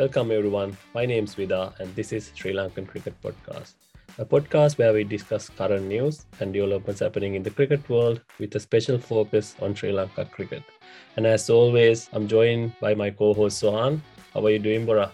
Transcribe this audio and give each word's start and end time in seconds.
Welcome 0.00 0.30
everyone. 0.30 0.78
My 0.94 1.04
name 1.04 1.24
is 1.24 1.34
Vida 1.34 1.74
and 1.78 1.94
this 1.94 2.10
is 2.10 2.32
Sri 2.34 2.54
Lankan 2.54 2.88
Cricket 2.88 3.12
Podcast. 3.22 3.74
A 4.16 4.24
podcast 4.24 4.78
where 4.78 4.94
we 4.94 5.04
discuss 5.04 5.50
current 5.50 5.88
news 5.88 6.24
and 6.40 6.54
developments 6.54 7.00
happening 7.00 7.34
in 7.34 7.42
the 7.42 7.50
cricket 7.50 7.86
world 7.86 8.22
with 8.38 8.54
a 8.54 8.60
special 8.60 8.96
focus 8.96 9.56
on 9.60 9.74
Sri 9.74 9.92
Lanka 9.92 10.24
cricket. 10.24 10.62
And 11.18 11.26
as 11.26 11.50
always, 11.50 12.08
I'm 12.14 12.28
joined 12.28 12.72
by 12.80 12.94
my 12.94 13.10
co-host 13.10 13.62
Sohan. 13.62 14.00
How 14.32 14.46
are 14.46 14.48
you 14.48 14.58
doing, 14.58 14.86
Bora? 14.86 15.12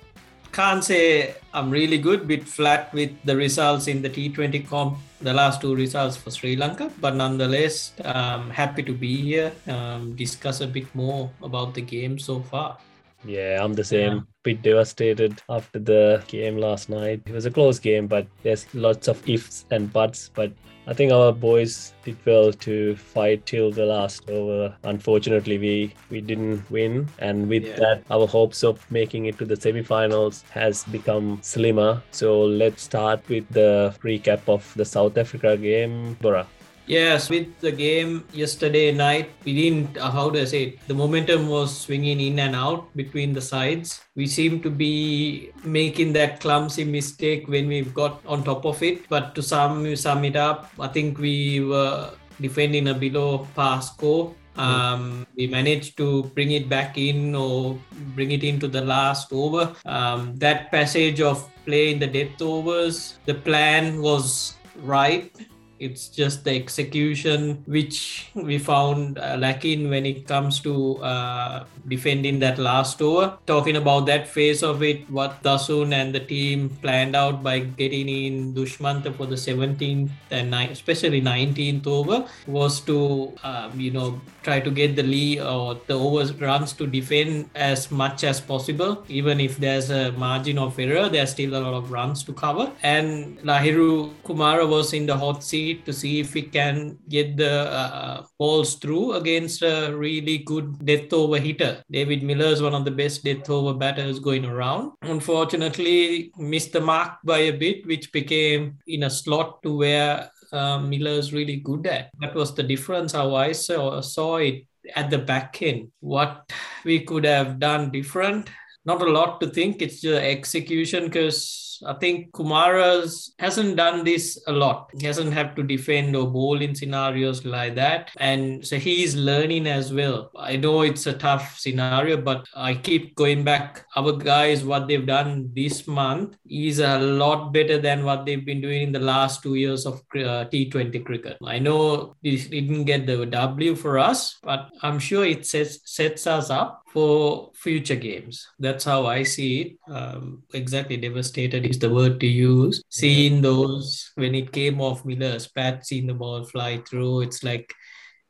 Can't 0.52 0.84
say 0.84 1.34
I'm 1.52 1.68
really 1.68 1.98
good, 1.98 2.28
bit 2.28 2.46
flat 2.46 2.94
with 2.94 3.10
the 3.24 3.34
results 3.36 3.88
in 3.88 4.02
the 4.02 4.08
T20 4.08 4.68
comp, 4.68 4.98
the 5.20 5.34
last 5.34 5.60
two 5.60 5.74
results 5.74 6.16
for 6.16 6.30
Sri 6.30 6.54
Lanka, 6.54 6.92
but 7.00 7.16
nonetheless, 7.16 7.92
I'm 8.04 8.50
happy 8.50 8.84
to 8.84 8.92
be 8.92 9.16
here, 9.16 9.50
um, 9.66 10.14
discuss 10.14 10.60
a 10.60 10.68
bit 10.68 10.86
more 10.94 11.28
about 11.42 11.74
the 11.74 11.82
game 11.82 12.20
so 12.20 12.38
far. 12.38 12.78
Yeah, 13.26 13.62
I'm 13.62 13.74
the 13.74 13.84
same. 13.84 14.12
Yeah. 14.12 14.20
Bit 14.44 14.62
devastated 14.62 15.42
after 15.48 15.78
the 15.78 16.22
game 16.28 16.56
last 16.56 16.88
night. 16.88 17.22
It 17.26 17.32
was 17.32 17.46
a 17.46 17.50
close 17.50 17.78
game, 17.78 18.06
but 18.06 18.26
there's 18.42 18.72
lots 18.74 19.08
of 19.08 19.28
ifs 19.28 19.64
and 19.70 19.92
buts. 19.92 20.30
But 20.32 20.52
I 20.86 20.94
think 20.94 21.12
our 21.12 21.32
boys 21.32 21.92
did 22.04 22.16
well 22.24 22.52
to 22.52 22.94
fight 22.94 23.44
till 23.44 23.72
the 23.72 23.84
last 23.84 24.30
over. 24.30 24.72
Unfortunately, 24.84 25.58
we 25.58 25.94
we 26.10 26.20
didn't 26.20 26.70
win, 26.70 27.08
and 27.18 27.48
with 27.48 27.64
yeah. 27.64 27.76
that, 27.76 28.04
our 28.08 28.28
hopes 28.28 28.62
of 28.62 28.88
making 28.90 29.26
it 29.26 29.36
to 29.38 29.44
the 29.44 29.56
semi-finals 29.56 30.44
has 30.50 30.84
become 30.84 31.40
slimmer. 31.42 32.00
So 32.12 32.42
let's 32.42 32.82
start 32.82 33.28
with 33.28 33.48
the 33.48 33.96
recap 34.04 34.48
of 34.48 34.72
the 34.76 34.84
South 34.84 35.18
Africa 35.18 35.56
game, 35.56 36.16
Bora. 36.20 36.46
Yes, 36.86 37.28
with 37.28 37.58
the 37.58 37.72
game 37.72 38.24
yesterday 38.32 38.92
night, 38.92 39.30
we 39.44 39.54
didn't, 39.54 39.98
uh, 39.98 40.08
how 40.08 40.30
do 40.30 40.38
I 40.38 40.44
say 40.44 40.62
it? 40.62 40.86
The 40.86 40.94
momentum 40.94 41.48
was 41.48 41.76
swinging 41.76 42.20
in 42.20 42.38
and 42.38 42.54
out 42.54 42.94
between 42.94 43.32
the 43.32 43.40
sides. 43.40 44.02
We 44.14 44.28
seem 44.28 44.62
to 44.62 44.70
be 44.70 45.50
making 45.64 46.12
that 46.12 46.38
clumsy 46.38 46.84
mistake 46.84 47.48
when 47.48 47.66
we 47.66 47.82
got 47.82 48.24
on 48.24 48.44
top 48.44 48.64
of 48.64 48.80
it. 48.84 49.08
But 49.08 49.34
to 49.34 49.42
sum, 49.42 49.96
sum 49.96 50.24
it 50.24 50.36
up, 50.36 50.70
I 50.78 50.86
think 50.86 51.18
we 51.18 51.60
were 51.60 52.12
defending 52.40 52.86
a 52.86 52.94
below 52.94 53.48
par 53.56 53.82
score. 53.82 54.32
Um, 54.56 55.26
we 55.36 55.48
managed 55.48 55.96
to 55.98 56.22
bring 56.34 56.52
it 56.52 56.68
back 56.68 56.96
in 56.96 57.34
or 57.34 57.76
bring 58.14 58.30
it 58.30 58.44
into 58.44 58.68
the 58.68 58.80
last 58.80 59.32
over. 59.32 59.74
Um, 59.84 60.36
that 60.36 60.70
passage 60.70 61.20
of 61.20 61.50
play 61.64 61.92
in 61.92 61.98
the 61.98 62.06
death 62.06 62.40
overs, 62.40 63.18
the 63.26 63.34
plan 63.34 64.00
was 64.00 64.54
right 64.76 65.32
it's 65.78 66.08
just 66.08 66.44
the 66.44 66.54
execution 66.54 67.62
which 67.66 68.30
we 68.34 68.58
found 68.58 69.18
uh, 69.18 69.36
lacking 69.38 69.90
when 69.90 70.06
it 70.06 70.26
comes 70.26 70.60
to 70.60 70.96
uh, 71.02 71.64
defending 71.88 72.38
that 72.40 72.58
last 72.58 73.02
over. 73.02 73.36
Talking 73.46 73.76
about 73.76 74.06
that 74.06 74.28
phase 74.28 74.62
of 74.62 74.82
it, 74.82 75.08
what 75.10 75.42
Dasun 75.42 75.92
and 75.92 76.14
the 76.14 76.20
team 76.20 76.70
planned 76.82 77.14
out 77.14 77.42
by 77.42 77.60
getting 77.60 78.08
in 78.08 78.54
Dushmantha 78.54 79.14
for 79.16 79.26
the 79.26 79.36
17th 79.36 80.10
and 80.30 80.50
ni- 80.50 80.68
especially 80.68 81.20
19th 81.20 81.86
over 81.86 82.26
was 82.46 82.80
to, 82.80 83.32
um, 83.44 83.78
you 83.78 83.90
know, 83.90 84.20
try 84.42 84.60
to 84.60 84.70
get 84.70 84.96
the 84.96 85.02
lead 85.02 85.40
or 85.40 85.78
the 85.86 85.98
overs 85.98 86.32
runs 86.34 86.72
to 86.74 86.86
defend 86.86 87.50
as 87.54 87.90
much 87.90 88.24
as 88.24 88.40
possible. 88.40 89.04
Even 89.08 89.40
if 89.40 89.56
there's 89.58 89.90
a 89.90 90.12
margin 90.12 90.58
of 90.58 90.78
error, 90.78 91.08
there's 91.08 91.30
still 91.30 91.54
a 91.56 91.60
lot 91.60 91.74
of 91.74 91.90
runs 91.90 92.22
to 92.24 92.32
cover. 92.32 92.70
And 92.82 93.38
Lahiru 93.40 94.14
Kumara 94.24 94.68
was 94.68 94.92
in 94.92 95.06
the 95.06 95.16
hot 95.16 95.42
seat 95.42 95.65
to 95.74 95.92
see 95.92 96.20
if 96.20 96.34
we 96.34 96.42
can 96.42 96.98
get 97.08 97.36
the 97.36 97.70
uh, 97.70 98.24
balls 98.38 98.74
through 98.74 99.14
against 99.14 99.62
a 99.62 99.92
really 99.94 100.38
good 100.38 100.84
death 100.84 101.12
over 101.12 101.38
hitter. 101.38 101.82
David 101.90 102.22
Miller 102.22 102.46
is 102.46 102.62
one 102.62 102.74
of 102.74 102.84
the 102.84 102.90
best 102.90 103.24
death 103.24 103.48
over 103.50 103.74
batters 103.74 104.18
going 104.18 104.44
around. 104.44 104.92
Unfortunately, 105.02 106.32
missed 106.38 106.72
the 106.72 106.80
mark 106.80 107.18
by 107.24 107.38
a 107.38 107.56
bit, 107.56 107.86
which 107.86 108.12
became 108.12 108.78
in 108.86 109.04
a 109.04 109.10
slot 109.10 109.62
to 109.62 109.76
where 109.76 110.30
uh, 110.52 110.78
Miller 110.78 111.12
is 111.12 111.32
really 111.32 111.56
good 111.56 111.86
at. 111.86 112.10
That 112.20 112.34
was 112.34 112.54
the 112.54 112.62
difference 112.62 113.12
how 113.12 113.34
I 113.34 113.52
saw, 113.52 114.00
saw 114.00 114.36
it 114.36 114.66
at 114.94 115.10
the 115.10 115.18
back 115.18 115.62
end. 115.62 115.90
What 116.00 116.52
we 116.84 117.00
could 117.00 117.24
have 117.24 117.58
done 117.58 117.90
different, 117.90 118.48
not 118.84 119.02
a 119.02 119.10
lot 119.10 119.40
to 119.40 119.48
think. 119.48 119.82
It's 119.82 120.00
the 120.00 120.22
execution 120.22 121.06
because 121.06 121.65
I 121.84 121.94
think 121.94 122.32
Kumara's 122.32 123.34
hasn't 123.38 123.76
done 123.76 124.04
this 124.04 124.42
a 124.46 124.52
lot. 124.52 124.90
He 124.98 125.06
hasn't 125.06 125.32
had 125.32 125.56
to 125.56 125.62
defend 125.62 126.16
or 126.16 126.30
bowl 126.30 126.60
in 126.60 126.74
scenarios 126.74 127.44
like 127.44 127.74
that. 127.74 128.10
And 128.18 128.66
so 128.66 128.78
he's 128.78 129.14
learning 129.14 129.66
as 129.66 129.92
well. 129.92 130.30
I 130.36 130.56
know 130.56 130.82
it's 130.82 131.06
a 131.06 131.12
tough 131.12 131.58
scenario, 131.58 132.16
but 132.16 132.46
I 132.54 132.74
keep 132.74 133.14
going 133.14 133.44
back. 133.44 133.84
Our 133.96 134.12
guys, 134.12 134.64
what 134.64 134.88
they've 134.88 135.06
done 135.06 135.50
this 135.54 135.86
month 135.86 136.36
is 136.48 136.78
a 136.78 136.98
lot 136.98 137.52
better 137.52 137.78
than 137.78 138.04
what 138.04 138.24
they've 138.24 138.44
been 138.44 138.60
doing 138.60 138.82
in 138.82 138.92
the 138.92 139.00
last 139.00 139.42
two 139.42 139.54
years 139.54 139.86
of 139.86 139.94
uh, 140.14 140.46
T20 140.52 141.04
cricket. 141.04 141.36
I 141.44 141.58
know 141.58 142.16
it 142.22 142.50
didn't 142.50 142.84
get 142.84 143.06
the 143.06 143.26
W 143.26 143.74
for 143.74 143.98
us, 143.98 144.38
but 144.42 144.70
I'm 144.82 144.98
sure 144.98 145.24
it 145.24 145.46
sets, 145.46 145.80
sets 145.84 146.26
us 146.26 146.50
up 146.50 146.82
for 146.96 147.50
future 147.54 147.94
games. 147.94 148.48
That's 148.58 148.82
how 148.82 149.04
I 149.04 149.22
see 149.22 149.60
it. 149.60 149.92
Um, 149.92 150.44
exactly 150.54 150.96
devastated 150.96 151.65
is 151.70 151.78
the 151.78 151.90
word 151.90 152.20
to 152.20 152.26
use. 152.26 152.82
Seeing 152.88 153.42
those 153.42 154.12
when 154.14 154.34
it 154.34 154.52
came 154.52 154.80
off 154.80 155.04
Miller's 155.04 155.48
pat, 155.48 155.86
seeing 155.86 156.06
the 156.06 156.14
ball 156.14 156.44
fly 156.44 156.82
through, 156.88 157.22
it's 157.22 157.42
like 157.42 157.72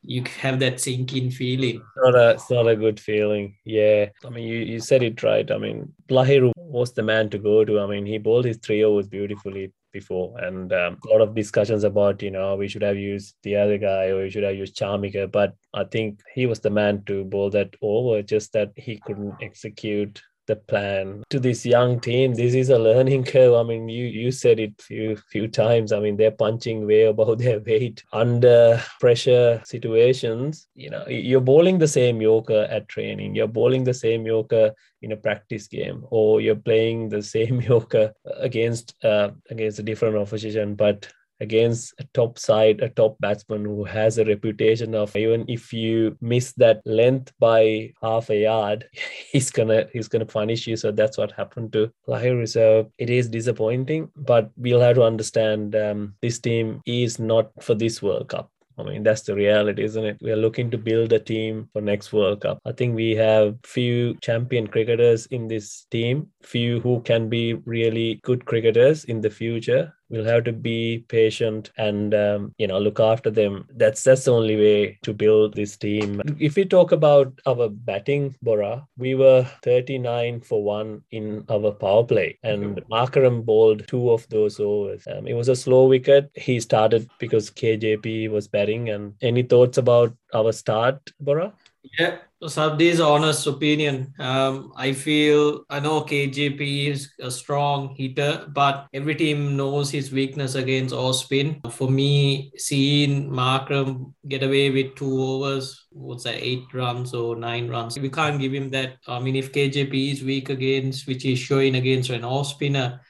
you 0.03 0.23
have 0.41 0.61
that 0.61 0.81
sinking 0.81 1.31
feeling. 1.31 1.83
Not 1.97 2.15
a, 2.15 2.31
it's 2.31 2.51
not 2.51 2.69
a 2.69 2.77
good 2.77 3.01
feeling. 3.01 3.57
Yeah. 3.65 4.07
I 4.25 4.31
mean, 4.31 4.47
you, 4.47 4.59
you 4.59 4.81
said 4.81 5.03
it 5.03 5.23
right. 5.23 5.51
I 5.51 5.59
mean, 5.59 5.93
Lahiru 6.09 6.53
was 6.57 6.93
the 6.93 7.03
man 7.03 7.29
to 7.31 7.39
go 7.39 7.65
to. 7.65 7.81
I 7.81 7.87
mean, 7.87 8.07
he 8.07 8.19
bowled 8.19 8.45
his 8.45 8.59
three 8.59 8.85
overs 8.85 9.09
beautifully 9.09 9.73
before 9.97 10.39
and 10.47 10.75
um, 10.75 10.99
a 11.07 11.09
lot 11.13 11.23
of 11.23 11.35
discussions 11.35 11.83
about 11.83 12.21
you 12.21 12.31
know 12.31 12.55
we 12.55 12.69
should 12.69 12.83
have 12.83 12.99
used 12.99 13.35
the 13.45 13.57
other 13.57 13.79
guy 13.79 14.05
or 14.09 14.25
we 14.25 14.31
should 14.31 14.43
have 14.49 14.55
used 14.55 14.77
Chamika 14.77 15.25
but 15.41 15.55
I 15.73 15.85
think 15.85 16.21
he 16.35 16.45
was 16.45 16.61
the 16.61 16.75
man 16.81 17.03
to 17.07 17.25
bowl 17.25 17.49
that 17.51 17.71
over 17.81 18.21
just 18.23 18.53
that 18.53 18.73
he 18.77 19.01
couldn't 19.07 19.37
execute 19.41 20.21
the 20.47 20.57
plan 20.57 21.23
to 21.31 21.39
this 21.39 21.67
young 21.67 22.01
team. 22.01 22.35
This 22.35 22.55
is 22.55 22.71
a 22.71 22.79
learning 22.79 23.25
curve. 23.33 23.55
I 23.55 23.63
mean 23.63 23.89
you 23.89 24.07
you 24.07 24.31
said 24.31 24.61
it 24.61 24.81
few 24.81 25.17
few 25.31 25.49
times. 25.49 25.93
I 25.93 26.01
mean 26.01 26.17
they're 26.17 26.31
punching 26.31 26.87
way 26.87 27.05
above 27.05 27.39
their 27.45 27.61
weight 27.61 28.03
under 28.13 28.83
pressure 29.01 29.63
situations. 29.65 30.69
You 30.75 30.91
know 30.91 31.07
you're 31.09 31.41
bowling 31.41 31.79
the 31.79 31.89
same 31.89 32.21
yorker 32.21 32.67
at 32.71 32.89
training. 32.89 33.35
You're 33.35 33.49
bowling 33.49 33.85
the 33.85 33.95
same 33.95 34.27
yorker 34.27 34.73
in 35.03 35.13
a 35.13 35.17
practice 35.17 35.67
game 35.67 36.05
or 36.11 36.41
you're 36.41 36.57
playing 36.57 37.09
the 37.09 37.23
same 37.37 37.61
yorker 37.61 38.13
against 38.39 38.95
uh, 39.05 39.31
against 39.51 39.79
a 39.79 39.83
different 39.83 40.17
opposition. 40.17 40.75
But 40.75 41.09
against 41.41 41.95
a 41.99 42.05
top 42.15 42.39
side, 42.39 42.81
a 42.81 42.89
top 42.89 43.17
batsman 43.21 43.65
who 43.65 43.85
has 43.85 44.19
a 44.19 44.25
reputation 44.25 44.95
of 44.95 45.15
even 45.17 45.45
if 45.49 45.73
you 45.73 46.17
miss 46.21 46.53
that 46.53 46.83
length 46.87 47.33
by 47.39 47.93
half 48.03 48.31
a 48.31 48.37
yard, 48.37 48.89
he's 49.33 49.51
gonna 49.51 49.87
he's 49.93 50.09
gonna 50.09 50.27
punish 50.27 50.67
you. 50.67 50.77
So 50.77 50.93
that's 50.93 51.19
what 51.19 51.33
happened 51.33 51.73
to 51.75 51.91
Lahiru. 52.09 52.49
So 52.49 52.91
it 52.99 53.11
is 53.11 53.29
disappointing, 53.29 54.11
but 54.17 54.51
we'll 54.57 54.81
have 54.81 54.97
to 54.97 55.03
understand 55.03 55.75
um, 55.77 56.15
this 56.23 56.39
team 56.39 56.81
is 56.87 57.19
not 57.19 57.51
for 57.63 57.75
this 57.75 58.03
World 58.03 58.29
Cup. 58.29 58.51
I 58.79 58.83
mean, 58.83 59.03
that's 59.03 59.23
the 59.23 59.35
reality, 59.35 59.85
isn't 59.85 60.05
it? 60.05 60.19
We 60.21 60.31
are 60.33 60.37
looking 60.37 60.71
to 60.71 60.79
build 60.79 61.13
a 61.15 61.19
team 61.19 61.71
for 61.73 61.81
next 61.81 62.13
World 62.13 62.43
Cup. 62.43 62.59
I 62.67 62.73
think 62.73 62.95
we 62.95 63.13
have 63.13 63.57
few 63.65 64.17
champion 64.17 64.67
cricketers 64.67 65.25
in 65.27 65.49
this 65.49 65.87
team, 65.91 66.29
few 66.43 66.81
who 66.81 67.01
can 67.01 67.31
be 67.31 67.55
really 67.55 68.21
good 68.23 68.45
cricketers 68.45 69.05
in 69.05 69.23
the 69.23 69.31
future 69.31 69.96
we'll 70.09 70.25
have 70.25 70.45
to 70.45 70.53
be 70.53 71.05
patient 71.09 71.71
and 71.77 72.15
um, 72.15 72.55
you 72.59 72.67
know 72.67 72.79
look 72.79 73.01
after 73.01 73.31
them. 73.31 73.67
That's 73.75 74.03
that's 74.03 74.25
the 74.25 74.33
only 74.33 74.57
way 74.57 74.99
to 75.03 75.13
build 75.13 75.55
this 75.55 75.77
team. 75.77 76.23
If 76.39 76.57
we 76.57 76.65
talk 76.65 76.93
about 76.93 77.33
our 77.47 77.69
batting 77.69 78.35
bora 78.43 78.87
we 78.97 79.15
were 79.15 79.47
39 79.63 80.41
for 80.41 80.63
1 80.63 81.03
in 81.11 81.45
our 81.51 81.73
power 81.73 82.05
play 82.05 82.39
and 82.43 82.77
Markram 82.91 83.45
bowled 83.45 83.87
two 83.89 84.11
of 84.11 84.29
those 84.29 84.59
overs. 84.61 85.07
Um, 85.07 85.27
it 85.27 85.35
was 85.35 85.49
a 85.49 85.57
slow 85.57 85.87
wicket. 85.87 86.31
He 86.35 86.61
started 86.61 87.09
because 87.19 87.51
KJP 87.51 88.31
was 88.31 88.49
batting 88.49 88.91
and 88.91 89.15
any 89.23 89.43
thoughts 89.43 89.79
about 89.79 90.15
our 90.35 90.53
start 90.53 90.99
bora? 91.21 91.53
Yeah, 91.99 92.19
Sabdi's 92.43 93.01
honest 93.01 93.47
opinion. 93.47 94.13
Um, 94.19 94.73
I 94.77 94.93
feel 94.93 95.65
I 95.71 95.81
know 95.81 96.03
KJP 96.03 96.89
is 96.89 97.13
a 97.19 97.31
strong 97.31 97.95
hitter, 97.97 98.47
but 98.53 98.89
every 98.93 99.15
team 99.15 99.57
knows 99.57 99.91
his 99.91 100.13
weakness 100.13 100.55
against 100.55 100.95
all 100.95 101.15
spin. 101.15 101.63
For 101.71 101.91
me, 101.91 102.53
seeing 102.59 103.31
Markram 103.31 104.13
get 104.29 104.43
away 104.43 104.71
with 104.71 104.97
two 104.97 105.19
overs, 105.19 105.87
what's 105.91 106.25
that, 106.25 106.37
eight 106.37 106.65
runs 106.75 107.15
or 107.15 107.37
nine 107.37 107.69
runs, 107.69 107.99
we 107.99 108.11
can't 108.11 108.39
give 108.39 108.53
him 108.53 108.69
that. 108.71 108.99
I 109.09 109.19
mean, 109.19 109.37
if 109.37 109.53
KJP 109.53 110.13
is 110.13 110.23
weak 110.23 110.51
against, 110.51 111.07
which 111.07 111.25
is 111.25 111.39
showing 111.39 111.77
against 111.77 112.11
an 112.11 112.23
off 112.25 112.49
spinner, 112.49 113.01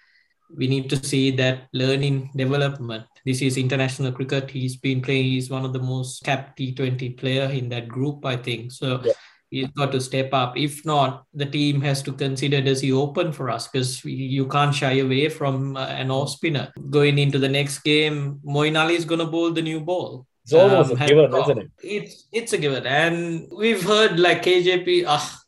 we 0.56 0.68
need 0.68 0.88
to 0.90 1.04
see 1.04 1.32
that 1.32 1.68
learning 1.72 2.30
development. 2.36 3.06
This 3.26 3.42
is 3.42 3.56
international 3.56 4.12
cricket. 4.12 4.50
He's 4.50 4.76
been 4.76 5.02
playing. 5.02 5.24
He's 5.24 5.50
one 5.50 5.64
of 5.64 5.72
the 5.72 5.80
most 5.80 6.22
capped 6.22 6.56
T20 6.58 7.18
player 7.18 7.50
in 7.50 7.68
that 7.70 7.88
group, 7.88 8.24
I 8.24 8.36
think. 8.36 8.70
So 8.70 9.00
yeah. 9.04 9.12
he's 9.50 9.66
got 9.70 9.90
to 9.92 10.00
step 10.00 10.32
up. 10.32 10.56
If 10.56 10.86
not, 10.86 11.24
the 11.34 11.44
team 11.44 11.80
has 11.80 12.02
to 12.04 12.12
consider 12.12 12.60
does 12.60 12.80
he 12.80 12.92
open 12.92 13.32
for 13.32 13.50
us 13.50 13.66
because 13.66 14.04
you 14.04 14.46
can't 14.46 14.72
shy 14.72 14.98
away 14.98 15.28
from 15.28 15.76
uh, 15.76 15.86
an 15.86 16.12
off 16.12 16.30
spinner. 16.30 16.72
Going 16.88 17.18
into 17.18 17.40
the 17.40 17.48
next 17.48 17.80
game, 17.80 18.38
Moeen 18.46 18.80
Ali 18.80 18.94
is 18.94 19.04
going 19.04 19.18
to 19.18 19.26
bowl 19.26 19.50
the 19.50 19.60
new 19.62 19.80
ball. 19.80 20.24
It's 20.44 20.52
almost 20.52 20.92
um, 20.92 21.02
a 21.02 21.06
given, 21.08 21.34
isn't 21.34 21.58
it? 21.58 21.70
It's 21.82 22.28
it's 22.30 22.52
a 22.52 22.58
given, 22.58 22.86
and 22.86 23.50
we've 23.50 23.82
heard 23.82 24.20
like 24.20 24.44
KJP. 24.44 25.02
Ah, 25.08 25.40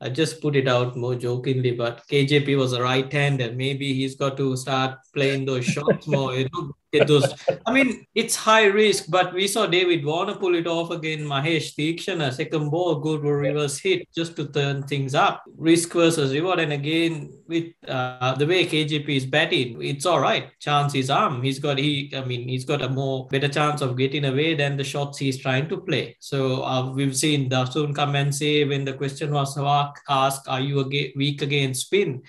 I 0.00 0.10
just 0.10 0.40
put 0.40 0.54
it 0.54 0.68
out 0.68 0.96
more 0.96 1.16
jokingly, 1.16 1.72
but 1.72 2.06
KJP 2.06 2.56
was 2.56 2.72
a 2.72 2.80
right 2.80 3.12
hand, 3.12 3.40
and 3.40 3.56
maybe 3.56 3.92
he's 3.92 4.14
got 4.14 4.36
to 4.36 4.56
start 4.56 4.98
playing 5.12 5.44
those 5.46 5.64
shots 5.64 6.06
more. 6.06 6.36
You 6.36 6.48
know, 6.52 6.72
get 6.94 7.08
those. 7.08 7.34
I 7.66 7.72
mean, 7.72 8.06
it's 8.14 8.36
high 8.36 8.66
risk, 8.66 9.06
but 9.08 9.34
we 9.34 9.48
saw 9.48 9.66
David 9.66 10.04
Warner 10.04 10.36
pull 10.36 10.54
it 10.54 10.66
off 10.66 10.90
again. 10.90 11.20
Mahesh 11.20 11.74
Theekshana, 11.76 12.32
second 12.32 12.70
ball, 12.70 12.96
good 12.96 13.22
reverse 13.22 13.78
hit 13.78 14.08
just 14.14 14.36
to 14.36 14.46
turn 14.48 14.82
things 14.84 15.14
up. 15.14 15.42
Risk 15.56 15.92
versus 15.92 16.32
reward. 16.32 16.60
And 16.60 16.72
again, 16.72 17.32
with 17.46 17.72
uh, 17.88 18.34
the 18.34 18.46
way 18.46 18.66
KJP 18.66 19.08
is 19.08 19.26
batting, 19.26 19.82
it's 19.82 20.06
all 20.06 20.20
right. 20.20 20.50
Chance 20.60 20.94
is 20.94 21.10
arm. 21.10 21.42
He's 21.42 21.58
got 21.58 21.78
he. 21.78 22.12
I 22.16 22.24
mean, 22.24 22.48
he's 22.48 22.64
got 22.64 22.82
a 22.82 22.88
more 22.88 23.26
better 23.28 23.48
chance 23.48 23.80
of 23.80 23.96
getting 23.96 24.24
away 24.24 24.54
than 24.54 24.76
the 24.76 24.84
shots 24.84 25.18
he's 25.18 25.38
trying 25.38 25.68
to 25.68 25.78
play. 25.78 26.16
So 26.20 26.62
uh, 26.62 26.92
we've 26.92 27.16
seen 27.16 27.50
Dasun 27.50 27.94
come 27.94 28.14
and 28.14 28.34
say 28.34 28.64
when 28.64 28.84
the 28.84 28.94
question 28.94 29.32
was 29.32 29.58
asked, 30.08 30.48
"Are 30.48 30.60
you 30.60 30.84
weak 31.16 31.42
against 31.42 31.86
spin?" 31.86 32.22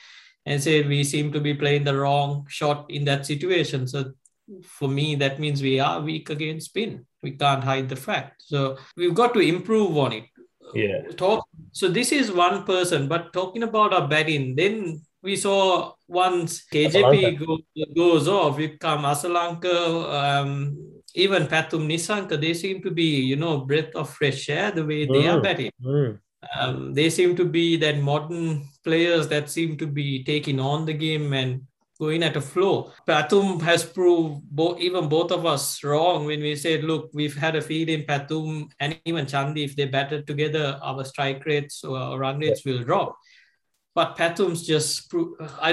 and 0.46 0.62
say 0.62 0.84
we 0.84 1.04
seem 1.04 1.32
to 1.32 1.42
be 1.42 1.54
playing 1.54 1.84
the 1.84 1.96
wrong 1.96 2.46
shot 2.50 2.86
in 2.90 3.04
that 3.06 3.26
situation. 3.26 3.88
So 3.88 4.14
for 4.64 4.88
me, 4.88 5.16
that 5.16 5.40
means 5.40 5.62
we 5.62 5.80
are 5.80 6.02
weak 6.02 6.30
against 6.30 6.68
spin. 6.68 7.06
We 7.22 7.32
can't 7.32 7.64
hide 7.64 7.90
the 7.90 7.96
fact. 7.96 8.44
So 8.46 8.78
we've 8.96 9.16
got 9.16 9.34
to 9.34 9.40
improve 9.40 9.98
on 9.98 10.14
it. 10.14 10.26
Yeah. 10.74 11.02
Talk. 11.16 11.48
So 11.72 11.88
this 11.88 12.12
is 12.12 12.32
one 12.32 12.64
person, 12.64 13.08
but 13.08 13.34
talking 13.34 13.64
about 13.64 13.94
our 13.94 14.08
batting, 14.08 14.56
then 14.56 15.02
we 15.22 15.36
saw 15.36 15.94
once 16.08 16.66
KJP 16.72 17.40
go, 17.40 17.60
goes 17.96 18.28
off, 18.28 18.58
we 18.58 18.78
come 18.78 19.04
Asalanka, 19.04 20.14
um, 20.14 21.02
even 21.16 21.48
Pathum 21.48 21.88
Nissanka, 21.88 22.40
they 22.40 22.54
seem 22.54 22.82
to 22.84 22.92
be, 22.92 23.22
you 23.22 23.36
know, 23.36 23.60
breath 23.60 23.96
of 23.96 24.10
fresh 24.10 24.50
air 24.50 24.72
the 24.72 24.86
way 24.86 25.06
they 25.06 25.28
are 25.28 25.40
mm. 25.40 25.44
batting. 25.44 25.72
Mm. 25.84 26.20
Um, 26.56 26.94
they 26.94 27.10
seem 27.10 27.36
to 27.38 27.46
be 27.46 27.76
that 27.78 28.00
modern 28.00 28.68
players 28.84 29.28
that 29.30 29.50
seem 29.50 29.78
to 29.78 29.88
be 29.88 30.24
taking 30.24 30.60
on 30.60 30.86
the 30.86 30.94
game 30.94 31.34
and 31.34 31.62
going 32.00 32.24
at 32.24 32.36
a 32.36 32.42
flow. 32.42 32.92
Pathum 33.08 33.62
has 33.62 33.84
proved 33.84 34.42
both, 34.44 34.80
even 34.80 35.08
both 35.08 35.32
of 35.32 35.46
us 35.46 35.84
wrong 35.84 36.26
when 36.26 36.42
we 36.42 36.56
said, 36.56 36.84
look, 36.84 37.10
we've 37.14 37.36
had 37.36 37.56
a 37.56 37.62
feed 37.62 37.90
in 37.90 38.04
Pathum 38.04 38.70
and 38.80 39.00
even 39.06 39.26
Chandi, 39.26 39.64
if 39.64 39.76
they 39.76 39.86
batted 39.86 40.28
together, 40.28 40.80
our 40.84 41.04
strike 41.06 41.46
rates 41.46 41.84
or 41.84 42.20
run 42.20 42.40
rates 42.40 42.66
will 42.66 42.84
drop. 42.84 43.18
But 43.94 44.18
Pathum's 44.18 44.68
just, 44.68 45.14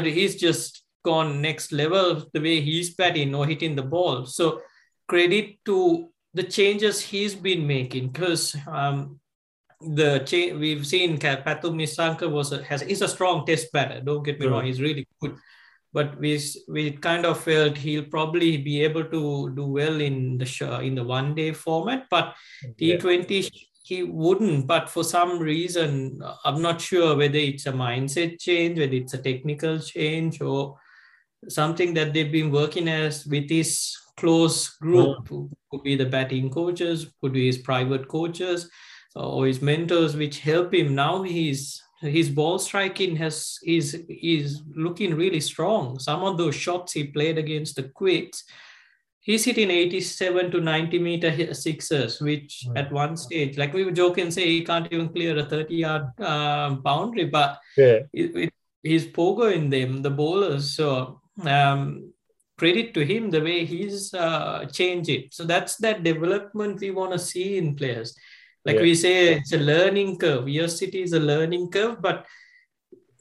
he's 0.04 0.36
just 0.36 0.84
gone 1.04 1.42
next 1.42 1.72
level 1.72 2.24
the 2.32 2.40
way 2.40 2.60
he's 2.60 2.94
batting 2.94 3.34
or 3.34 3.44
hitting 3.44 3.74
the 3.74 3.82
ball. 3.82 4.24
So 4.26 4.62
credit 5.08 5.56
to 5.64 6.10
the 6.34 6.44
changes 6.44 7.00
he's 7.00 7.34
been 7.34 7.66
making 7.66 8.10
because 8.10 8.56
um, 8.68 9.18
the 9.80 10.20
change 10.20 10.52
we've 10.60 10.86
seen 10.86 11.18
Pathum 11.18 11.74
Nissanka 11.74 12.30
was 12.30 12.52
a, 12.52 12.62
has 12.62 12.82
is 12.82 13.02
a 13.02 13.08
strong 13.08 13.44
test 13.44 13.72
batter. 13.72 14.00
Don't 14.00 14.22
get 14.22 14.38
me 14.38 14.46
wrong, 14.46 14.64
he's 14.64 14.80
really 14.80 15.04
good 15.20 15.36
but 15.92 16.18
we 16.18 16.40
we 16.68 16.92
kind 16.92 17.26
of 17.26 17.38
felt 17.40 17.76
he'll 17.76 18.04
probably 18.04 18.56
be 18.56 18.82
able 18.82 19.04
to 19.04 19.52
do 19.54 19.66
well 19.66 20.00
in 20.00 20.38
the 20.38 20.44
show, 20.44 20.80
in 20.80 20.94
the 20.94 21.04
one 21.04 21.34
day 21.34 21.52
format 21.52 22.06
but 22.10 22.34
yeah. 22.78 22.96
t20 22.96 23.50
he 23.84 24.02
wouldn't 24.04 24.66
but 24.66 24.88
for 24.88 25.02
some 25.04 25.38
reason 25.38 26.20
i'm 26.44 26.62
not 26.62 26.80
sure 26.80 27.16
whether 27.16 27.38
it's 27.38 27.66
a 27.66 27.72
mindset 27.72 28.40
change 28.40 28.78
whether 28.78 28.94
it's 28.94 29.14
a 29.14 29.18
technical 29.18 29.78
change 29.78 30.40
or 30.40 30.78
something 31.48 31.92
that 31.92 32.12
they've 32.12 32.30
been 32.32 32.52
working 32.52 32.88
as 32.88 33.26
with 33.26 33.48
his 33.50 33.96
close 34.16 34.68
group 34.76 35.28
mm. 35.28 35.50
could 35.70 35.82
be 35.82 35.96
the 35.96 36.06
batting 36.06 36.48
coaches 36.48 37.12
could 37.20 37.32
be 37.32 37.46
his 37.46 37.58
private 37.58 38.06
coaches 38.06 38.70
or 39.16 39.46
his 39.46 39.60
mentors 39.60 40.16
which 40.16 40.38
help 40.38 40.72
him 40.72 40.94
now 40.94 41.22
he's 41.22 41.82
his 42.02 42.28
ball 42.28 42.58
striking 42.58 43.16
has 43.16 43.58
is 43.64 43.94
is 44.08 44.62
looking 44.74 45.14
really 45.14 45.40
strong. 45.40 45.98
Some 45.98 46.22
of 46.24 46.36
those 46.36 46.54
shots 46.54 46.92
he 46.92 47.04
played 47.04 47.38
against 47.38 47.76
the 47.76 47.84
Quicks, 47.84 48.44
he's 49.20 49.44
hitting 49.44 49.70
87 49.70 50.50
to 50.50 50.60
90 50.60 50.98
meter 50.98 51.54
sixers, 51.54 52.20
which 52.20 52.66
mm. 52.68 52.78
at 52.78 52.92
one 52.92 53.16
stage, 53.16 53.56
like 53.56 53.72
we 53.72 53.84
were 53.84 53.92
joking, 53.92 54.30
say 54.30 54.46
he 54.46 54.64
can't 54.64 54.92
even 54.92 55.08
clear 55.08 55.38
a 55.38 55.44
30 55.44 55.74
yard 55.74 56.02
uh, 56.20 56.70
boundary, 56.70 57.26
but 57.26 57.58
yeah. 57.76 58.00
it, 58.12 58.36
it, 58.36 58.54
he's 58.82 59.06
pogo 59.06 59.52
in 59.52 59.70
them, 59.70 60.02
the 60.02 60.10
bowlers. 60.10 60.74
So 60.74 61.20
um, 61.44 62.12
credit 62.58 62.94
to 62.94 63.04
him 63.04 63.30
the 63.30 63.40
way 63.40 63.64
he's 63.64 64.12
uh, 64.12 64.66
changed 64.72 65.08
it. 65.08 65.32
So 65.32 65.44
that's 65.44 65.76
that 65.76 66.02
development 66.02 66.80
we 66.80 66.90
want 66.90 67.12
to 67.12 67.18
see 67.18 67.58
in 67.58 67.76
players 67.76 68.16
like 68.64 68.76
yeah. 68.76 68.82
we 68.82 68.94
say 68.94 69.34
it's 69.34 69.52
a 69.52 69.58
learning 69.58 70.18
curve. 70.18 70.48
Your 70.48 70.68
city 70.68 71.02
is 71.02 71.12
a 71.12 71.20
learning 71.20 71.70
curve 71.70 72.00
but 72.00 72.26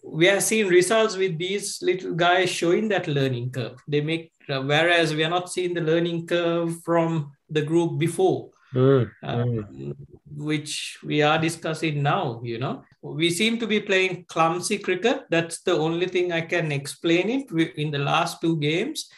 we 0.03 0.29
are 0.29 0.41
seeing 0.41 0.67
results 0.67 1.15
with 1.15 1.37
these 1.37 1.79
little 1.81 2.13
guys 2.13 2.49
showing 2.49 2.87
that 2.89 3.07
learning 3.07 3.51
curve. 3.51 3.77
They 3.87 4.01
make 4.01 4.31
whereas 4.47 5.13
we 5.13 5.23
are 5.23 5.29
not 5.29 5.49
seeing 5.49 5.73
the 5.73 5.81
learning 5.81 6.27
curve 6.27 6.81
from 6.83 7.31
the 7.49 7.61
group 7.61 7.99
before 7.99 8.49
mm, 8.73 9.09
mm. 9.23 9.95
which 10.35 10.97
we 11.05 11.21
are 11.21 11.37
discussing 11.37 12.03
now 12.03 12.41
you 12.43 12.57
know. 12.57 12.83
We 13.01 13.29
seem 13.29 13.57
to 13.59 13.67
be 13.67 13.79
playing 13.79 14.25
clumsy 14.27 14.77
cricket. 14.77 15.23
That's 15.29 15.61
the 15.61 15.73
only 15.73 16.07
thing 16.07 16.31
i 16.31 16.41
can 16.41 16.71
explain 16.71 17.29
it. 17.29 17.51
In 17.77 17.91
the 17.91 17.99
last 17.99 18.41
two 18.41 18.57
games 18.57 19.09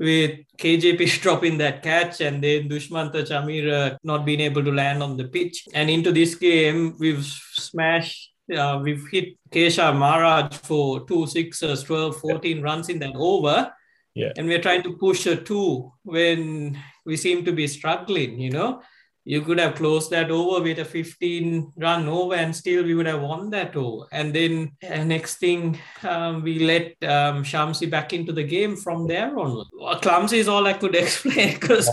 with 0.00 0.40
KJP 0.58 1.20
dropping 1.22 1.58
that 1.58 1.82
catch 1.82 2.20
and 2.22 2.42
then 2.42 2.68
Dushmantha 2.68 3.22
Chameera 3.28 3.98
not 4.02 4.24
being 4.24 4.40
able 4.40 4.64
to 4.64 4.72
land 4.72 5.02
on 5.02 5.16
the 5.16 5.28
pitch. 5.28 5.68
And 5.74 5.90
into 5.90 6.10
this 6.10 6.34
game, 6.34 6.96
we've 6.98 7.24
smashed, 7.24 8.32
uh, 8.56 8.80
we've 8.82 9.06
hit 9.12 9.36
Keshav 9.50 9.96
Maharaj 9.96 10.56
for 10.56 11.06
two 11.06 11.26
sixes, 11.26 11.84
12, 11.84 12.16
14 12.16 12.56
yeah. 12.56 12.62
runs 12.62 12.88
in 12.88 12.98
that 13.00 13.14
over. 13.14 13.70
Yeah. 14.14 14.32
And 14.36 14.48
we're 14.48 14.62
trying 14.62 14.82
to 14.84 14.96
push 14.96 15.26
a 15.26 15.36
two 15.36 15.92
when 16.02 16.78
we 17.04 17.16
seem 17.16 17.44
to 17.44 17.52
be 17.52 17.66
struggling, 17.66 18.40
you 18.40 18.50
know 18.50 18.82
you 19.24 19.42
could 19.42 19.58
have 19.58 19.74
closed 19.74 20.10
that 20.10 20.30
over 20.30 20.62
with 20.62 20.78
a 20.78 20.84
15 20.84 21.72
run 21.76 22.08
over 22.08 22.34
and 22.34 22.54
still 22.54 22.84
we 22.84 22.94
would 22.94 23.06
have 23.06 23.20
won 23.20 23.50
that 23.50 23.76
over. 23.76 24.06
And 24.12 24.34
then 24.34 24.72
uh, 24.88 25.04
next 25.04 25.36
thing, 25.36 25.78
um, 26.02 26.42
we 26.42 26.60
let 26.60 26.92
um, 27.02 27.44
Shamsi 27.44 27.90
back 27.90 28.12
into 28.12 28.32
the 28.32 28.44
game 28.44 28.76
from 28.76 29.06
there 29.06 29.38
on. 29.38 29.64
clumsy 30.00 30.38
is 30.38 30.48
all 30.48 30.66
I 30.66 30.72
could 30.72 30.94
explain 31.04 31.54
because. 31.60 31.88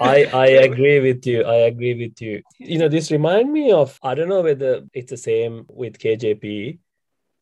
I, 0.00 0.24
I 0.24 0.46
agree 0.68 1.00
with 1.00 1.26
you. 1.26 1.44
I 1.44 1.68
agree 1.70 1.94
with 1.94 2.20
you. 2.20 2.42
You 2.58 2.78
know, 2.78 2.88
this 2.88 3.10
remind 3.10 3.52
me 3.52 3.72
of, 3.72 3.98
I 4.02 4.14
don't 4.14 4.28
know 4.28 4.42
whether 4.42 4.82
it's 4.92 5.10
the 5.10 5.16
same 5.16 5.64
with 5.68 5.98
KJP. 5.98 6.78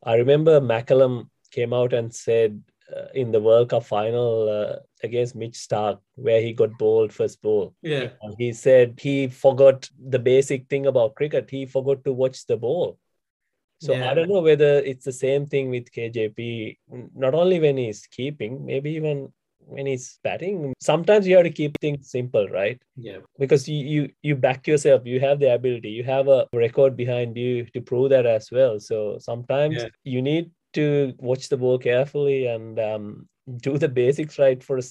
I 0.04 0.14
remember 0.16 0.61
McCullum 0.61 1.28
came 1.50 1.73
out 1.73 1.92
and 1.92 2.14
said 2.14 2.62
uh, 2.95 3.07
in 3.14 3.33
the 3.33 3.41
World 3.41 3.71
Cup 3.71 3.85
final 3.85 4.49
uh, 4.49 4.81
against 5.03 5.35
Mitch 5.35 5.55
Starc, 5.55 5.99
where 6.17 6.41
he 6.41 6.53
got 6.53 6.76
bowled 6.79 7.12
first 7.12 7.41
ball. 7.43 7.75
Yeah. 7.83 8.11
He 8.38 8.53
said 8.53 8.99
he 9.00 9.29
forgot 9.29 9.88
the 9.99 10.19
basic 10.19 10.69
thing 10.69 10.87
about 10.87 11.14
cricket. 11.14 11.50
He 11.50 11.67
forgot 11.67 12.05
to 12.05 12.12
watch 12.12 12.47
the 12.47 12.57
ball. 12.57 12.99
So 13.81 13.93
yeah. 13.93 14.11
I 14.11 14.14
don't 14.14 14.29
know 14.29 14.41
whether 14.41 14.79
it's 14.79 15.05
the 15.05 15.12
same 15.12 15.47
thing 15.47 15.71
with 15.71 15.91
KJP. 15.91 16.79
Not 17.14 17.35
only 17.35 17.61
when 17.61 17.76
he's 17.76 18.07
keeping, 18.07 18.64
maybe 18.64 18.93
even 18.93 19.33
when 19.67 19.87
he's 19.87 20.19
batting. 20.23 20.73
Sometimes 20.81 21.26
you 21.26 21.37
have 21.37 21.45
to 21.45 21.50
keep 21.50 21.79
things 21.81 22.11
simple, 22.11 22.49
right? 22.49 22.81
Yeah. 22.97 23.19
Because 23.38 23.69
you 23.69 23.85
you 23.85 24.11
you 24.23 24.37
back 24.37 24.67
yourself. 24.67 25.03
You 25.05 25.21
have 25.21 25.41
the 25.41 25.55
ability. 25.55 25.91
You 25.91 26.05
have 26.05 26.29
a 26.29 26.47
record 26.53 26.97
behind 26.97 27.37
you 27.37 27.67
to 27.75 27.81
prove 27.81 28.11
that 28.11 28.26
as 28.26 28.50
well. 28.50 28.79
So 28.81 29.19
sometimes 29.19 29.76
yeah. 29.76 29.88
you 30.05 30.23
need 30.23 30.50
to 30.75 31.14
watch 31.19 31.49
the 31.49 31.57
ball 31.57 31.78
carefully 31.78 32.47
and 32.47 32.78
um, 32.78 33.28
do 33.57 33.78
the 33.78 33.88
basics 33.88 34.38
right 34.38 34.62
for 34.62 34.78
a 34.78 34.83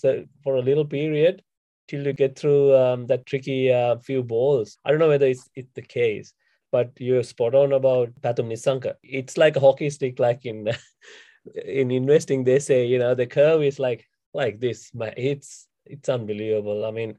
for 0.44 0.56
a 0.56 0.62
little 0.62 0.86
period 0.86 1.42
till 1.88 2.06
you 2.06 2.13
get 2.13 2.38
through 2.38 2.75
um, 2.75 3.08
that 3.08 3.25
tricky 3.25 3.72
uh, 3.72 3.98
few 3.98 4.24
balls. 4.24 4.78
I 4.86 4.92
don't 4.92 5.00
know 5.00 5.10
whether 5.10 5.28
it's, 5.28 5.50
it's 5.56 5.74
the 5.74 5.82
case, 5.82 6.34
but 6.72 6.92
you're 6.98 7.24
spot 7.24 7.56
on 7.56 7.74
about 7.74 8.10
Pathum 8.22 8.48
Nissanka. 8.48 8.96
It's 9.04 9.38
like 9.38 9.56
a 9.56 9.60
hockey 9.60 9.90
stick, 9.90 10.20
like 10.20 10.46
in 10.46 10.70
in 11.66 11.92
investing. 11.92 12.44
They 12.44 12.60
say 12.60 12.86
you 12.86 13.00
know 13.00 13.16
the 13.16 13.28
curve 13.28 13.63
is 13.63 13.80
like 13.80 14.06
like 14.34 14.60
this. 14.60 14.92
It's 15.18 15.68
it's 15.86 16.10
unbelievable. 16.10 16.86
I 16.86 16.92
mean, 16.92 17.18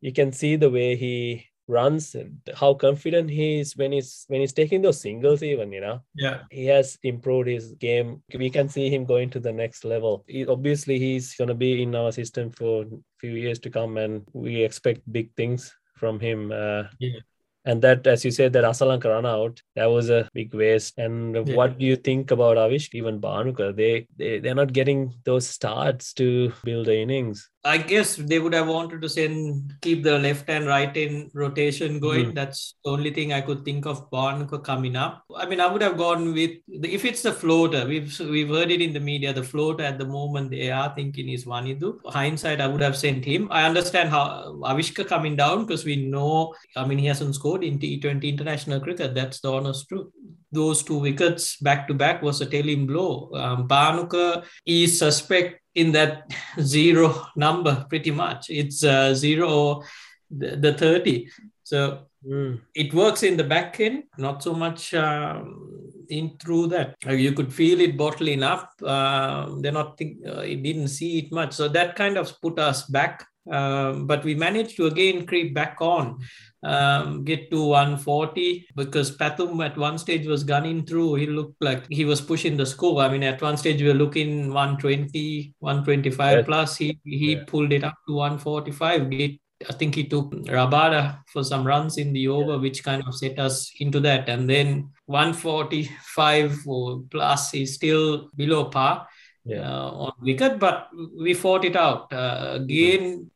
you 0.00 0.12
can 0.12 0.32
see 0.32 0.56
the 0.56 0.70
way 0.70 0.96
he 0.96 1.46
runs 1.68 2.14
and 2.14 2.38
how 2.54 2.72
confident 2.74 3.28
he 3.28 3.60
is 3.60 3.76
when 3.76 3.92
he's 3.92 4.24
when 4.28 4.40
he's 4.40 4.52
taking 4.52 4.82
those 4.82 5.00
singles 5.00 5.42
even 5.42 5.72
you 5.72 5.80
know 5.80 6.00
yeah 6.14 6.42
he 6.50 6.66
has 6.66 6.98
improved 7.02 7.48
his 7.48 7.72
game 7.72 8.22
we 8.38 8.48
can 8.48 8.68
see 8.68 8.88
him 8.88 9.04
going 9.04 9.28
to 9.28 9.40
the 9.40 9.52
next 9.52 9.84
level 9.84 10.24
he, 10.28 10.46
obviously 10.46 10.98
he's 10.98 11.34
going 11.34 11.48
to 11.48 11.54
be 11.54 11.82
in 11.82 11.94
our 11.94 12.12
system 12.12 12.50
for 12.52 12.82
a 12.82 12.86
few 13.18 13.32
years 13.32 13.58
to 13.58 13.70
come 13.70 13.96
and 13.96 14.22
we 14.32 14.62
expect 14.62 15.00
big 15.12 15.34
things 15.34 15.74
from 15.96 16.20
him 16.20 16.52
uh, 16.52 16.84
yeah 17.00 17.18
And 17.66 17.82
that, 17.82 18.06
as 18.06 18.24
you 18.24 18.30
said, 18.30 18.52
that 18.52 18.62
Asalanka 18.62 19.08
run 19.10 19.26
out, 19.26 19.60
that 19.74 19.86
was 19.86 20.08
a 20.08 20.28
big 20.32 20.54
waste. 20.54 20.94
And 21.04 21.34
Yeah. 21.34 21.56
what 21.58 21.78
do 21.78 21.84
you 21.84 21.96
think 21.96 22.30
about 22.30 22.58
Avish, 22.64 22.94
even 22.94 23.20
Banuka? 23.20 23.74
They, 23.74 24.06
they, 24.16 24.38
they're 24.38 24.54
not 24.54 24.72
getting 24.72 25.00
those 25.24 25.48
starts 25.48 26.12
to 26.14 26.52
build 26.62 26.86
the 26.86 26.94
innings. 26.96 27.50
I 27.66 27.78
guess 27.78 28.16
they 28.16 28.38
would 28.38 28.54
have 28.54 28.68
wanted 28.68 29.02
to 29.02 29.08
send 29.08 29.74
keep 29.82 30.02
the 30.04 30.18
left 30.18 30.48
and 30.48 30.66
right 30.66 30.96
in 30.96 31.30
rotation 31.34 31.98
going. 31.98 32.26
Mm. 32.26 32.34
That's 32.34 32.74
the 32.84 32.90
only 32.90 33.12
thing 33.12 33.32
I 33.32 33.40
could 33.40 33.64
think 33.64 33.86
of 33.86 34.08
Banuka 34.10 34.62
coming 34.62 34.94
up. 34.94 35.24
I 35.36 35.46
mean, 35.46 35.60
I 35.60 35.66
would 35.66 35.82
have 35.82 35.96
gone 35.96 36.32
with 36.32 36.52
if 36.68 37.04
it's 37.04 37.22
the 37.22 37.32
floater. 37.32 37.84
We've 37.86 38.16
we've 38.20 38.48
heard 38.48 38.70
it 38.70 38.80
in 38.80 38.92
the 38.92 39.00
media. 39.00 39.32
The 39.32 39.42
floater 39.42 39.82
at 39.82 39.98
the 39.98 40.06
moment 40.06 40.50
they 40.50 40.70
are 40.70 40.94
thinking 40.94 41.28
is 41.30 41.44
Wanindu. 41.44 41.98
Hindsight, 42.06 42.60
I 42.60 42.68
would 42.68 42.80
have 42.80 42.96
sent 42.96 43.24
him. 43.24 43.48
I 43.50 43.64
understand 43.64 44.10
how 44.10 44.58
Avishka 44.62 45.06
coming 45.06 45.34
down 45.34 45.66
because 45.66 45.84
we 45.84 45.96
know. 45.96 46.54
I 46.76 46.86
mean, 46.86 46.98
he 46.98 47.06
hasn't 47.06 47.34
scored 47.34 47.64
in 47.64 47.78
T20 47.80 48.22
international 48.22 48.80
cricket. 48.80 49.14
That's 49.14 49.40
the 49.40 49.52
honest 49.52 49.88
truth. 49.88 50.06
Those 50.52 50.84
two 50.84 50.98
wickets 50.98 51.56
back 51.56 51.88
to 51.88 51.94
back 51.94 52.22
was 52.22 52.40
a 52.40 52.46
telling 52.46 52.86
blow. 52.86 53.30
Um, 53.34 53.66
Banuka 53.66 54.44
is 54.64 54.98
suspect 54.98 55.60
in 55.76 55.92
that 55.92 56.30
zero 56.60 57.26
number 57.36 57.86
pretty 57.88 58.10
much. 58.10 58.50
It's 58.50 58.82
uh, 58.82 59.14
zero 59.14 59.48
or 59.48 59.84
the, 60.30 60.56
the 60.56 60.72
30. 60.74 61.28
So 61.62 62.06
Mm. 62.26 62.60
it 62.74 62.92
works 62.92 63.22
in 63.22 63.36
the 63.36 63.44
back 63.44 63.78
end, 63.78 64.04
not 64.18 64.42
so 64.42 64.52
much 64.52 64.92
um, 64.94 65.92
in 66.08 66.36
through 66.38 66.66
that. 66.68 66.96
You 67.08 67.32
could 67.32 67.52
feel 67.54 67.80
it 67.80 67.96
bottling 67.96 68.42
up. 68.42 68.72
Uh, 68.82 69.54
they're 69.60 69.70
not 69.70 69.96
think 69.96 70.26
uh, 70.26 70.40
it 70.40 70.60
didn't 70.60 70.88
see 70.88 71.18
it 71.20 71.30
much, 71.30 71.52
so 71.52 71.68
that 71.68 71.94
kind 71.94 72.16
of 72.16 72.32
put 72.40 72.58
us 72.58 72.82
back. 72.86 73.24
Um, 73.48 74.08
but 74.08 74.24
we 74.24 74.34
managed 74.34 74.76
to 74.78 74.86
again 74.86 75.24
creep 75.24 75.54
back 75.54 75.76
on, 75.80 76.18
um, 76.62 77.24
get 77.24 77.50
to 77.50 77.64
140 77.64 78.66
because 78.74 79.16
Pathum 79.16 79.64
at 79.64 79.76
one 79.76 79.98
stage 79.98 80.26
was 80.26 80.42
gunning 80.44 80.84
through. 80.84 81.14
He 81.14 81.26
looked 81.26 81.62
like 81.62 81.86
he 81.90 82.04
was 82.04 82.20
pushing 82.20 82.56
the 82.56 82.66
score. 82.66 83.00
I 83.02 83.08
mean, 83.08 83.22
at 83.22 83.40
one 83.42 83.56
stage 83.56 83.80
we 83.82 83.88
were 83.88 83.94
looking 83.94 84.52
120, 84.52 85.54
125 85.58 86.38
Yes. 86.38 86.46
plus. 86.46 86.76
He 86.76 86.98
he 87.04 87.32
Yeah. 87.34 87.44
pulled 87.46 87.72
it 87.72 87.84
up 87.84 87.94
to 88.08 88.14
145. 88.14 89.10
Get 89.10 89.32
I 89.70 89.72
think 89.72 89.94
he 89.94 90.04
took 90.04 90.32
Rabada 90.52 91.20
for 91.32 91.42
some 91.42 91.66
runs 91.66 91.96
in 91.96 92.12
the 92.12 92.28
over, 92.28 92.58
which 92.58 92.84
kind 92.84 93.02
of 93.06 93.14
set 93.14 93.38
us 93.38 93.72
into 93.80 94.00
that. 94.00 94.28
And 94.28 94.50
then 94.50 94.90
145 95.06 96.66
or 96.66 97.02
plus 97.10 97.54
is 97.54 97.74
still 97.74 98.28
below 98.36 98.64
par 98.66 99.08
Yeah. 99.46 99.62
uh, 99.70 99.90
on 99.90 100.12
wicket, 100.20 100.58
but 100.58 100.88
we 101.18 101.32
fought 101.32 101.64
it 101.64 101.74
out. 101.76 102.12
Uh, 102.12 102.58
again, 102.60 103.30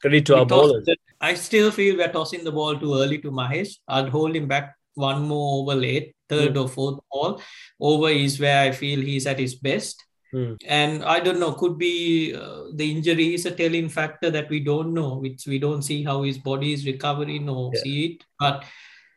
Credit 0.00 0.26
to 0.26 0.36
our 0.38 0.46
bowlers. 0.46 0.88
I 1.20 1.34
still 1.34 1.70
feel 1.70 1.96
we're 1.96 2.12
tossing 2.12 2.44
the 2.44 2.52
ball 2.52 2.78
too 2.78 2.94
early 2.94 3.18
to 3.18 3.30
Mahesh. 3.30 3.74
I'd 3.86 4.08
hold 4.08 4.34
him 4.34 4.48
back 4.48 4.74
one 4.94 5.22
more 5.22 5.62
over 5.62 5.74
late, 5.78 6.14
third 6.28 6.56
or 6.56 6.68
fourth 6.68 6.98
ball. 7.10 7.40
Over 7.80 8.08
is 8.08 8.40
where 8.40 8.62
I 8.62 8.72
feel 8.72 9.00
he's 9.00 9.26
at 9.26 9.38
his 9.38 9.54
best. 9.54 10.02
Hmm. 10.32 10.54
And 10.66 11.04
I 11.04 11.20
don't 11.20 11.40
know, 11.40 11.52
could 11.52 11.76
be 11.76 12.34
uh, 12.34 12.64
the 12.74 12.90
injury 12.90 13.34
is 13.34 13.46
a 13.46 13.50
telling 13.50 13.88
factor 13.88 14.30
that 14.30 14.48
we 14.48 14.60
don't 14.60 14.94
know, 14.94 15.16
which 15.16 15.46
we 15.46 15.58
don't 15.58 15.82
see 15.82 16.04
how 16.04 16.22
his 16.22 16.38
body 16.38 16.72
is 16.72 16.86
recovering 16.86 17.48
or 17.48 17.70
Yeah. 17.74 17.80
see 17.82 18.04
it. 18.06 18.24
But 18.38 18.64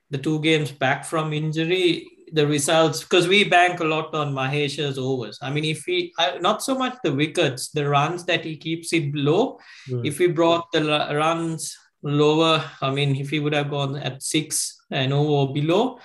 the 0.10 0.18
two 0.18 0.40
games 0.42 0.72
back 0.72 1.06
from 1.06 1.32
injury, 1.32 2.08
the 2.32 2.48
results, 2.48 3.02
because 3.02 3.28
we 3.28 3.44
bank 3.44 3.80
a 3.80 3.84
lot 3.84 4.14
on 4.16 4.34
Mahesh's 4.34 4.98
overs. 4.98 5.38
I 5.42 5.52
mean, 5.52 5.66
if 5.66 5.84
he, 5.86 6.12
I, 6.18 6.40
not 6.40 6.64
so 6.64 6.76
much 6.76 6.98
the 7.04 7.14
wickets, 7.14 7.70
the 7.70 7.88
runs 7.88 8.26
that 8.26 8.44
he 8.44 8.58
keeps 8.58 8.92
it 8.92 9.14
low. 9.14 9.60
Hmm. 9.88 10.04
If 10.04 10.18
we 10.20 10.28
brought 10.28 10.72
the 10.72 10.82
runs 11.14 11.78
lower, 12.04 12.64
I 12.82 12.92
mean, 12.92 13.16
if 13.16 13.30
he 13.30 13.40
would 13.40 13.54
have 13.54 13.70
gone 13.70 13.96
at 13.96 14.22
six 14.22 14.82
and 14.92 15.14
over 15.14 15.52
below, 15.52 16.00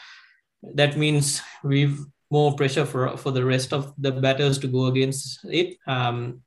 that 0.74 0.96
means 0.96 1.42
we've 1.62 1.98
more 2.30 2.54
pressure 2.54 2.84
for 2.84 3.16
for 3.16 3.30
the 3.30 3.44
rest 3.44 3.72
of 3.72 3.94
the 3.96 4.12
batters 4.12 4.58
to 4.58 4.68
go 4.68 4.86
against 4.86 5.40
it. 5.44 5.76
Um, 5.86 6.42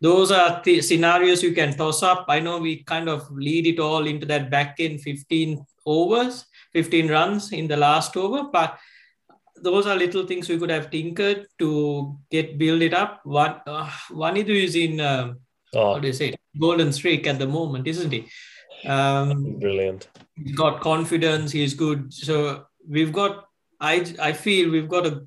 those 0.00 0.30
are 0.30 0.60
the 0.62 0.82
scenarios 0.82 1.42
you 1.42 1.54
can 1.54 1.76
toss 1.76 2.02
up. 2.02 2.26
I 2.28 2.40
know 2.40 2.58
we 2.58 2.84
kind 2.84 3.08
of 3.08 3.30
lead 3.30 3.66
it 3.66 3.78
all 3.80 4.06
into 4.06 4.26
that 4.26 4.50
back 4.50 4.76
end 4.78 5.00
15 5.00 5.64
overs, 5.86 6.44
15 6.72 7.08
runs 7.08 7.52
in 7.52 7.68
the 7.68 7.76
last 7.76 8.16
over, 8.16 8.44
but 8.52 8.78
those 9.56 9.86
are 9.86 9.96
little 9.96 10.26
things 10.26 10.48
we 10.48 10.58
could 10.58 10.70
have 10.70 10.90
tinkered 10.90 11.46
to 11.58 12.18
get 12.30 12.58
build 12.58 12.82
it 12.82 12.92
up. 12.92 13.20
One, 13.24 13.60
uh, 13.66 13.88
Wanindu 14.10 14.50
is 14.50 14.74
in 14.76 15.00
uh, 15.00 15.34
Oh, 15.74 15.94
how 15.94 15.98
do 15.98 16.06
you 16.06 16.12
say 16.12 16.28
it? 16.28 16.40
golden 16.58 16.92
streak 16.92 17.26
at 17.26 17.38
the 17.38 17.46
moment, 17.46 17.86
isn't 17.88 18.12
he? 18.12 18.28
Um, 18.86 19.58
brilliant. 19.58 20.08
he's 20.36 20.54
got 20.54 20.80
confidence. 20.80 21.52
He's 21.52 21.74
good. 21.74 22.12
So 22.12 22.66
we've 22.88 23.12
got. 23.12 23.46
I 23.80 24.06
I 24.20 24.32
feel 24.32 24.70
we've 24.70 24.88
got 24.88 25.06
a 25.06 25.26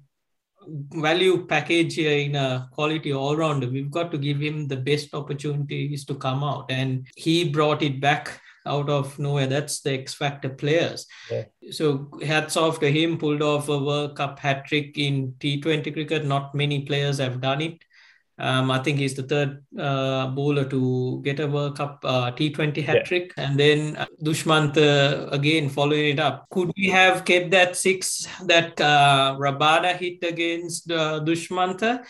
value 0.92 1.46
package 1.46 1.96
here 1.96 2.18
in 2.18 2.36
a 2.36 2.70
quality 2.72 3.14
all 3.14 3.36
rounder. 3.36 3.70
We've 3.70 3.92
got 3.92 4.12
to 4.12 4.18
give 4.18 4.40
him 4.40 4.68
the 4.68 4.78
best 4.78 5.14
opportunities 5.14 6.06
to 6.06 6.16
come 6.16 6.44
out, 6.44 6.70
and 6.70 7.08
he 7.16 7.50
brought 7.50 7.82
it 7.82 8.00
back 8.02 8.42
out 8.66 8.90
of 8.90 9.18
nowhere. 9.18 9.48
That's 9.48 9.80
the 9.82 9.94
X 9.94 10.14
Factor 10.14 10.50
players. 10.50 11.08
Yeah. 11.32 11.46
So 11.72 12.10
hats 12.26 12.58
off 12.58 12.80
to 12.82 12.92
him. 12.92 13.18
Pulled 13.18 13.42
off 13.42 13.70
a 13.70 13.78
World 13.78 14.16
Cup 14.16 14.40
hat 14.40 14.66
trick 14.66 14.98
in 14.98 15.34
T20 15.40 15.94
cricket. 15.94 16.26
Not 16.26 16.54
many 16.54 16.86
players 16.86 17.18
have 17.20 17.42
done 17.42 17.62
it. 17.62 17.78
Um, 18.40 18.70
I 18.70 18.80
think 18.80 19.00
he's 19.00 19.16
the 19.16 19.24
third 19.24 19.64
uh, 19.80 20.28
bowler 20.28 20.66
to 20.66 21.22
get 21.24 21.40
a 21.40 21.48
World 21.48 21.78
Cup 21.78 22.00
uh, 22.04 22.32
T20 22.32 22.84
hat 22.86 22.98
Yeah. 22.98 23.04
trick. 23.04 23.34
And 23.38 23.60
then 23.60 23.96
uh, 23.98 24.06
Dushmant 24.24 24.78
uh, 24.78 25.28
again 25.32 25.70
following 25.70 26.10
it 26.14 26.20
up. 26.20 26.48
Could 26.52 26.72
we 26.78 26.90
have 26.90 27.26
kept 27.26 27.50
that 27.52 27.76
six 27.76 28.28
that 28.46 28.80
uh, 28.80 29.36
Rabada 29.40 29.98
hit 29.98 30.24
against 30.24 30.92
uh, 30.92 31.20
Dushmantha? 31.24 32.06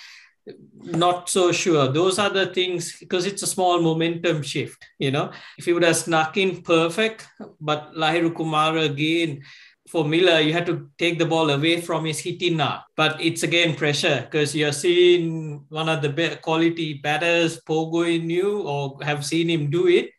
Not 0.83 1.29
so 1.29 1.51
sure. 1.51 1.89
Those 1.91 2.19
are 2.19 2.29
the 2.29 2.47
things 2.47 2.97
because 2.99 3.25
it's 3.25 3.43
a 3.43 3.47
small 3.47 3.81
momentum 3.81 4.41
shift. 4.43 4.85
You 4.97 5.11
know, 5.11 5.31
if 5.57 5.65
he 5.65 5.73
would 5.73 5.83
have 5.83 5.97
snuck 5.97 6.37
in 6.37 6.61
perfect, 6.61 7.27
but 7.59 7.93
Lahiru 7.93 8.33
Kumar 8.33 8.77
again 8.77 9.43
for 9.87 10.05
Miller, 10.05 10.39
you 10.39 10.53
had 10.53 10.65
to 10.65 10.89
take 10.97 11.17
the 11.17 11.25
ball 11.25 11.49
away 11.49 11.81
from 11.81 12.05
his 12.05 12.19
hitting 12.19 12.57
now. 12.57 12.83
But 12.95 13.21
it's 13.21 13.43
again 13.43 13.75
pressure 13.75 14.27
because 14.29 14.55
you're 14.55 14.73
seeing 14.73 15.65
one 15.69 15.89
of 15.89 16.01
the 16.01 16.09
be- 16.09 16.35
quality 16.41 16.95
batters, 16.95 17.61
Pogo 17.61 18.03
in 18.03 18.29
you, 18.29 18.61
or 18.61 18.97
have 19.03 19.25
seen 19.25 19.49
him 19.49 19.69
do 19.69 19.87
it. 19.87 20.11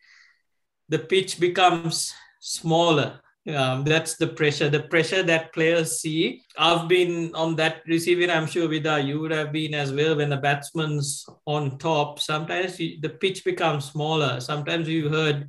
The 0.88 0.98
pitch 0.98 1.38
becomes 1.38 2.14
smaller. 2.40 3.20
Um, 3.46 3.84
that's 3.84 4.16
the 4.16 4.26
pressure, 4.26 4.68
the 4.68 4.82
pressure 4.82 5.22
that 5.22 5.54
players 5.54 6.00
see. 6.00 6.42
I've 6.58 6.86
been 6.86 7.34
on 7.34 7.56
that 7.56 7.82
receiving, 7.86 8.28
I'm 8.28 8.46
sure, 8.46 8.68
Vida, 8.68 9.00
you 9.00 9.20
would 9.20 9.30
have 9.30 9.52
been 9.52 9.72
as 9.74 9.90
well 9.92 10.16
when 10.16 10.28
the 10.28 10.36
batsman's 10.36 11.24
on 11.46 11.78
top. 11.78 12.20
Sometimes 12.20 12.76
the 12.76 13.16
pitch 13.20 13.44
becomes 13.44 13.86
smaller. 13.86 14.40
Sometimes 14.40 14.86
you 14.86 15.08
heard 15.08 15.48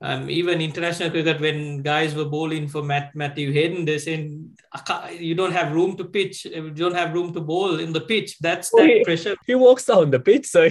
um, 0.00 0.30
even 0.30 0.60
international 0.60 1.10
cricket, 1.10 1.40
when 1.40 1.82
guys 1.82 2.14
were 2.14 2.24
bowling 2.24 2.68
for 2.68 2.82
Matt, 2.82 3.14
Matthew 3.14 3.52
Hayden, 3.52 3.84
they're 3.84 3.98
saying 3.98 4.56
"I 4.72 4.78
can't- 4.78 5.20
you 5.20 5.34
don't 5.34 5.52
have 5.52 5.72
room 5.72 5.96
to 5.96 6.04
pitch, 6.04 6.44
you 6.44 6.70
don't 6.70 6.94
have 6.94 7.14
room 7.14 7.32
to 7.34 7.40
bowl 7.40 7.78
in 7.80 7.92
the 7.92 8.02
pitch. 8.02 8.38
That's 8.40 8.70
Oh, 8.72 8.78
that 8.78 8.88
yeah. 8.96 9.02
pressure. 9.04 9.36
He 9.46 9.54
walks 9.54 9.84
down 9.86 10.10
the 10.10 10.20
pitch, 10.20 10.46
so 10.46 10.68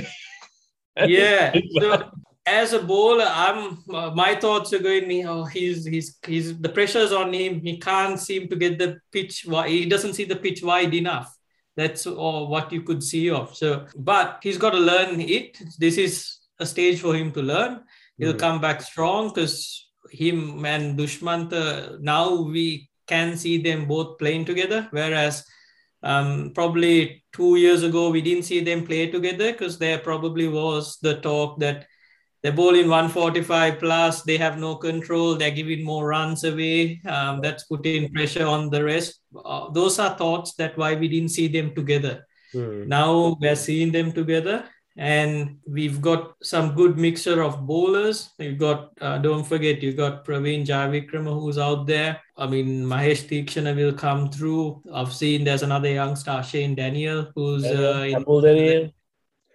Yeah. 1.06 1.54
So 1.82 2.12
as 2.46 2.72
a 2.74 2.80
bowler, 2.82 3.28
I'm 3.28 3.78
uh, 3.94 4.12
my 4.16 4.34
thoughts 4.36 4.72
are 4.74 4.80
going. 4.80 5.28
Oh, 5.28 5.44
he's 5.44 5.86
he's 5.86 6.18
he's 6.26 6.58
the 6.58 6.70
pressure's 6.70 7.12
on 7.12 7.34
him. 7.34 7.60
He 7.60 7.78
can't 7.78 8.18
seem 8.20 8.48
to 8.48 8.56
get 8.56 8.80
the 8.80 9.00
pitch. 9.12 9.44
wi- 9.44 9.68
He 9.68 9.86
doesn't 9.86 10.14
see 10.14 10.24
the 10.24 10.38
pitch 10.38 10.64
wide 10.64 10.94
enough. 10.94 11.28
That's 11.76 12.08
all 12.08 12.48
what 12.48 12.72
you 12.72 12.82
could 12.84 13.04
see 13.04 13.30
of. 13.30 13.54
So, 13.56 13.86
but 13.96 14.40
he's 14.42 14.58
got 14.58 14.72
to 14.72 14.80
learn 14.80 15.20
it. 15.20 15.60
This 15.78 15.98
is 15.98 16.38
a 16.60 16.66
stage 16.66 17.02
for 17.02 17.14
him 17.14 17.32
to 17.34 17.42
learn. 17.42 17.82
He'll 18.18 18.34
Mm. 18.34 18.40
come 18.40 18.62
back 18.62 18.82
strong 18.82 19.30
because 19.30 19.86
him 20.12 20.66
and 20.66 20.98
Dushmantha 20.98 22.00
now 22.00 22.42
we 22.42 22.90
can 23.08 23.38
see 23.38 23.58
them 23.62 23.88
both 23.88 24.18
playing 24.20 24.46
together. 24.46 24.88
Whereas 24.92 25.44
um, 26.04 26.52
probably 26.54 27.24
two 27.34 27.56
years 27.58 27.84
ago 27.84 28.10
we 28.10 28.22
didn't 28.22 28.44
see 28.44 28.60
them 28.62 28.86
play 28.86 29.10
together 29.10 29.52
because 29.52 29.78
there 29.78 29.98
probably 30.00 30.48
was 30.48 30.98
the 31.02 31.16
talk 31.22 31.60
that 31.60 31.86
they're 32.44 32.52
bowling 32.54 32.88
145 32.88 33.80
plus, 33.80 34.22
they 34.22 34.38
have 34.38 34.60
no 34.60 34.76
control, 34.76 35.36
they're 35.36 35.50
giving 35.52 35.84
more 35.84 36.08
runs 36.08 36.44
away. 36.44 37.02
Um, 37.06 37.42
that's 37.42 37.64
putting 37.66 38.12
pressure 38.14 38.46
on 38.46 38.70
the 38.70 38.84
rest. 38.84 39.22
Uh, 39.44 39.72
those 39.72 39.98
are 40.00 40.16
thoughts 40.16 40.54
that 40.54 40.78
why 40.78 40.94
we 40.96 41.08
didn't 41.08 41.30
see 41.32 41.48
them 41.48 41.74
together. 41.74 42.26
Hmm. 42.54 42.88
Now 42.88 43.36
we're 43.42 43.56
seeing 43.56 43.92
them 43.92 44.12
together, 44.14 44.66
and 44.98 45.58
we've 45.68 46.02
got 46.02 46.34
some 46.42 46.74
good 46.74 46.98
mixture 46.98 47.44
of 47.44 47.68
bowlers. 47.68 48.32
You've 48.40 48.58
got, 48.58 48.94
uh, 49.00 49.20
don't 49.20 49.44
forget, 49.44 49.84
you've 49.84 49.96
got 49.96 50.26
Praveen 50.26 50.66
Jayawickrama 50.66 51.40
who's 51.40 51.60
out 51.60 51.86
there. 51.86 52.20
I 52.36 52.48
mean, 52.48 52.84
Mahesh 52.84 53.28
Theekshana 53.28 53.76
will 53.76 53.94
come 53.94 54.32
through. 54.32 54.82
I've 54.92 55.14
seen 55.14 55.44
there's 55.44 55.62
another 55.62 55.90
young 55.90 56.16
star, 56.16 56.44
Shane 56.44 56.74
Daniel, 56.74 57.32
who's 57.36 57.64
uh, 57.64 58.08
in, 58.08 58.24
Daniel. 58.42 58.92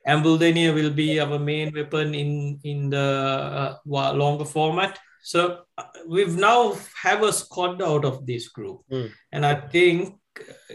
Embuldeniya 0.07 0.75
will 0.75 0.91
be 0.91 1.21
our 1.21 1.39
main 1.39 1.73
weapon 1.75 2.15
in 2.15 2.61
in 2.65 2.91
the 2.91 3.79
uh, 3.85 4.13
longer 4.13 4.45
format. 4.45 4.99
So 5.23 5.63
uh, 5.79 5.85
we've 6.09 6.37
now 6.37 6.77
have 7.01 7.23
a 7.23 7.33
squad 7.33 7.81
out 7.81 8.05
of 8.05 8.27
this 8.27 8.49
group, 8.49 8.81
Mm. 8.91 9.11
and 9.31 9.47
I 9.47 9.55
think 9.55 10.19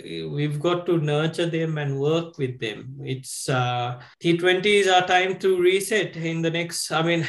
we've 0.04 0.60
got 0.60 0.86
to 0.86 0.98
nurture 0.98 1.50
them 1.50 1.78
and 1.78 2.00
work 2.00 2.38
with 2.38 2.60
them. 2.60 2.98
It's 3.02 3.50
uh, 3.50 4.00
T20 4.24 4.66
is 4.66 4.88
our 4.88 5.06
time 5.06 5.40
to 5.40 5.60
reset 5.62 6.16
in 6.16 6.42
the 6.42 6.52
next. 6.52 6.92
I 6.92 7.02
mean, 7.02 7.26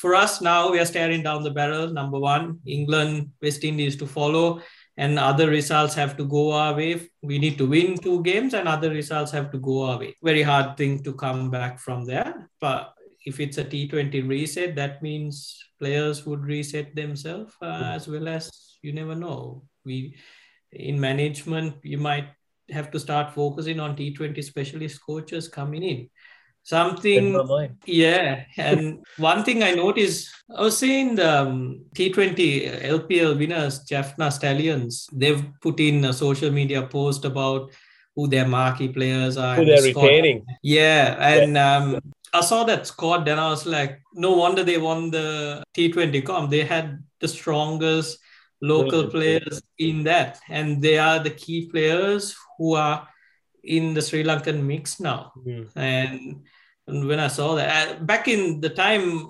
for 0.00 0.14
us 0.14 0.40
now, 0.40 0.70
we 0.70 0.78
are 0.78 0.86
staring 0.86 1.22
down 1.22 1.42
the 1.42 1.50
barrel. 1.50 1.88
Number 1.88 2.18
one, 2.18 2.58
England, 2.66 3.30
West 3.42 3.64
Indies 3.64 3.96
to 3.96 4.06
follow, 4.06 4.60
and 4.96 5.18
other 5.18 5.48
results 5.48 5.94
have 5.94 6.16
to 6.16 6.24
go 6.24 6.52
our 6.52 6.74
way. 6.74 7.10
We 7.22 7.38
need 7.38 7.58
to 7.58 7.66
win 7.66 7.96
two 7.98 8.22
games, 8.22 8.54
and 8.54 8.68
other 8.68 8.90
results 8.90 9.32
have 9.32 9.50
to 9.52 9.58
go 9.58 9.82
our 9.84 9.98
way. 9.98 10.16
Very 10.22 10.42
hard 10.42 10.76
thing 10.76 11.02
to 11.04 11.12
come 11.12 11.50
back 11.50 11.78
from 11.78 12.04
there, 12.04 12.48
but 12.60 12.94
if 13.26 13.38
it's 13.40 13.58
a 13.58 13.64
T20 13.64 14.26
reset, 14.26 14.74
that 14.76 15.02
means 15.02 15.62
players 15.78 16.24
would 16.26 16.44
reset 16.44 16.94
themselves 16.94 17.54
uh, 17.62 17.92
as 17.94 18.08
well 18.08 18.28
as 18.28 18.50
you 18.82 18.92
never 18.92 19.14
know. 19.14 19.62
We 19.84 20.16
in 20.72 21.00
management, 21.00 21.76
you 21.82 21.98
might 21.98 22.28
have 22.70 22.90
to 22.92 23.00
start 23.00 23.34
focusing 23.34 23.80
on 23.80 23.96
T20 23.96 24.42
specialist 24.42 25.00
coaches 25.04 25.48
coming 25.48 25.82
in. 25.82 26.08
Something 26.62 27.40
yeah, 27.86 28.44
and 28.58 29.02
one 29.16 29.44
thing 29.44 29.62
I 29.62 29.72
noticed, 29.72 30.30
I 30.54 30.60
was 30.60 30.76
seeing 30.76 31.14
the 31.14 31.40
um, 31.40 31.86
T20 31.94 32.82
LPL 32.82 33.38
winners, 33.38 33.80
Jaffna 33.84 34.30
Stallions, 34.30 35.08
they've 35.10 35.42
put 35.62 35.80
in 35.80 36.04
a 36.04 36.12
social 36.12 36.50
media 36.50 36.82
post 36.82 37.24
about 37.24 37.72
who 38.14 38.28
their 38.28 38.46
marquee 38.46 38.88
players 38.88 39.38
are. 39.38 39.56
Who 39.56 39.64
they're 39.64 39.80
the 39.80 39.94
retaining. 39.94 40.44
Yeah, 40.62 41.16
and 41.18 41.56
um, 41.56 41.98
I 42.34 42.42
saw 42.42 42.64
that 42.64 42.86
squad, 42.86 43.26
and 43.26 43.40
I 43.40 43.48
was 43.48 43.64
like, 43.64 44.00
no 44.12 44.32
wonder 44.32 44.62
they 44.62 44.78
won 44.78 45.10
the 45.10 45.64
T20 45.74 46.24
comp. 46.26 46.50
They 46.50 46.64
had 46.64 47.02
the 47.20 47.28
strongest 47.28 48.18
local 48.60 49.08
players 49.08 49.62
in 49.78 50.04
that, 50.04 50.40
and 50.48 50.82
they 50.82 50.98
are 50.98 51.18
the 51.18 51.30
key 51.30 51.68
players 51.70 52.36
who 52.58 52.74
are 52.74 53.08
in 53.64 53.94
the 53.94 54.02
Sri 54.02 54.24
Lankan 54.24 54.62
mix 54.62 55.00
now. 55.00 55.32
Mm. 55.46 55.70
And, 55.76 56.42
and 56.86 57.06
when 57.06 57.20
I 57.20 57.28
saw 57.28 57.54
that 57.54 57.88
uh, 57.88 58.00
back 58.00 58.28
in 58.28 58.60
the 58.60 58.70
time, 58.70 59.26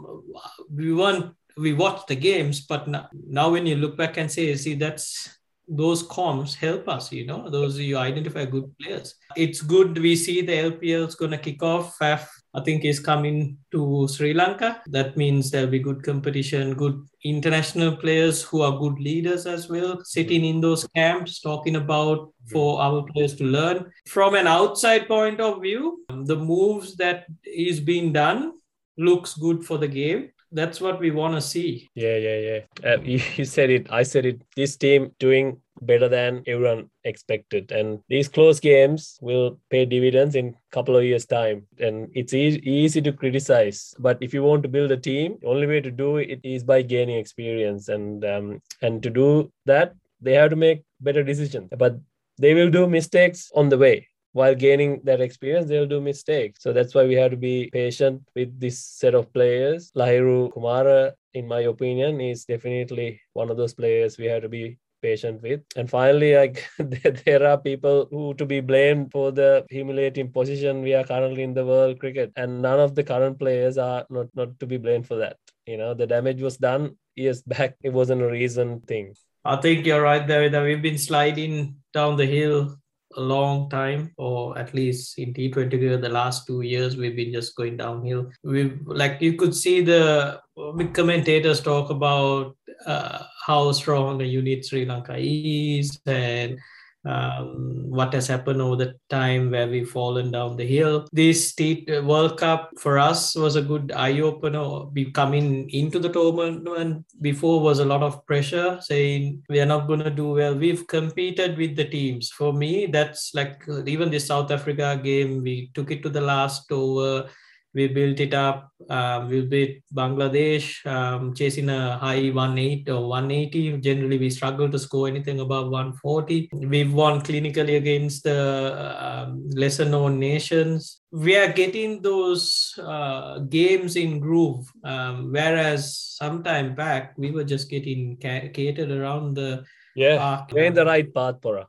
we 0.73 0.93
weren't 0.93 1.35
we 1.57 1.75
watched 1.75 2.09
the 2.09 2.17
games, 2.17 2.61
but 2.61 2.89
now, 2.89 3.09
now 3.13 3.51
when 3.51 3.67
you 3.67 3.77
look 3.77 3.97
back 3.97 4.17
and 4.17 4.31
say, 4.31 4.55
see, 4.57 4.75
that's 4.75 5.29
those 5.69 6.03
comps 6.03 6.55
help 6.55 6.89
us, 6.89 7.13
you 7.13 7.27
know, 7.27 7.49
those 7.49 7.79
you 7.79 7.97
identify 7.97 8.45
good 8.45 8.73
players. 8.79 9.15
It's 9.37 9.61
good 9.61 9.99
we 9.99 10.17
see 10.17 10.41
the 10.41 10.53
LPL 10.53 11.09
is 11.09 11.15
going 11.15 11.31
to 11.31 11.39
kick 11.39 11.63
off. 11.63 11.99
Faf, 11.99 12.27
I 12.53 12.61
think, 12.61 12.85
is 12.85 12.99
coming 12.99 13.59
to 13.71 14.09
Sri 14.09 14.35
Lanka. 14.35 14.83
That 14.87 15.17
means 15.17 15.51
there'll 15.51 15.71
be 15.71 15.79
good 15.79 16.03
competition, 16.03 16.75
good 16.75 17.07
international 17.25 17.97
players 17.97 18.43
who 18.43 18.63
are 18.63 18.79
good 18.79 18.99
leaders 18.99 19.47
as 19.47 19.69
well, 19.69 20.03
sitting 20.05 20.45
in 20.45 20.61
those 20.61 20.87
camps, 20.89 21.41
talking 21.41 21.77
about 21.77 22.33
for 22.51 22.81
our 22.81 23.05
players 23.13 23.37
to 23.37 23.45
learn. 23.45 23.91
From 24.09 24.35
an 24.35 24.47
outside 24.47 25.07
point 25.07 25.41
of 25.41 25.63
view, 25.63 26.05
um, 26.09 26.25
the 26.25 26.37
moves 26.37 26.97
that 26.97 27.27
is 27.45 27.79
being 27.79 28.13
done 28.13 28.55
looks 28.99 29.35
good 29.35 29.65
for 29.65 29.79
the 29.79 29.89
game. 29.89 30.31
That's 30.53 30.81
what 30.81 30.99
we 30.99 31.13
want 31.13 31.35
to 31.35 31.41
see. 31.41 31.89
Yeah, 31.95 32.17
yeah, 32.17 32.39
yeah. 32.39 32.93
Uh, 32.93 33.01
you, 33.03 33.21
you 33.37 33.45
said 33.45 33.71
it. 33.71 33.87
I 33.91 34.03
said 34.03 34.27
it. 34.27 34.43
This 34.57 34.77
team 34.77 35.13
doing 35.19 35.61
better 35.83 36.09
than 36.09 36.43
everyone 36.47 36.91
expected, 37.05 37.71
and 37.73 38.01
these 38.09 38.29
close 38.29 38.61
games 38.61 39.19
will 39.23 39.59
pay 39.71 39.85
dividends 39.87 40.35
in 40.35 40.49
a 40.49 40.75
couple 40.75 40.97
of 40.97 41.05
years' 41.05 41.25
time. 41.25 41.67
And 41.79 42.09
it's 42.15 42.35
e- 42.35 42.61
easy 42.65 43.01
to 43.03 43.13
criticize, 43.13 43.95
but 43.99 44.19
if 44.21 44.35
you 44.35 44.43
want 44.43 44.63
to 44.65 44.69
build 44.69 44.91
a 44.91 44.97
team, 44.97 45.39
the 45.41 45.49
only 45.49 45.67
way 45.67 45.81
to 45.81 45.91
do 45.91 46.17
it 46.17 46.41
is 46.43 46.65
by 46.65 46.83
gaining 46.83 47.17
experience, 47.17 47.89
and 47.89 48.25
um, 48.25 48.61
and 48.83 49.03
to 49.03 49.11
do 49.11 49.53
that, 49.67 49.95
they 50.21 50.35
have 50.35 50.51
to 50.51 50.57
make 50.57 50.83
better 51.01 51.23
decisions. 51.23 51.71
But 51.79 51.99
they 52.39 52.55
will 52.55 52.71
do 52.71 52.87
mistakes 52.89 53.51
on 53.55 53.69
the 53.69 53.79
way 53.79 54.07
while 54.33 54.55
gaining 54.55 55.01
that 55.05 55.21
experience, 55.21 55.69
they'll 55.69 55.87
do 55.87 56.01
mistakes. 56.01 56.63
So 56.63 56.73
that's 56.73 56.95
why 56.95 57.07
we 57.07 57.15
have 57.15 57.33
to 57.33 57.37
be 57.37 57.71
patient 57.73 58.23
with 58.35 58.59
this 58.59 58.79
set 58.79 59.15
of 59.15 59.33
players. 59.33 59.91
Lahiru 59.97 60.53
Kumara, 60.53 61.13
in 61.35 61.49
my 61.49 61.61
opinion, 61.61 62.21
is 62.21 62.45
definitely 62.45 63.21
one 63.33 63.51
of 63.51 63.57
those 63.57 63.75
players 63.75 64.19
we 64.19 64.27
have 64.27 64.43
to 64.43 64.49
be 64.49 64.79
patient 65.03 65.43
with. 65.43 65.61
And 65.77 65.89
finally, 65.89 66.37
like 66.37 66.69
there 66.79 67.47
are 67.47 67.59
people 67.59 68.07
who 68.11 68.35
to 68.35 68.47
be 68.47 68.61
blamed 68.61 69.11
for 69.13 69.33
the 69.33 69.65
humiliating 69.71 70.31
position 70.31 70.83
we 70.83 70.95
are 70.95 71.05
currently 71.05 71.43
in 71.43 71.55
the 71.55 71.67
world 71.67 71.99
cricket, 71.99 72.33
and 72.37 72.63
none 72.63 72.79
of 72.81 72.95
the 72.95 73.03
current 73.03 73.39
players 73.39 73.79
are 73.79 74.05
not 74.11 74.29
not 74.35 74.59
to 74.61 74.67
be 74.67 74.77
blamed 74.77 75.07
for 75.07 75.17
that. 75.17 75.37
You 75.67 75.77
know, 75.77 75.95
the 75.95 76.07
damage 76.07 76.41
was 76.41 76.57
done 76.57 76.97
years 77.17 77.43
back. 77.47 77.77
It 77.83 77.93
wasn't 77.93 78.23
a 78.23 78.31
recent 78.31 78.87
thing. 78.87 79.15
I 79.45 79.57
think 79.57 79.87
you're 79.87 80.03
right. 80.03 80.27
That 80.27 80.63
we've 80.63 80.83
been 80.83 80.99
sliding 80.99 81.77
down 81.93 82.17
the 82.17 82.27
hill 82.27 82.77
a 83.17 83.21
long 83.21 83.69
time, 83.71 84.13
or 84.17 84.57
at 84.59 84.75
least 84.75 85.19
in 85.19 85.35
T20 85.35 86.01
the 86.01 86.09
last 86.09 86.47
two 86.47 86.63
years, 86.63 86.97
we've 86.97 87.17
been 87.17 87.33
just 87.33 87.57
going 87.57 87.77
downhill. 87.77 88.31
We've 88.45 88.79
like 88.87 89.21
you 89.21 89.35
could 89.35 89.55
see 89.55 89.81
the 89.81 90.41
big 90.77 90.95
commentators 90.95 91.61
talk 91.61 91.91
about 91.91 92.57
uh, 92.87 93.25
how 93.47 93.73
strong 93.73 94.21
a 94.23 94.25
unit 94.25 94.65
Sri 94.65 94.85
Lanka 94.85 95.17
is 95.19 96.01
and 96.07 96.59
um, 97.05 97.85
what 97.89 98.13
has 98.13 98.27
happened 98.27 98.61
over 98.61 98.77
the 98.77 98.95
time 99.09 99.51
where 99.51 99.67
we've 99.67 99.89
fallen 99.89 100.31
down 100.31 100.57
the 100.57 100.67
hill. 100.67 101.09
This 101.13 101.55
T 101.55 101.87
World 102.03 102.39
Cup 102.39 102.71
for 102.79 102.99
us 102.99 103.35
was 103.35 103.57
a 103.57 103.63
good 103.63 103.93
eye 103.93 104.21
opener. 104.21 104.85
We 104.87 105.11
coming 105.11 105.71
into 105.71 105.99
the 105.99 106.11
tournament 106.11 107.07
before 107.21 107.61
was 107.61 107.79
a 107.79 107.85
lot 107.85 108.03
of 108.03 108.25
pressure, 108.27 108.79
saying 108.83 109.43
we 109.49 109.61
are 109.61 109.67
not 109.67 109.87
going 109.87 110.01
to 110.01 110.11
do 110.11 110.33
well. 110.33 110.55
We've 110.55 110.87
competed 110.87 111.57
with 111.57 111.77
the 111.77 111.85
teams. 111.85 112.31
For 112.31 112.53
me, 112.53 112.87
that's 112.87 113.35
like 113.35 113.63
uh, 113.69 113.85
even 113.85 114.11
the 114.11 114.21
South 114.21 114.51
Africa 114.51 115.01
game. 115.03 115.43
We 115.43 115.71
took 115.75 115.91
it 115.91 116.03
to 116.03 116.09
the 116.09 116.21
last 116.21 116.71
over 116.71 117.29
we 117.73 117.87
built 117.87 118.19
it 118.21 118.35
up. 118.35 118.73
Um, 118.89 119.29
we 119.29 119.43
beat 119.43 119.83
Bangladesh, 119.95 120.85
um, 120.87 121.35
chasing 121.35 121.69
a 121.69 121.99
high 121.99 122.31
180 122.31 122.91
or 122.91 123.09
180. 123.09 123.79
Generally, 123.79 124.19
we 124.19 124.31
struggle 124.31 124.69
to 124.69 124.79
score 124.79 125.07
anything 125.07 125.41
above 125.41 125.71
140. 125.71 126.51
We've 126.53 126.93
won 126.93 127.21
clinically 127.21 127.77
against 127.77 128.25
the 128.25 128.97
um, 128.99 129.49
lesser 129.51 129.85
known 129.85 130.19
nations. 130.19 131.01
We 131.13 131.37
are 131.37 131.53
getting 131.53 132.03
those 132.03 132.75
uh, 132.83 133.39
games 133.41 133.97
in 133.97 134.19
groove, 134.19 134.71
um, 134.85 135.31
whereas 135.33 135.97
some 135.97 136.43
time 136.43 136.75
back, 136.75 137.15
we 137.17 137.31
were 137.31 137.45
just 137.45 137.71
getting 137.71 138.17
ca- 138.21 138.49
catered 138.53 138.91
around 138.91 139.35
the 139.35 139.65
Yeah, 139.95 140.45
we're 140.53 140.65
in 140.65 140.75
the 140.75 140.87
right 140.87 141.13
path, 141.13 141.37
Pora. 141.41 141.67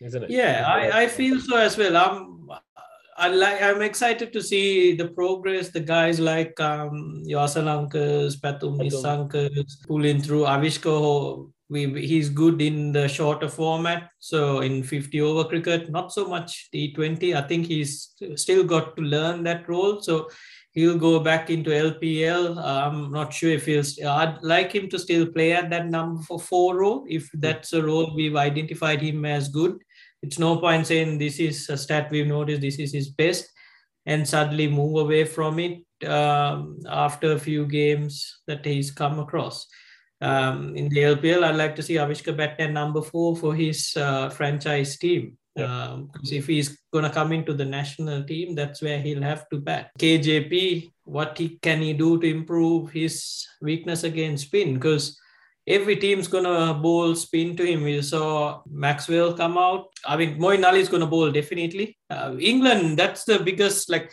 Isn't 0.00 0.24
it? 0.24 0.30
Yeah, 0.30 0.64
I, 0.66 1.02
I 1.02 1.06
feel 1.08 1.40
so 1.40 1.56
as 1.56 1.76
well. 1.78 1.96
I'm 1.96 2.48
I 3.18 3.28
like 3.28 3.62
I'm 3.62 3.82
excited 3.82 4.32
to 4.32 4.42
see 4.42 4.94
the 4.94 5.08
progress 5.08 5.70
the 5.70 5.80
guys 5.80 6.20
like 6.20 6.58
um 6.60 7.22
Asalankas, 7.26 8.38
Pathum. 8.40 8.78
Nissankas 8.78 9.86
pulling 9.86 10.20
through 10.20 10.42
Avishka. 10.42 11.50
We 11.68 11.86
he's 12.06 12.28
good 12.28 12.60
in 12.60 12.92
the 12.92 13.08
shorter 13.08 13.48
format. 13.48 14.10
So 14.18 14.60
in 14.60 14.82
50 14.82 15.20
over 15.20 15.44
cricket, 15.44 15.90
not 15.90 16.12
so 16.12 16.28
much 16.28 16.68
T20. 16.72 17.34
I 17.34 17.42
think 17.48 17.66
he's 17.66 18.14
still 18.36 18.64
got 18.64 18.96
to 18.96 19.02
learn 19.02 19.42
that 19.44 19.68
role. 19.68 20.00
So 20.00 20.28
he'll 20.72 20.98
go 20.98 21.18
back 21.18 21.50
into 21.50 21.70
LPL. 21.70 22.58
Uh, 22.58 22.86
I'm 22.86 23.10
not 23.10 23.32
sure 23.32 23.50
if 23.50 23.66
he'll. 23.66 24.08
I'd 24.08 24.38
like 24.42 24.72
him 24.72 24.88
to 24.90 24.98
still 24.98 25.26
play 25.26 25.52
at 25.52 25.70
that 25.70 25.86
number 25.88 26.22
for 26.22 26.38
four 26.38 26.78
role 26.80 27.04
if 27.08 27.28
that's 27.34 27.72
a 27.72 27.82
role 27.82 28.14
we've 28.14 28.36
identified 28.36 29.00
him 29.00 29.24
as 29.24 29.48
good 29.48 29.80
it's 30.26 30.38
no 30.38 30.56
point 30.58 30.86
saying 30.86 31.18
this 31.18 31.38
is 31.38 31.68
a 31.68 31.76
stat 31.76 32.10
we've 32.10 32.26
noticed 32.26 32.60
this 32.60 32.78
is 32.78 32.92
his 32.92 33.08
best 33.08 33.48
and 34.06 34.26
suddenly 34.26 34.68
move 34.68 34.98
away 34.98 35.24
from 35.24 35.58
it 35.58 35.82
um, 36.06 36.78
after 36.88 37.32
a 37.32 37.38
few 37.38 37.66
games 37.66 38.40
that 38.46 38.64
he's 38.64 38.90
come 38.90 39.18
across. 39.18 39.66
Um, 40.20 40.74
in 40.76 40.88
the 40.88 41.00
LPL, 41.14 41.44
I'd 41.44 41.56
like 41.56 41.76
to 41.76 41.82
see 41.82 41.94
Avishka 41.94 42.36
bat 42.36 42.56
at 42.58 42.72
number 42.72 43.02
four 43.02 43.36
for 43.36 43.54
his 43.54 43.96
uh, 43.96 44.30
franchise 44.30 44.96
team. 44.96 45.36
Yeah. 45.54 45.92
Um, 45.92 46.10
if 46.24 46.46
he's 46.46 46.78
going 46.92 47.04
to 47.04 47.10
come 47.10 47.32
into 47.32 47.54
the 47.54 47.64
national 47.64 48.24
team, 48.24 48.54
that's 48.54 48.82
where 48.82 49.00
he'll 49.00 49.22
have 49.22 49.48
to 49.48 49.58
bat. 49.58 49.90
KJP, 49.98 50.92
what 51.04 51.38
he 51.38 51.58
can 51.62 51.80
he 51.80 51.92
do 51.94 52.20
to 52.20 52.26
improve 52.26 52.90
his 52.90 53.46
weakness 53.62 54.04
against 54.04 54.46
spin? 54.46 54.74
Because 54.74 55.18
every 55.66 55.96
team's 55.96 56.28
gonna 56.28 56.74
bowl 56.74 57.14
spin 57.14 57.56
to 57.56 57.64
him. 57.64 57.82
We 57.82 58.00
saw 58.02 58.62
Maxwell 58.70 59.34
come 59.34 59.58
out. 59.58 59.86
I 60.04 60.16
mean, 60.16 60.38
Moeen 60.38 60.64
Ali 60.64 60.80
is 60.80 60.88
gonna 60.88 61.06
bowl 61.06 61.30
definitely. 61.30 61.98
Uh, 62.10 62.36
England, 62.38 62.98
that's 62.98 63.24
the 63.24 63.38
biggest 63.38 63.90
like. 63.90 64.10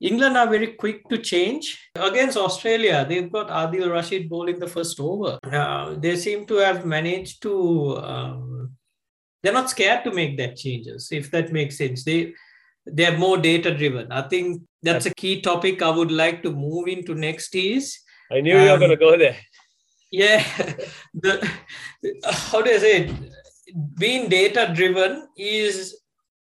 England 0.00 0.36
are 0.36 0.48
very 0.50 0.72
quick 0.72 1.08
to 1.10 1.16
change 1.18 1.78
against 1.94 2.36
Australia. 2.36 3.06
They've 3.08 3.30
got 3.30 3.46
Adil 3.48 3.88
Rashid 3.88 4.28
bowling 4.28 4.58
the 4.58 4.66
first 4.66 4.98
over. 4.98 5.38
Uh, 5.44 5.94
they 5.94 6.16
seem 6.16 6.44
to 6.46 6.54
have 6.56 6.84
managed 6.84 7.40
to. 7.42 7.98
Um, 7.98 8.72
they're 9.42 9.52
not 9.52 9.70
scared 9.70 10.02
to 10.04 10.10
make 10.12 10.36
that 10.38 10.56
changes. 10.56 11.12
If 11.12 11.30
that 11.30 11.52
makes 11.52 11.78
sense, 11.78 12.02
they 12.02 12.34
they're 12.84 13.16
more 13.16 13.38
data 13.38 13.72
driven. 13.76 14.10
I 14.10 14.22
think 14.22 14.62
that's 14.82 15.06
a 15.06 15.14
key 15.14 15.40
topic 15.40 15.82
I 15.82 15.90
would 15.90 16.10
like 16.10 16.42
to 16.42 16.50
move 16.50 16.88
into 16.88 17.14
next. 17.14 17.54
Is 17.54 18.00
I 18.32 18.40
knew 18.40 18.56
you 18.58 18.64
were 18.64 18.70
Um, 18.70 18.80
going 18.80 18.90
to 18.90 18.96
go 18.96 19.16
there. 19.16 19.36
Yeah, 20.12 20.44
the 21.14 21.48
how 22.24 22.60
do 22.60 22.70
I 22.70 22.78
say 22.78 23.04
it? 23.04 23.32
Being 23.98 24.28
data 24.28 24.70
driven 24.74 25.28
is 25.38 26.02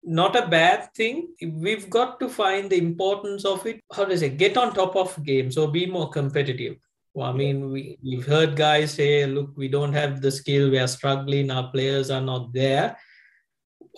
not 0.03 0.35
a 0.35 0.45
bad 0.47 0.93
thing. 0.93 1.29
We've 1.41 1.89
got 1.89 2.19
to 2.19 2.27
find 2.27 2.69
the 2.69 2.77
importance 2.77 3.45
of 3.45 3.65
it. 3.65 3.79
How 3.95 4.03
do 4.03 4.11
I 4.11 4.15
say? 4.17 4.29
Get 4.29 4.57
on 4.57 4.73
top 4.73 4.97
of 4.97 5.23
games 5.23 5.57
or 5.57 5.71
be 5.71 5.85
more 5.85 6.09
competitive. 6.09 6.75
Well, 7.13 7.29
I 7.29 7.33
mean, 7.33 7.71
we, 7.71 7.97
we've 8.03 8.25
heard 8.25 8.57
guys 8.57 8.95
say, 8.95 9.25
look, 9.25 9.55
we 9.55 9.69
don't 9.69 9.93
have 9.93 10.19
the 10.19 10.31
skill, 10.31 10.69
we 10.69 10.79
are 10.79 10.87
struggling, 10.87 11.51
our 11.51 11.71
players 11.71 12.09
are 12.09 12.21
not 12.21 12.51
there. 12.51 12.97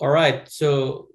All 0.00 0.10
right, 0.10 0.48
so 0.48 1.08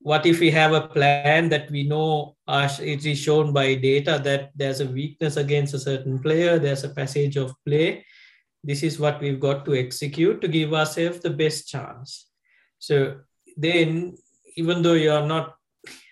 what 0.00 0.26
if 0.26 0.40
we 0.40 0.50
have 0.50 0.72
a 0.72 0.88
plan 0.88 1.50
that 1.50 1.70
we 1.70 1.84
know 1.84 2.33
it 2.48 3.06
is 3.06 3.18
shown 3.18 3.52
by 3.52 3.74
data 3.74 4.20
that 4.24 4.50
there's 4.54 4.80
a 4.80 4.86
weakness 4.86 5.36
against 5.36 5.74
a 5.74 5.78
certain 5.78 6.18
player, 6.18 6.58
there's 6.58 6.84
a 6.84 6.90
passage 6.90 7.36
of 7.36 7.54
play. 7.66 8.04
This 8.62 8.82
is 8.82 8.98
what 8.98 9.20
we've 9.20 9.40
got 9.40 9.64
to 9.66 9.74
execute 9.74 10.40
to 10.40 10.48
give 10.48 10.72
ourselves 10.72 11.20
the 11.20 11.30
best 11.30 11.68
chance. 11.68 12.26
So 12.78 13.20
then, 13.56 14.16
even 14.56 14.82
though 14.82 14.94
you're 14.94 15.26
not 15.26 15.56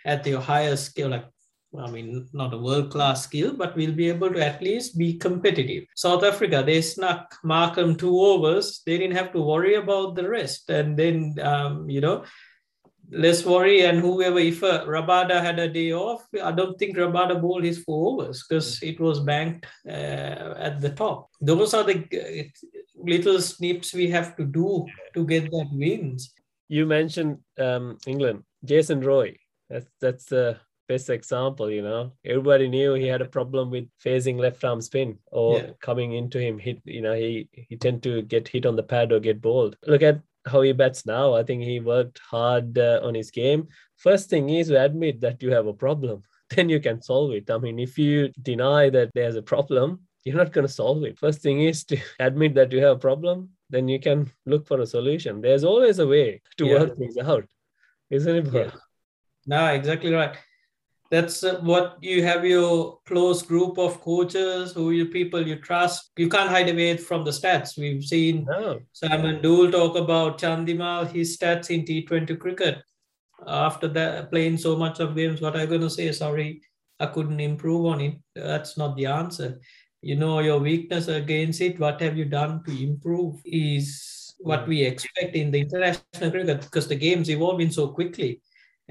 at 0.04 0.26
your 0.26 0.40
highest 0.40 0.86
skill, 0.86 1.10
like 1.10 1.26
I 1.78 1.90
mean, 1.90 2.28
not 2.32 2.52
a 2.52 2.58
world 2.58 2.90
class 2.90 3.24
skill, 3.24 3.54
but 3.56 3.74
we'll 3.74 3.92
be 3.94 4.08
able 4.08 4.30
to 4.30 4.44
at 4.44 4.62
least 4.62 4.98
be 4.98 5.14
competitive. 5.14 5.84
South 5.96 6.22
Africa, 6.22 6.62
they 6.64 6.82
snuck 6.82 7.34
Markram 7.44 7.96
two 7.96 8.14
overs. 8.20 8.82
They 8.84 8.98
didn't 8.98 9.16
have 9.16 9.32
to 9.32 9.40
worry 9.40 9.76
about 9.76 10.14
the 10.14 10.28
rest. 10.28 10.68
And 10.68 10.98
then, 10.98 11.36
um, 11.40 11.88
you 11.88 12.02
know, 12.02 12.24
less 13.12 13.44
worry. 13.44 13.83
And 13.83 14.01
whoever, 14.01 14.38
if 14.38 14.62
uh, 14.62 14.85
Rabada 14.87 15.40
had 15.40 15.59
a 15.59 15.68
day 15.68 15.92
off, 15.92 16.27
I 16.42 16.53
don't 16.53 16.79
think 16.79 16.96
Rabada 16.96 17.40
bowled 17.40 17.64
his 17.64 17.83
four 17.83 18.12
overs 18.12 18.44
because 18.48 18.83
it 18.83 18.98
was 18.98 19.20
banked 19.20 19.66
uh, 19.87 20.55
at 20.59 20.81
the 20.81 20.90
top. 20.90 21.31
Those 21.40 21.75
are 21.75 21.85
the 21.85 21.98
uh, 21.98 22.42
little 22.96 23.40
snips 23.40 23.92
we 23.94 24.09
have 24.11 24.37
to 24.37 24.44
do 24.44 24.87
to 25.14 25.27
get 25.27 25.51
that 25.51 25.68
wins. 25.72 26.33
You 26.68 26.87
mentioned 26.87 27.38
um, 27.59 27.98
England, 28.07 28.44
Jason 28.64 29.01
Roy. 29.01 29.37
That's 29.68 29.87
that's 30.01 30.25
the 30.25 30.59
best 30.88 31.11
example, 31.11 31.70
you 31.70 31.83
know. 31.83 32.12
Everybody 32.25 32.68
knew 32.68 32.94
he 32.94 33.07
had 33.07 33.22
a 33.22 33.27
problem 33.27 33.70
with 33.70 33.88
phasing 34.05 34.38
left 34.38 34.64
arm 34.64 34.81
spin 34.81 35.18
or 35.31 35.59
yeah. 35.59 35.70
coming 35.81 36.12
into 36.12 36.38
him 36.38 36.59
hit, 36.59 36.81
you 36.85 37.03
know, 37.03 37.14
he 37.14 37.48
he 37.53 37.77
tend 37.77 38.03
to 38.05 38.22
get 38.22 38.48
hit 38.48 38.66
on 38.66 38.77
the 38.77 38.83
pad 38.83 39.12
or 39.12 39.20
get 39.20 39.40
bowled. 39.40 39.77
Look 39.87 40.03
at 40.03 40.20
how 40.46 40.62
he 40.62 40.72
bats 40.72 41.07
now. 41.07 41.35
I 41.35 41.42
think 41.42 41.62
he 41.62 41.81
worked 41.81 42.18
hard 42.18 42.78
uh, 42.78 43.00
on 43.02 43.14
his 43.14 43.31
game. 43.31 43.68
First 43.96 44.31
thing 44.31 44.50
is 44.50 44.68
to 44.68 44.83
admit 44.85 45.20
that 45.20 45.42
you 45.42 45.52
have 45.52 45.66
a 45.66 45.74
problem. 45.74 46.22
Then 46.55 46.68
you 46.68 46.81
can 46.81 47.00
solve 47.00 47.33
it. 47.33 47.50
I 47.50 47.57
mean, 47.57 47.78
if 47.78 47.96
you 47.96 48.28
deny 48.42 48.90
that 48.90 49.11
there's 49.14 49.37
a 49.37 49.42
problem, 49.42 50.00
you're 50.24 50.37
not 50.37 50.52
going 50.52 50.66
to 50.66 50.72
solve 50.72 51.02
it. 51.05 51.18
First 51.18 51.40
thing 51.40 51.62
is 51.62 51.85
to 51.85 51.96
admit 52.20 52.55
that 52.57 52.72
you 52.72 52.83
have 52.83 52.96
a 52.96 53.00
problem, 53.09 53.48
then 53.70 53.88
you 53.88 53.98
can 53.98 54.31
look 54.44 54.66
for 54.66 54.81
a 54.81 54.87
solution. 54.87 55.40
There's 55.40 55.64
always 55.64 55.98
a 55.98 56.07
way 56.07 56.42
to 56.59 56.66
yeah. 56.66 56.72
work 56.74 56.98
things 56.98 57.16
out, 57.16 57.46
isn't 58.11 58.37
it? 58.37 58.52
Yeah. 58.52 58.70
No, 59.46 59.66
exactly 59.68 60.12
right 60.12 60.37
that's 61.12 61.44
uh, 61.44 61.61
what 61.61 61.98
you 62.01 62.25
have 62.25 62.42
your 62.42 62.98
close 63.05 63.42
group 63.42 63.77
of 63.77 64.01
coaches 64.01 64.72
who 64.72 64.92
you 64.92 65.07
people 65.07 65.46
you 65.46 65.57
trust. 65.57 66.11
You 66.16 66.31
can't 66.31 66.48
hide 66.48 66.70
away 66.70 66.96
from 66.96 67.22
the 67.22 67.31
stats. 67.31 67.77
We've 67.77 68.03
seen 68.03 68.46
no. 68.48 68.81
simon 68.92 69.42
Doull 69.42 69.70
talk 69.70 69.94
about 69.96 70.38
chandimal 70.38 71.07
his 71.12 71.37
stats 71.37 71.68
in 71.68 71.85
t20 71.85 72.38
cricket. 72.40 72.79
After 73.46 73.88
that 73.88 74.31
playing 74.31 74.57
so 74.57 74.75
much 74.75 75.01
of 75.01 75.14
games 75.14 75.42
what 75.42 75.55
i'm 75.55 75.68
going 75.68 75.83
to 75.83 75.90
say? 75.90 76.11
Sorry 76.12 76.62
i 76.98 77.07
couldn't 77.07 77.40
improve 77.40 77.85
on 77.85 78.01
it. 78.01 78.14
That's 78.35 78.79
not 78.79 78.96
the 78.96 79.07
answer. 79.07 79.61
You 80.01 80.16
know 80.16 80.38
your 80.38 80.61
weakness 80.61 81.09
against 81.09 81.61
it. 81.61 81.79
What 81.79 82.01
have 82.01 82.16
you 82.16 82.25
done 82.25 82.64
to 82.64 82.72
improve 82.83 83.37
is 83.44 84.35
what 84.38 84.66
we 84.66 84.83
expect 84.83 85.37
in 85.37 85.51
the 85.51 85.61
international 85.61 86.31
cricket 86.31 86.62
because 86.62 86.88
the 86.88 86.96
game's 86.96 87.29
evolving 87.29 87.70
so 87.70 87.88
quickly 87.88 88.40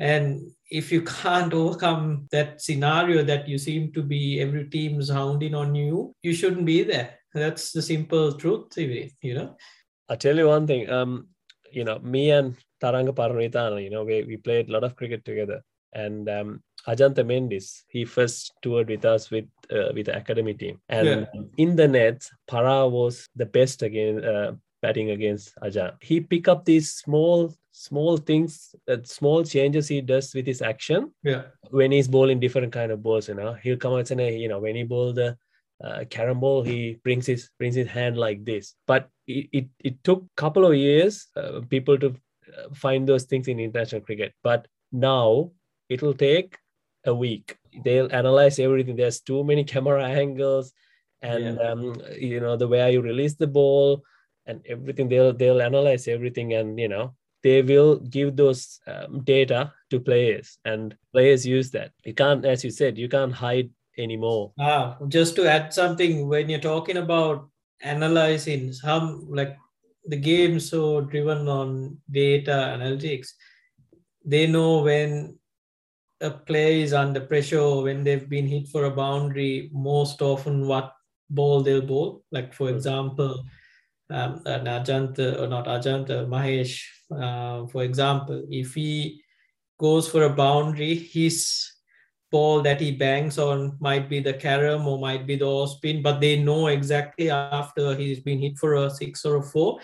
and 0.01 0.51
if 0.71 0.91
you 0.91 1.03
can't 1.03 1.53
overcome 1.61 2.27
that 2.31 2.59
scenario 2.59 3.23
that 3.23 3.47
you 3.47 3.57
seem 3.59 3.93
to 3.93 4.01
be 4.01 4.41
every 4.41 4.65
team's 4.67 5.09
hounding 5.09 5.53
on 5.53 5.75
you, 5.75 6.15
you 6.23 6.33
shouldn't 6.33 6.65
be 6.65 6.81
there. 6.83 7.19
That's 7.33 7.71
the 7.71 7.83
simple 7.83 8.33
truth, 8.33 8.75
you 8.77 9.35
know. 9.35 9.55
I'll 10.09 10.17
tell 10.17 10.35
you 10.35 10.47
one 10.47 10.65
thing. 10.65 10.89
Um, 10.89 11.27
you 11.71 11.83
know, 11.83 11.99
me 11.99 12.31
and 12.31 12.57
Tharanga 12.81 13.13
Paranavitana, 13.13 13.81
you 13.81 13.91
know, 13.91 14.03
we, 14.03 14.23
we 14.23 14.37
played 14.37 14.69
a 14.69 14.71
lot 14.71 14.83
of 14.83 14.95
cricket 14.95 15.23
together. 15.23 15.61
And 15.93 16.27
um, 16.29 16.63
Ajantha 16.87 17.23
Mendis, 17.23 17.83
he 17.87 18.03
first 18.03 18.53
toured 18.63 18.89
with 18.89 19.05
us 19.05 19.29
with 19.29 19.45
uh, 19.71 19.91
with 19.93 20.07
the 20.07 20.17
academy 20.17 20.53
team. 20.55 20.79
And 20.89 21.07
yeah. 21.07 21.41
in 21.57 21.75
the 21.75 21.87
nets, 21.87 22.31
Para 22.47 22.87
was 22.87 23.27
the 23.35 23.45
best 23.45 23.83
again 23.83 24.23
uh, 24.23 24.53
batting 24.81 25.11
against 25.11 25.53
Ajahn. 25.61 25.93
He 26.01 26.21
picked 26.21 26.47
up 26.47 26.65
these 26.65 26.93
small 26.93 27.53
small 27.71 28.17
things 28.17 28.75
that 28.85 29.07
small 29.07 29.43
changes 29.43 29.87
he 29.87 30.01
does 30.01 30.33
with 30.33 30.45
his 30.45 30.61
action. 30.61 31.11
Yeah. 31.23 31.43
When 31.69 31.91
he's 31.91 32.07
bowling 32.07 32.39
different 32.39 32.73
kind 32.73 32.91
of 32.91 33.01
balls 33.01 33.29
you 33.29 33.35
know 33.35 33.53
he'll 33.53 33.77
come 33.77 33.93
out 33.93 34.11
and 34.11 34.19
say 34.19 34.37
you 34.37 34.47
know 34.47 34.59
when 34.59 34.75
he 34.75 34.83
bowl 34.83 35.13
the 35.13 35.37
uh, 35.83 36.03
carom 36.09 36.39
ball 36.39 36.61
he 36.61 36.99
brings 37.03 37.25
his 37.25 37.49
brings 37.57 37.75
his 37.75 37.87
hand 37.87 38.17
like 38.17 38.45
this. 38.45 38.75
But 38.87 39.09
it 39.27 39.49
it, 39.51 39.67
it 39.79 40.03
took 40.03 40.25
couple 40.35 40.65
of 40.65 40.75
years 40.75 41.27
uh, 41.35 41.61
people 41.69 41.97
to 41.99 42.15
uh, 42.57 42.73
find 42.73 43.07
those 43.07 43.23
things 43.23 43.47
in 43.47 43.59
international 43.59 44.01
cricket. 44.01 44.33
But 44.43 44.67
now 44.91 45.51
it'll 45.89 46.13
take 46.13 46.57
a 47.05 47.13
week. 47.13 47.57
They'll 47.83 48.13
analyze 48.13 48.59
everything. 48.59 48.95
There's 48.95 49.21
too 49.21 49.43
many 49.43 49.63
camera 49.63 50.05
angles 50.23 50.73
and 51.21 51.57
yeah. 51.57 51.71
um, 51.71 52.01
you 52.17 52.39
know 52.39 52.57
the 52.57 52.67
way 52.67 52.91
you 52.91 53.01
release 53.01 53.35
the 53.35 53.47
ball 53.47 54.03
and 54.45 54.61
everything. 54.67 55.07
They'll 55.07 55.33
they'll 55.33 55.61
analyze 55.61 56.07
everything 56.07 56.53
and 56.53 56.79
you 56.79 56.89
know 56.89 57.15
they 57.43 57.61
will 57.61 57.97
give 57.99 58.35
those 58.35 58.79
um, 58.87 59.21
data 59.23 59.73
to 59.89 59.99
players 59.99 60.57
and 60.65 60.95
players 61.11 61.45
use 61.45 61.71
that. 61.71 61.91
You 62.05 62.13
can't 62.13 62.45
as 62.45 62.63
you 62.63 62.71
said 62.71 62.97
you 62.97 63.09
can't 63.09 63.33
hide 63.33 63.69
anymore. 63.97 64.53
Ah, 64.59 64.97
just 65.07 65.35
to 65.35 65.47
add 65.47 65.73
something 65.73 66.27
when 66.27 66.49
you're 66.49 66.59
talking 66.59 66.97
about 66.97 67.49
analyzing 67.81 68.71
some 68.73 69.27
like 69.29 69.57
the 70.05 70.17
game 70.17 70.59
so 70.59 71.01
driven 71.01 71.47
on 71.47 71.97
data 72.09 72.75
analytics 72.77 73.29
they 74.25 74.47
know 74.47 74.81
when 74.81 75.37
a 76.21 76.29
player 76.29 76.83
is 76.83 76.93
under 76.93 77.19
pressure 77.19 77.81
when 77.81 78.03
they've 78.03 78.29
been 78.29 78.47
hit 78.47 78.67
for 78.67 78.85
a 78.85 78.91
boundary 78.91 79.69
most 79.73 80.21
often 80.21 80.67
what 80.67 80.93
ball 81.31 81.61
they'll 81.63 81.81
bowl. 81.81 82.23
Like 82.31 82.53
for 82.53 82.69
hmm. 82.69 82.75
example 82.75 83.43
um, 84.11 84.41
an 84.45 84.65
Ajantha 84.65 85.39
or 85.39 85.47
not 85.47 85.65
Ajantha, 85.65 86.27
Mahesh, 86.27 86.83
uh, 87.11 87.67
for 87.67 87.83
example, 87.83 88.43
if 88.49 88.73
he 88.73 89.21
goes 89.79 90.07
for 90.07 90.23
a 90.23 90.29
boundary, 90.29 90.95
his 90.95 91.71
ball 92.31 92.61
that 92.61 92.79
he 92.79 92.91
bangs 92.91 93.37
on 93.37 93.77
might 93.79 94.09
be 94.09 94.19
the 94.19 94.33
carom 94.33 94.87
or 94.87 94.97
might 94.97 95.27
be 95.27 95.35
the 95.35 95.45
off 95.45 95.71
spin, 95.71 96.01
but 96.01 96.21
they 96.21 96.41
know 96.41 96.67
exactly 96.67 97.29
after 97.29 97.95
he's 97.95 98.21
been 98.21 98.39
hit 98.39 98.57
for 98.57 98.75
a 98.75 98.89
six 98.89 99.25
or 99.25 99.37
a 99.37 99.43
four, 99.43 99.79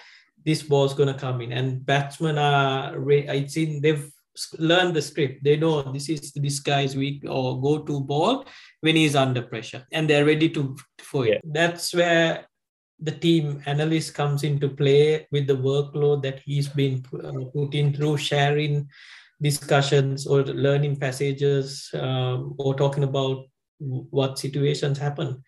this 0.45 0.63
ball's 0.63 0.93
going 0.93 1.13
to 1.13 1.19
come 1.19 1.41
in. 1.41 1.51
And 1.51 1.85
batsmen 1.85 2.37
are, 2.37 2.95
it's 3.11 3.57
in, 3.57 3.81
they've 3.81 4.09
learned 4.57 4.95
the 4.95 5.01
script. 5.01 5.43
They 5.43 5.57
know 5.57 5.81
this 5.91 6.09
is 6.09 6.31
this 6.33 6.59
guy's 6.59 6.95
weak 6.95 7.23
or 7.27 7.59
go 7.59 7.79
to 7.79 7.99
ball 7.99 8.45
when 8.81 8.95
he's 8.95 9.15
under 9.15 9.41
pressure 9.41 9.85
and 9.91 10.09
they're 10.09 10.25
ready 10.25 10.49
to 10.49 10.77
for 10.99 11.27
it. 11.27 11.41
That's 11.43 11.93
where 11.93 12.47
the 12.99 13.11
team 13.11 13.61
analyst 13.65 14.13
comes 14.15 14.43
into 14.43 14.69
play 14.69 15.27
with 15.31 15.47
the 15.47 15.55
workload 15.55 16.21
that 16.23 16.39
he's 16.39 16.67
been 16.67 17.05
uh, 17.23 17.45
put 17.53 17.73
in 17.73 17.93
through 17.93 18.17
sharing 18.17 18.87
discussions 19.41 20.25
or 20.25 20.43
learning 20.43 20.95
passages 20.95 21.89
um, 21.93 22.55
or 22.57 22.73
talking 22.73 23.03
about 23.03 23.45
what 23.79 24.39
situations 24.39 24.97
happen 24.97 25.43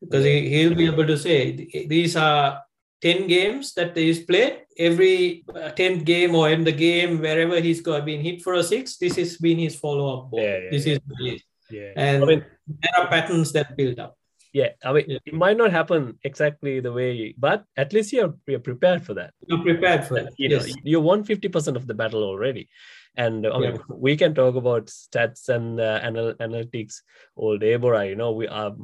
because 0.00 0.24
he, 0.24 0.48
he'll 0.48 0.74
be 0.74 0.86
able 0.86 1.06
to 1.06 1.18
say 1.18 1.68
these 1.88 2.14
are 2.16 2.62
10 3.00 3.26
games 3.26 3.74
that 3.74 3.96
he's 3.96 4.20
played 4.20 4.60
every 4.78 5.42
10th 5.48 6.00
uh, 6.00 6.04
game 6.04 6.36
or 6.36 6.50
in 6.50 6.62
the 6.62 6.72
game 6.72 7.20
wherever 7.20 7.60
he's 7.60 7.80
got 7.80 8.04
been 8.04 8.20
hit 8.20 8.40
for 8.42 8.54
a 8.54 8.62
six 8.62 8.96
this 8.96 9.16
has 9.16 9.36
been 9.38 9.58
his 9.58 9.74
follow-up 9.74 10.30
ball. 10.30 10.40
Yeah, 10.40 10.58
yeah, 10.58 10.70
this 10.70 10.86
yeah. 10.86 10.98
is 11.20 11.42
yeah. 11.68 11.92
and 11.96 12.22
I 12.22 12.26
mean, 12.26 12.44
there 12.66 12.92
are 12.98 13.08
patterns 13.08 13.50
that 13.52 13.76
build 13.76 13.98
up 13.98 14.16
yeah 14.52 14.68
i 14.84 14.92
mean 14.92 15.04
yeah. 15.08 15.18
it 15.24 15.34
might 15.34 15.56
not 15.56 15.70
happen 15.70 16.18
exactly 16.24 16.80
the 16.80 16.92
way 16.92 17.34
but 17.38 17.64
at 17.76 17.92
least 17.92 18.12
you're, 18.12 18.34
you're 18.46 18.60
prepared 18.60 19.04
for 19.04 19.14
that 19.14 19.32
you're 19.46 19.62
prepared 19.62 20.04
for 20.04 20.14
that 20.14 20.32
you 20.36 20.48
yes. 20.48 20.66
know 20.66 20.74
you 20.84 21.00
won 21.00 21.24
50% 21.24 21.76
of 21.76 21.86
the 21.86 21.94
battle 21.94 22.22
already 22.22 22.68
and 23.16 23.46
I 23.46 23.58
mean, 23.58 23.78
we 23.88 24.16
can 24.16 24.34
talk 24.34 24.54
about 24.54 24.86
stats 24.86 25.50
and 25.50 25.78
uh, 25.78 26.00
anal- 26.02 26.34
analytics 26.34 27.00
all 27.36 27.58
day, 27.58 27.76
but 27.76 28.08
you 28.08 28.16
know, 28.16 28.32
we 28.32 28.48
are 28.48 28.74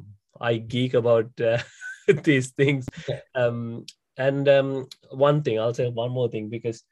I 0.41 0.57
geek 0.59 0.95
about 0.95 1.31
uh, 1.41 1.59
these 2.23 2.51
things. 2.51 2.87
Yeah. 3.09 3.21
Um, 3.35 3.87
and 4.17 4.49
um, 4.49 4.89
one 5.11 5.43
thing, 5.43 5.59
I'll 5.59 5.75
say 5.75 5.89
one 5.89 6.11
more 6.11 6.29
thing 6.29 6.49
because 6.49 6.83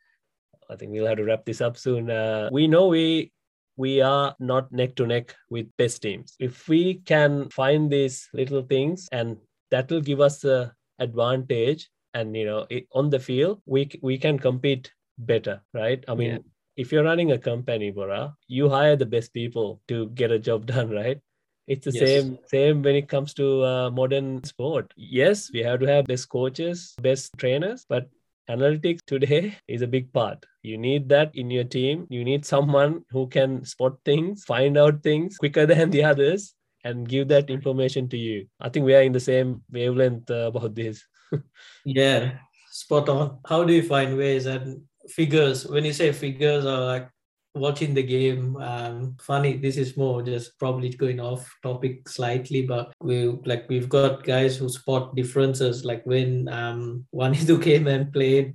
I 0.70 0.76
think 0.76 0.92
we'll 0.92 1.06
have 1.06 1.18
to 1.18 1.24
wrap 1.24 1.44
this 1.44 1.60
up 1.60 1.76
soon. 1.76 2.10
Uh, 2.10 2.48
we 2.52 2.68
know 2.68 2.86
we 2.88 3.32
we 3.76 4.00
are 4.00 4.34
not 4.38 4.72
neck 4.72 4.94
to 4.96 5.06
neck 5.06 5.34
with 5.50 5.66
best 5.76 6.02
teams. 6.02 6.34
If 6.38 6.68
we 6.68 6.94
can 7.04 7.50
find 7.50 7.90
these 7.90 8.28
little 8.32 8.62
things 8.62 9.08
and 9.12 9.36
that 9.70 9.90
will 9.90 10.00
give 10.00 10.20
us 10.20 10.40
the 10.40 10.72
advantage 10.98 11.88
and 12.14 12.34
you 12.36 12.46
know 12.46 12.66
it, 12.70 12.86
on 12.92 13.10
the 13.10 13.18
field 13.18 13.60
we 13.66 13.88
we 14.02 14.16
can 14.16 14.38
compete 14.38 14.90
better 15.18 15.60
right 15.74 16.04
i 16.08 16.14
mean 16.14 16.30
yeah. 16.30 16.38
if 16.76 16.92
you're 16.92 17.04
running 17.04 17.32
a 17.32 17.38
company 17.38 17.90
bora 17.90 18.34
you 18.48 18.68
hire 18.68 18.96
the 18.96 19.10
best 19.14 19.32
people 19.32 19.80
to 19.88 20.08
get 20.10 20.30
a 20.30 20.38
job 20.38 20.66
done 20.74 20.90
right 20.90 21.20
it's 21.66 21.84
the 21.84 21.92
yes. 21.92 22.08
same 22.08 22.38
same 22.46 22.82
when 22.82 22.96
it 22.96 23.08
comes 23.08 23.34
to 23.34 23.62
uh, 23.64 23.90
modern 23.90 24.42
sport 24.44 24.92
yes 24.96 25.50
we 25.52 25.62
have 25.62 25.80
to 25.80 25.86
have 25.86 26.06
best 26.06 26.28
coaches 26.28 26.94
best 27.02 27.32
trainers 27.36 27.84
but 27.88 28.08
analytics 28.48 29.00
today 29.06 29.56
is 29.68 29.82
a 29.82 29.86
big 29.86 30.12
part. 30.12 30.44
You 30.62 30.78
need 30.78 31.08
that 31.10 31.34
in 31.34 31.50
your 31.50 31.64
team. 31.64 32.06
You 32.10 32.24
need 32.24 32.44
someone 32.44 33.04
who 33.10 33.28
can 33.28 33.64
spot 33.64 33.98
things 34.04 34.44
find 34.44 34.76
out 34.76 35.02
things 35.02 35.36
quicker 35.38 35.66
than 35.72 35.90
the 35.90 36.04
others 36.04 36.54
and 36.84 37.08
give 37.08 37.28
that 37.28 37.50
information 37.50 38.08
to 38.10 38.16
you. 38.16 38.46
I 38.60 38.68
think 38.68 38.86
we 38.86 38.94
are 38.94 39.02
in 39.02 39.12
the 39.12 39.20
same 39.20 39.62
wavelength 39.70 40.30
uh, 40.30 40.50
about 40.54 40.74
this. 40.74 41.04
Yeah 41.84 42.38
spot 42.76 43.08
on. 43.08 43.38
How 43.46 43.64
do 43.64 43.72
you 43.72 43.82
find 43.82 44.16
ways 44.16 44.44
and 44.44 44.82
figures? 45.08 45.66
When 45.66 45.84
you 45.84 45.92
say 45.92 46.12
figures 46.12 46.66
are 46.66 46.84
like 46.84 47.08
watching 47.56 47.94
the 47.94 48.02
game 48.02 48.56
um 48.58 49.16
funny 49.20 49.56
this 49.56 49.76
is 49.76 49.96
more 49.96 50.22
just 50.22 50.58
probably 50.58 50.90
going 50.90 51.20
off 51.20 51.50
topic 51.62 52.08
slightly 52.08 52.62
but 52.62 52.92
we 53.00 53.26
like 53.44 53.68
we've 53.68 53.88
got 53.88 54.24
guys 54.24 54.56
who 54.56 54.68
spot 54.68 55.14
differences 55.16 55.84
like 55.84 56.04
when 56.04 56.48
um 56.48 57.04
Wanindu 57.14 57.62
came 57.62 57.86
and 57.86 58.12
played 58.12 58.54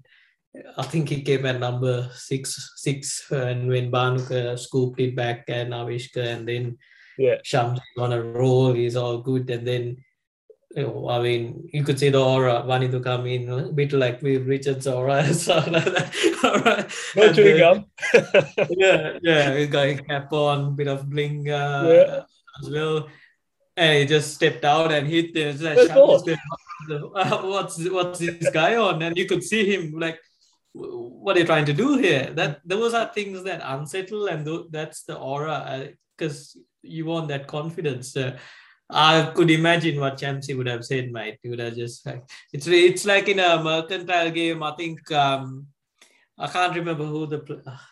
I 0.77 0.83
think 0.83 1.09
he 1.09 1.21
came 1.21 1.45
at 1.45 1.59
number 1.59 2.09
six 2.13 2.73
six 2.75 3.31
and 3.31 3.67
when 3.67 3.91
Banuka 3.91 4.59
scooped 4.59 4.99
it 4.99 5.15
back 5.15 5.45
and 5.47 5.71
Avishka 5.73 6.23
and 6.23 6.47
then 6.47 6.77
yeah. 7.17 7.37
Shams 7.43 7.79
on 7.97 8.13
a 8.13 8.21
roll 8.21 8.73
he's 8.73 8.95
all 8.95 9.19
good 9.19 9.49
and 9.49 9.65
then 9.65 9.97
I 10.77 11.19
mean, 11.21 11.69
you 11.73 11.83
could 11.83 11.99
see 11.99 12.09
the 12.09 12.23
aura 12.23 12.63
wanting 12.65 12.91
to 12.91 13.01
come 13.01 13.25
in, 13.25 13.49
a 13.49 13.71
bit 13.71 13.91
like 13.91 14.21
with 14.21 14.47
Richard's 14.47 14.87
aura 14.87 15.33
stuff 15.33 15.67
like 15.67 15.85
that. 15.85 16.91
No 17.15 17.33
chewing 17.33 17.57
gum. 17.57 17.85
yeah, 18.69 19.19
yeah, 19.21 19.55
he's 19.57 19.69
got 19.69 19.87
a 19.87 19.95
cap 19.95 20.31
on, 20.31 20.75
bit 20.75 20.87
of 20.87 21.09
bling 21.09 21.49
uh, 21.49 21.83
yeah. 21.87 22.23
as 22.61 22.69
well. 22.69 23.09
And 23.75 23.99
he 23.99 24.05
just 24.05 24.35
stepped 24.35 24.63
out 24.63 24.91
and 24.91 25.07
hit 25.07 25.33
the 25.33 25.51
like, 25.53 25.89
what's 27.43 27.89
what's 27.89 28.19
this 28.19 28.49
guy 28.49 28.75
on? 28.75 29.01
And 29.01 29.17
you 29.17 29.25
could 29.25 29.43
see 29.43 29.75
him 29.75 29.99
like, 29.99 30.19
what 30.73 31.35
are 31.35 31.39
you 31.39 31.45
trying 31.45 31.65
to 31.65 31.73
do 31.73 31.97
here? 31.97 32.31
That 32.33 32.61
those 32.63 32.93
are 32.93 33.11
things 33.13 33.43
that 33.43 33.61
unsettle, 33.63 34.27
and 34.27 34.45
th- 34.45 34.67
that's 34.69 35.03
the 35.03 35.17
aura 35.17 35.89
because 36.17 36.55
uh, 36.57 36.61
you 36.81 37.05
want 37.05 37.27
that 37.27 37.47
confidence. 37.47 38.15
Uh, 38.15 38.37
I 38.91 39.31
could 39.33 39.49
imagine 39.49 39.99
what 39.99 40.17
Shamsi 40.17 40.55
would 40.57 40.67
have 40.67 40.85
said, 40.85 41.11
mate. 41.11 41.39
He 41.41 41.49
would 41.49 41.59
have 41.59 41.75
just 41.75 42.05
like 42.05 42.23
it's 42.51 42.67
it's 42.67 43.05
like 43.05 43.29
in 43.29 43.39
a 43.39 43.63
mercantile 43.63 44.31
game. 44.31 44.61
I 44.63 44.71
think 44.71 45.09
um, 45.11 45.67
I 46.37 46.47
can't 46.47 46.75
remember 46.75 47.05
who 47.05 47.25
the 47.25 47.39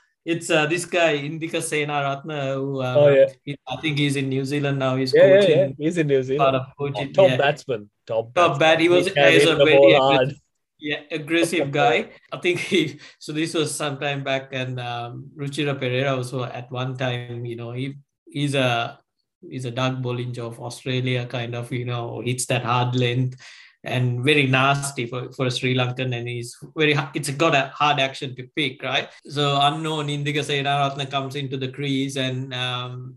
it's 0.25 0.49
uh, 0.49 0.65
this 0.65 0.85
guy 0.85 1.17
Indika 1.17 1.61
Senaratne 1.63 2.55
who 2.55 2.83
um, 2.83 2.97
oh, 2.97 3.09
yeah. 3.09 3.27
He, 3.43 3.57
I 3.67 3.77
think 3.77 3.97
he's 3.97 4.17
in 4.17 4.27
New 4.27 4.43
Zealand 4.43 4.79
now. 4.79 4.97
He's 4.97 5.13
yeah, 5.13 5.21
coaching. 5.21 5.57
Yeah, 5.57 5.65
yeah. 5.67 5.73
He's 5.77 5.97
in 5.97 6.07
New 6.07 6.21
Zealand. 6.21 6.51
Part 6.51 6.55
of 6.55 6.77
coaching. 6.77 7.13
Top, 7.13 7.23
top 7.23 7.29
yeah. 7.31 7.37
batsman. 7.37 7.89
Top, 8.05 8.33
top 8.35 8.59
bat. 8.59 8.79
He 8.79 8.89
was 8.89 9.07
he 9.07 9.11
a 9.11 9.55
very 9.55 9.93
aggressive, 9.93 10.39
yeah, 10.79 10.99
aggressive 11.11 11.71
guy. 11.79 12.09
I 12.31 12.37
think 12.37 12.59
he 12.59 12.99
so 13.19 13.31
this 13.31 13.53
was 13.53 13.73
some 13.73 13.99
time 13.99 14.23
back 14.23 14.49
and 14.51 14.79
um, 14.79 15.31
Ruchira 15.37 15.79
Perera 15.79 16.17
also 16.17 16.43
at 16.43 16.69
one 16.69 16.97
time, 16.97 17.45
you 17.45 17.55
know, 17.55 17.71
he 17.71 17.95
he's 18.27 18.53
a 18.53 18.99
is 19.49 19.65
a 19.65 19.71
Doug 19.71 20.01
Bollinger 20.03 20.39
of 20.39 20.59
Australia, 20.59 21.25
kind 21.25 21.55
of, 21.55 21.71
you 21.71 21.85
know, 21.85 22.21
hits 22.21 22.45
that 22.47 22.63
hard 22.63 22.95
length 22.95 23.39
and 23.83 24.23
very 24.23 24.45
nasty 24.45 25.05
for, 25.05 25.31
for 25.31 25.45
a 25.45 25.51
Sri 25.51 25.75
Lankan. 25.75 26.15
And 26.15 26.27
he's 26.27 26.57
very, 26.75 26.97
it's 27.13 27.29
got 27.31 27.55
a 27.55 27.71
hard 27.73 27.99
action 27.99 28.35
to 28.35 28.43
pick, 28.55 28.83
right? 28.83 29.09
So 29.25 29.59
unknown 29.61 30.07
Indika 30.07 30.43
Senaratne 30.43 31.09
comes 31.09 31.35
into 31.35 31.57
the 31.57 31.69
crease 31.69 32.17
and 32.17 32.53
um, 32.53 33.15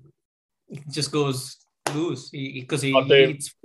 just 0.91 1.11
goes 1.11 1.57
loose 1.95 2.31
because 2.31 2.83
he, 2.83 2.93
he 2.93 3.15
hits. 3.15 3.55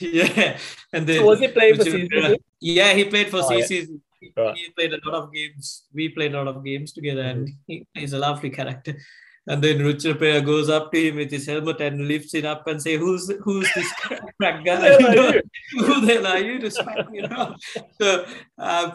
Yeah. 0.00 0.58
And 0.92 1.06
then 1.06 1.20
so 1.20 1.26
was 1.26 1.38
he 1.38 1.48
playing 1.48 1.76
for 1.76 1.84
CCC? 1.84 2.36
Yeah, 2.60 2.94
he 2.94 3.04
played 3.04 3.28
for 3.28 3.38
oh, 3.38 3.48
CCC. 3.48 4.00
Yeah. 4.20 4.42
Right. 4.42 4.56
He 4.56 4.70
played 4.70 4.92
a 4.92 4.98
lot 5.04 5.22
of 5.22 5.32
games. 5.32 5.84
We 5.92 6.08
played 6.08 6.34
a 6.34 6.42
lot 6.42 6.48
of 6.48 6.64
games 6.64 6.92
together, 6.92 7.22
mm-hmm. 7.22 7.38
and 7.38 7.50
he, 7.66 7.86
he's 7.94 8.12
a 8.12 8.18
lovely 8.18 8.50
character. 8.50 8.96
And 9.46 9.62
then 9.62 9.78
Ruchira 9.78 10.14
Perera 10.14 10.44
goes 10.44 10.70
up 10.70 10.90
to 10.92 10.98
him 10.98 11.16
with 11.16 11.30
his 11.30 11.46
helmet 11.46 11.80
and 11.80 12.08
lifts 12.08 12.34
it 12.34 12.46
up 12.46 12.66
and 12.66 12.80
say, 12.80 12.96
"Who's 12.96 13.30
who's 13.42 13.70
this 13.74 13.92
crack 14.40 14.64
guy? 14.64 14.96
Who 15.72 16.00
the 16.00 16.14
hell 16.14 16.26
are 16.26 16.38
you 16.38 16.58
to 16.60 16.70
smack 16.70 17.10
me 17.10 17.20
around?" 17.20 17.56
So 18.00 18.24
uh, 18.58 18.92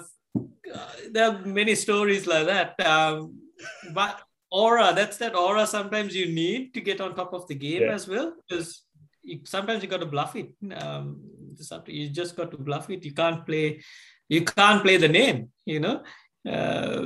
there 1.11 1.29
are 1.29 1.39
many 1.45 1.75
stories 1.75 2.25
like 2.25 2.47
that. 2.47 2.79
Um, 2.83 3.39
but 3.93 4.21
aura, 4.49 4.91
that's 4.95 5.17
that 5.17 5.35
aura. 5.35 5.67
Sometimes 5.67 6.15
you 6.15 6.33
need 6.33 6.73
to 6.73 6.81
get 6.81 6.99
on 6.99 7.15
top 7.15 7.33
of 7.33 7.47
the 7.47 7.55
game 7.55 7.83
yeah. 7.83 7.93
as 7.93 8.07
well 8.07 8.33
because 8.47 8.83
sometimes 9.43 9.83
you 9.83 9.89
got 9.89 9.99
to 9.99 10.07
bluff 10.07 10.35
it. 10.35 10.49
Um, 10.81 11.21
you 11.85 12.09
just 12.09 12.35
got 12.35 12.49
to 12.51 12.57
bluff 12.57 12.89
it. 12.89 13.05
You 13.05 13.13
can't 13.13 13.45
play. 13.45 13.81
You 14.27 14.45
can't 14.45 14.81
play 14.81 14.97
the 14.97 15.09
name. 15.09 15.49
You 15.65 15.79
know 15.79 16.03
uh, 16.47 17.01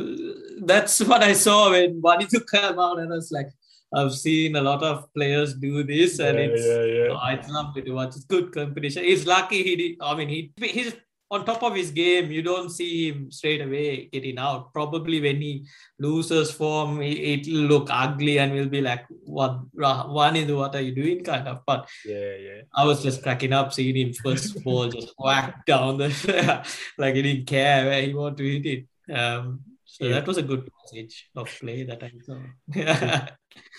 that's 0.66 1.00
what 1.02 1.24
I 1.24 1.34
saw 1.34 1.72
when 1.72 2.02
Wanindu 2.02 2.42
came 2.52 2.80
out, 2.80 3.00
and 3.00 3.12
I 3.12 3.16
was 3.16 3.32
like, 3.32 3.50
I've 3.94 4.14
seen 4.14 4.56
a 4.56 4.62
lot 4.62 4.82
of 4.84 5.14
players 5.14 5.54
do 5.54 5.84
this, 5.84 6.20
and 6.20 6.38
yeah, 6.38 6.46
it's 6.46 6.66
yeah, 6.66 6.84
yeah. 6.84 7.08
Oh, 7.12 7.28
it's 7.30 7.50
lovely 7.50 7.82
to 7.84 7.92
watch. 7.92 8.16
It's 8.16 8.26
good 8.26 8.52
competition. 8.52 9.04
He's 9.04 9.26
lucky 9.26 9.64
he 9.64 9.76
did. 9.76 9.98
I 10.02 10.16
mean, 10.16 10.30
he 10.30 10.52
he's 10.58 10.94
on 11.30 11.46
top 11.46 11.64
of 11.64 11.76
his 11.76 11.92
game. 11.92 12.32
You 12.32 12.42
don't 12.42 12.70
see 12.70 13.10
him 13.10 13.32
straight 13.32 13.62
away 13.62 14.10
getting 14.12 14.38
out. 14.38 14.74
Probably 14.74 15.20
when 15.20 15.42
he 15.42 15.66
loses 16.00 16.52
form, 16.52 17.02
it, 17.02 17.48
will 17.48 17.68
look 17.74 17.88
ugly 17.92 18.40
and 18.40 18.54
we'll 18.54 18.70
be 18.70 18.82
like, 18.82 19.06
"What 19.26 19.62
Wanindu? 19.76 20.58
What 20.58 20.76
are 20.76 20.82
you 20.82 20.96
doing?" 20.96 21.24
Kind 21.24 21.48
of. 21.48 21.62
But 21.66 21.88
yeah, 22.06 22.36
yeah. 22.48 22.62
I 22.74 22.86
was 22.86 23.04
just 23.04 23.22
cracking 23.22 23.54
up 23.54 23.74
seeing 23.74 23.96
him 23.96 24.14
first 24.14 24.64
ball 24.64 24.90
just 24.90 25.14
whack 25.18 25.66
down 25.66 25.98
the 25.98 26.66
like 26.98 27.16
he 27.16 27.22
didn't 27.22 27.48
care 27.48 27.86
where 27.86 28.02
he 28.02 28.14
wanted 28.14 28.38
to 28.38 28.52
hit 28.52 28.66
it. 28.66 28.88
Um, 29.12 29.62
so 29.86 30.06
yeah. 30.06 30.14
that 30.14 30.28
was 30.28 30.38
a 30.38 30.44
good 30.44 30.70
passage 30.82 31.30
of 31.36 31.48
play 31.60 31.84
that 31.84 32.04
I 32.04 32.12
saw. 32.26 32.40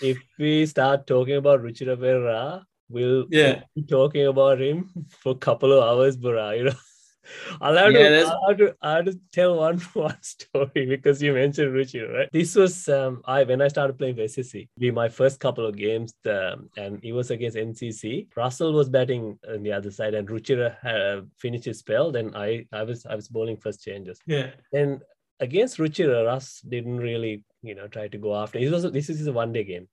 if 0.01 0.17
we 0.39 0.65
start 0.65 1.07
talking 1.07 1.35
about 1.35 1.61
Ruchira 1.61 1.97
Perera, 1.97 2.63
we'll 2.89 3.25
yeah. 3.29 3.61
be 3.75 3.83
talking 3.83 4.27
about 4.27 4.61
him 4.61 4.89
for 5.09 5.31
a 5.33 5.35
couple 5.35 5.73
of 5.73 5.83
hours, 5.83 6.15
Bora. 6.15 6.55
You 6.55 6.63
know, 6.65 6.73
I'll 7.61 7.75
have, 7.75 7.91
yeah, 7.91 8.09
to, 8.09 8.25
I'll 8.27 8.47
have 8.47 8.57
to 8.57 8.75
I'll 8.81 8.95
have 8.97 9.05
to 9.05 9.19
tell 9.31 9.55
one 9.57 9.79
one 9.93 10.17
story 10.21 10.85
because 10.85 11.21
you 11.21 11.33
mentioned 11.33 11.73
Ruchira, 11.73 12.13
right? 12.13 12.29
This 12.31 12.55
was 12.55 12.87
um 12.87 13.21
I 13.25 13.43
when 13.43 13.61
I 13.61 13.67
started 13.67 13.97
playing 13.97 14.15
for 14.15 14.21
SSC, 14.21 14.69
be 14.77 14.91
my 14.91 15.09
first 15.09 15.39
couple 15.39 15.65
of 15.65 15.75
games, 15.75 16.13
um, 16.27 16.69
and 16.77 17.03
it 17.03 17.13
was 17.13 17.31
against 17.31 17.57
NCC. 17.57 18.27
Russell 18.35 18.73
was 18.73 18.89
batting 18.89 19.39
on 19.49 19.63
the 19.63 19.71
other 19.71 19.91
side, 19.91 20.13
and 20.13 20.27
Ruchira 20.27 20.75
uh, 20.85 21.21
finished 21.37 21.65
his 21.65 21.79
spell. 21.79 22.11
Then 22.11 22.35
I 22.35 22.65
I 22.71 22.83
was 22.83 23.05
I 23.05 23.15
was 23.15 23.27
bowling 23.27 23.57
first 23.57 23.83
changes. 23.83 24.19
Yeah. 24.27 24.51
And 24.71 25.01
against 25.39 25.77
Ruchira, 25.77 26.25
Russ 26.25 26.61
didn't 26.61 26.97
really, 26.97 27.43
you 27.61 27.75
know, 27.75 27.87
try 27.87 28.07
to 28.07 28.17
go 28.17 28.35
after. 28.35 28.59
It 28.59 28.71
was 28.71 28.83
this 28.91 29.09
is 29.09 29.27
a 29.27 29.33
one 29.33 29.53
day 29.53 29.63
game. 29.63 29.87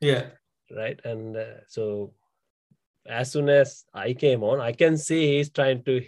Yeah. 0.00 0.26
Right. 0.74 1.00
And 1.04 1.36
uh, 1.36 1.66
so 1.68 2.14
as 3.06 3.32
soon 3.32 3.48
as 3.48 3.84
I 3.94 4.12
came 4.12 4.42
on, 4.42 4.60
I 4.60 4.72
can 4.72 4.96
see 4.98 5.36
he's 5.36 5.50
trying 5.50 5.82
to 5.84 6.04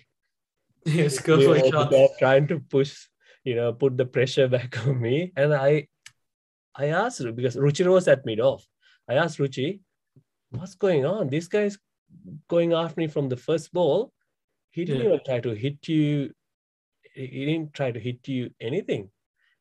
yes, 0.85 1.18
go 1.20 1.40
for 1.40 1.56
a 1.56 1.70
shot. 1.70 1.92
Trying 2.18 2.46
to 2.48 2.61
push, 2.61 3.09
you 3.44 3.54
know, 3.54 3.72
put 3.72 3.96
the 3.96 4.06
pressure 4.06 4.48
back 4.56 4.87
on 4.87 5.00
me. 5.00 5.33
And 5.37 5.54
I 5.54 5.88
I 6.74 6.87
asked 6.87 7.24
because 7.35 7.56
Ruchi 7.56 7.87
was 7.87 8.09
at 8.09 8.24
mid 8.26 8.40
off. 8.40 8.66
I 9.09 9.14
asked 9.14 9.38
Ruchi, 9.38 9.80
what's 10.50 10.74
going 10.74 11.04
on? 11.04 11.28
This 11.28 11.48
guy's 11.48 11.78
going 12.48 12.72
after 12.72 13.00
me 13.00 13.09
from 13.09 13.28
the 13.28 13.37
first 13.37 13.72
ball. 13.72 14.12
He 14.70 14.85
didn't 14.85 15.02
yeah. 15.02 15.09
even 15.09 15.20
try 15.24 15.40
to 15.40 15.50
hit 15.50 15.88
you 15.88 16.33
he 17.14 17.46
didn't 17.46 17.73
try 17.75 17.90
to 17.90 18.01
hit 18.01 18.27
you 18.29 18.51
anything. 18.61 19.11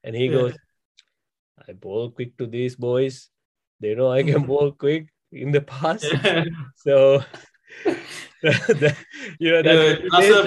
And 0.03 0.15
he 0.15 0.25
yeah. 0.25 0.31
goes, 0.31 0.57
I 1.67 1.73
bowl 1.73 2.11
quick 2.11 2.37
to 2.37 2.47
these 2.47 2.75
boys. 2.75 3.29
They 3.79 3.95
know 3.95 4.11
I 4.11 4.23
can 4.23 4.43
bowl 4.47 4.71
quick 4.71 5.07
in 5.31 5.51
the 5.51 5.61
past. 5.61 6.05
so 6.75 7.23
the, 8.41 8.95
you 9.39 9.51
know 9.51 9.61
that 9.61 10.01
reputation, 10.11 10.45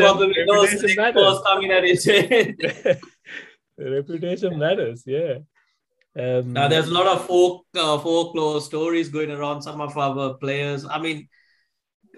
reputation 0.49 1.43
coming 1.45 1.71
at 1.71 1.85
his 1.85 2.05
the 2.05 2.99
reputation 3.79 4.59
matters, 4.59 5.03
yeah. 5.07 5.38
Um, 6.15 6.53
now 6.53 6.69
there's 6.69 6.88
a 6.88 6.93
lot 6.93 7.07
of 7.07 7.27
folk 7.27 7.65
uh, 7.75 7.99
folklore 7.99 8.61
stories 8.61 9.09
going 9.09 9.31
around. 9.31 9.62
Some 9.62 9.81
of 9.81 9.97
our 9.97 10.35
players, 10.35 10.85
I 10.85 10.99
mean, 10.99 11.29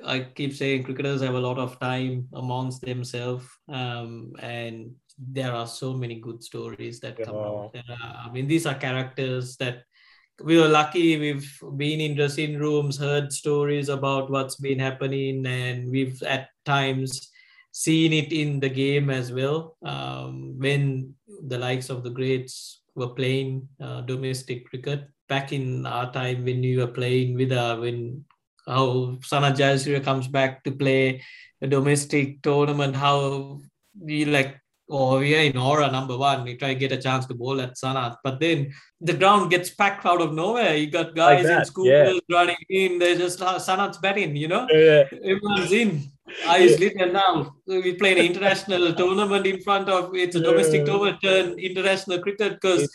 I 0.05 0.21
keep 0.35 0.55
saying 0.55 0.85
cricketers 0.85 1.23
have 1.23 1.35
a 1.35 1.41
lot 1.41 1.59
of 1.59 1.79
time 1.81 2.29
amongst 2.33 2.83
themselves, 2.83 3.47
um, 3.69 4.33
and 4.41 4.93
there 5.19 5.53
are 5.53 5.67
so 5.67 5.95
many 5.95 6.21
good 6.21 6.43
stories 6.43 7.01
that 7.01 7.23
come 7.23 7.37
out. 7.37 7.75
Are, 7.75 8.27
I 8.27 8.31
mean, 8.33 8.49
these 8.49 8.67
are 8.67 8.75
characters 8.75 9.57
that 9.57 9.85
we 10.43 10.59
were 10.59 10.69
lucky. 10.69 11.19
We've 11.19 11.59
been 11.77 12.01
in 12.01 12.17
dressing 12.17 12.59
rooms, 12.59 12.99
heard 12.99 13.33
stories 13.33 13.89
about 13.89 14.31
what's 14.31 14.57
been 14.57 14.79
happening, 14.79 15.47
and 15.47 15.91
we've 15.91 16.21
at 16.23 16.49
times 16.65 17.31
seen 17.75 18.13
it 18.13 18.33
in 18.33 18.61
the 18.61 18.69
game 18.69 19.11
as 19.11 19.33
well 19.33 19.77
um, 19.85 20.55
when 20.59 21.13
the 21.49 21.59
likes 21.59 21.91
of 21.91 22.05
the 22.05 22.11
greats 22.11 22.83
were 22.95 23.09
playing 23.09 23.69
uh, 23.81 24.01
domestic 24.03 24.65
cricket 24.71 25.09
back 25.29 25.53
in 25.53 25.85
our 25.85 26.13
time 26.13 26.45
when 26.45 26.63
you 26.63 26.79
were 26.79 26.87
playing 26.87 27.35
with 27.35 27.51
uh, 27.51 27.77
when 27.77 28.25
how 28.67 29.17
Sanath 29.21 29.57
Jayasuriya 29.57 30.03
comes 30.05 30.29
back 30.29 30.65
to 30.65 30.73
play 30.73 31.23
a 31.63 31.67
domestic 31.67 32.43
tournament, 32.43 32.97
how 32.97 33.61
we 34.01 34.25
like 34.25 34.61
oh 34.91 35.19
we 35.19 35.35
are 35.35 35.41
in 35.41 35.57
aura 35.57 35.91
number 35.91 36.17
one. 36.17 36.45
We 36.45 36.57
try 36.57 36.75
to 36.75 36.79
get 36.79 36.93
a 36.93 37.01
chance 37.01 37.27
to 37.27 37.35
bowl 37.35 37.61
at 37.61 37.75
Sanath, 37.77 38.17
but 38.23 38.41
then 38.41 38.73
the 39.01 39.15
ground 39.15 39.51
gets 39.51 39.71
packed 39.71 40.05
out 40.07 40.21
of 40.21 40.35
nowhere. 40.35 40.77
You 40.77 40.91
got 40.91 41.15
guys 41.15 41.45
Like 41.45 41.51
in 41.53 41.59
that, 41.59 41.67
scooters 41.67 42.21
running 42.31 42.57
in. 42.69 42.99
They're 42.99 43.17
just 43.17 43.41
uh, 43.41 43.57
Sanath's 43.59 43.99
batting, 43.99 44.37
you 44.37 44.49
know. 44.49 44.67
Yeah. 44.71 45.05
Everyone's 45.13 45.73
in. 45.73 46.03
Eyes 46.49 46.81
lit 46.81 46.95
and 46.99 47.13
now 47.13 47.55
we 47.67 47.95
play 47.95 48.13
an 48.19 48.25
international 48.25 48.95
tournament 49.01 49.47
in 49.47 49.61
front 49.61 49.89
of 49.91 50.15
it's 50.15 50.35
a 50.37 50.41
domestic 50.41 50.81
Yeah. 50.81 50.87
tournament 50.87 51.59
international 51.59 52.19
cricket 52.21 52.53
because 52.61 52.91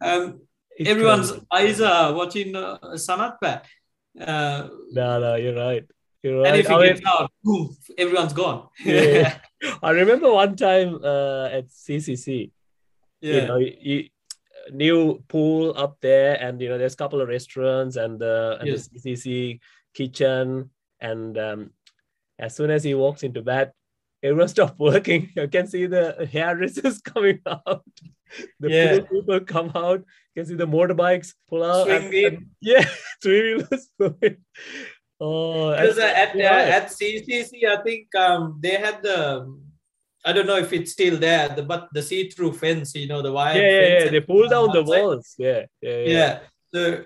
um, 0.00 0.40
everyone's 0.78 1.32
eyes 1.52 1.80
are 1.80 2.14
watching 2.14 2.54
uh, 2.54 2.78
Sanath 2.94 3.36
bat. 3.40 3.66
Uh, 4.20 4.68
No, 4.92 5.20
no, 5.20 5.34
you're 5.36 5.54
right. 5.54 5.84
You're 6.22 6.40
right. 6.42 6.48
and 6.48 6.56
if 6.56 6.66
he 6.66 6.74
I, 6.74 6.92
mean, 6.92 7.06
out, 7.06 7.30
boom, 7.44 7.76
everyone's 7.96 8.32
gone. 8.32 8.68
Yeah. 8.84 9.38
I 9.82 9.90
remember 9.90 10.32
one 10.32 10.56
time 10.56 10.98
uh, 11.02 11.46
at 11.46 11.68
CCC, 11.68 12.50
yeah. 13.20 13.34
you 13.34 13.46
know, 13.46 13.56
you, 13.58 14.08
new 14.72 15.22
pool 15.28 15.74
up 15.76 15.98
there, 16.00 16.34
and 16.40 16.60
you 16.60 16.68
know, 16.68 16.78
there's 16.78 16.94
a 16.94 16.96
couple 16.96 17.20
of 17.20 17.28
restaurants 17.28 17.96
and 17.96 18.18
the 18.18 18.58
and 18.60 18.68
Yes. 18.68 18.88
the 18.88 18.98
CCC 18.98 19.60
kitchen, 19.94 20.70
and 21.00 21.38
um, 21.38 21.70
as 22.38 22.54
soon 22.54 22.70
as 22.70 22.84
he 22.84 22.94
walks 22.94 23.22
into 23.22 23.42
bed, 23.42 23.72
everyone 24.22 24.48
stopped 24.48 24.78
working. 24.78 25.30
You 25.36 25.48
can 25.48 25.66
see 25.66 25.86
the 25.86 26.28
hair 26.32 26.46
hairdressers 26.56 27.00
coming 27.12 27.40
out. 27.46 27.84
The 28.60 28.68
Yeah. 28.70 29.00
people 29.00 29.40
come 29.40 29.70
out. 29.74 30.00
You 30.34 30.42
can 30.42 30.46
see 30.46 30.54
the 30.54 30.66
motorbikes 30.66 31.34
pull 31.48 31.64
out. 31.64 31.86
Swing 31.86 32.24
and- 32.26 32.46
yeah, 32.60 32.84
three 33.22 33.54
wheelers. 33.56 33.88
oh, 35.20 35.70
Because 35.72 35.98
uh, 35.98 36.12
at 36.24 36.36
uh, 36.36 36.76
at 36.76 36.86
CCC, 36.88 37.64
I 37.66 37.82
think 37.82 38.14
um, 38.14 38.58
they 38.62 38.76
had 38.76 39.02
the. 39.02 39.18
I 40.24 40.32
don't 40.32 40.46
know 40.46 40.56
if 40.58 40.72
it's 40.72 40.92
still 40.92 41.16
there, 41.16 41.48
the, 41.48 41.62
but 41.62 41.88
the 41.94 42.02
see-through 42.02 42.52
fence, 42.54 42.94
you 42.94 43.06
know, 43.06 43.22
the 43.22 43.32
wire. 43.32 43.56
yeah, 43.56 43.70
yeah, 43.70 43.88
fence 43.88 44.04
yeah. 44.04 44.10
They 44.10 44.20
pull 44.20 44.48
down 44.48 44.72
the 44.72 44.80
outside. 44.80 45.02
walls. 45.02 45.34
Yeah, 45.38 45.62
yeah, 45.80 45.96
yeah. 45.98 46.08
Yeah. 46.18 46.38
So, 46.74 47.04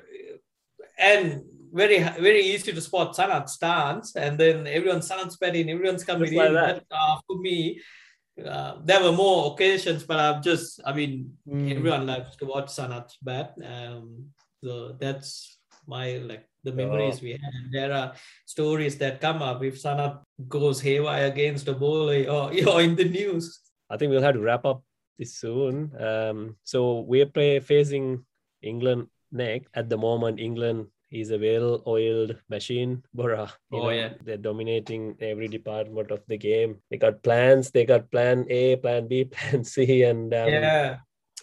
and 0.99 1.43
very 1.73 1.99
very 2.21 2.43
easy 2.53 2.73
to 2.73 2.81
spot 2.81 3.17
Sanath 3.17 3.49
stance, 3.49 4.15
and 4.17 4.39
then 4.39 4.67
everyone's 4.67 5.09
Sanath's 5.09 5.37
batting, 5.37 5.71
everyone's 5.71 6.05
coming 6.05 6.33
like 6.35 6.49
in. 6.49 6.55
that. 6.55 6.85
But 6.89 6.97
uh, 6.97 7.17
for 7.27 7.37
me, 7.39 7.81
uh, 8.45 8.77
there 8.85 9.03
were 9.03 9.13
more 9.13 9.53
occasions, 9.53 10.05
but 10.05 10.19
I've 10.19 10.43
just, 10.43 10.81
I 10.85 10.93
mean, 10.93 11.37
Mm. 11.49 11.77
everyone 11.77 12.07
likes 12.07 12.37
to 12.37 12.47
watch 12.47 12.67
Sanath's 12.69 13.17
bat. 13.23 13.55
Um, 13.65 14.27
so 14.63 14.93
that's 15.01 15.59
my 15.87 16.19
like 16.19 16.45
the 16.65 16.73
memories 16.73 17.21
we 17.21 17.33
had. 17.33 17.53
And 17.55 17.73
there 17.75 17.93
are 17.93 18.13
stories 18.47 18.97
that 18.99 19.21
come 19.21 19.43
up 19.43 19.63
if 19.65 19.83
Sanath 19.83 20.23
goes 20.49 20.81
haywire 20.81 21.27
against 21.27 21.67
a 21.69 21.75
bowler 21.75 22.25
or, 22.35 22.53
or 22.69 22.81
in 22.83 22.95
the 22.97 23.05
news. 23.05 23.61
I 23.91 23.97
think 23.97 24.11
we'll 24.11 24.23
have 24.23 24.35
to 24.35 24.41
wrap 24.41 24.65
up 24.65 24.83
this 25.19 25.35
soon. 25.37 25.91
Um, 26.01 26.57
so 26.65 27.01
we're 27.01 27.27
play, 27.27 27.61
facing 27.61 28.25
England 28.63 29.09
next. 29.33 29.69
At 29.75 29.89
the 29.91 29.99
moment, 29.99 30.39
England 30.41 30.87
is 31.13 31.31
a 31.31 31.39
well-oiled 31.39 32.37
machine. 32.49 33.03
Bora, 33.13 33.53
you 33.71 33.79
Oh, 33.79 33.83
know, 33.85 33.91
yeah. 33.91 34.15
they're 34.25 34.37
dominating 34.39 35.17
every 35.21 35.49
department 35.49 36.11
of 36.11 36.23
the 36.27 36.39
game. 36.39 36.81
They 36.91 36.97
got 36.97 37.23
plans. 37.23 37.71
They 37.71 37.85
got 37.85 38.11
Plan 38.11 38.47
A, 38.49 38.77
Plan 38.77 39.07
B, 39.09 39.25
Plan 39.33 39.63
C, 39.65 40.03
and 40.05 40.33
um, 40.35 40.49
yeah. 40.49 40.97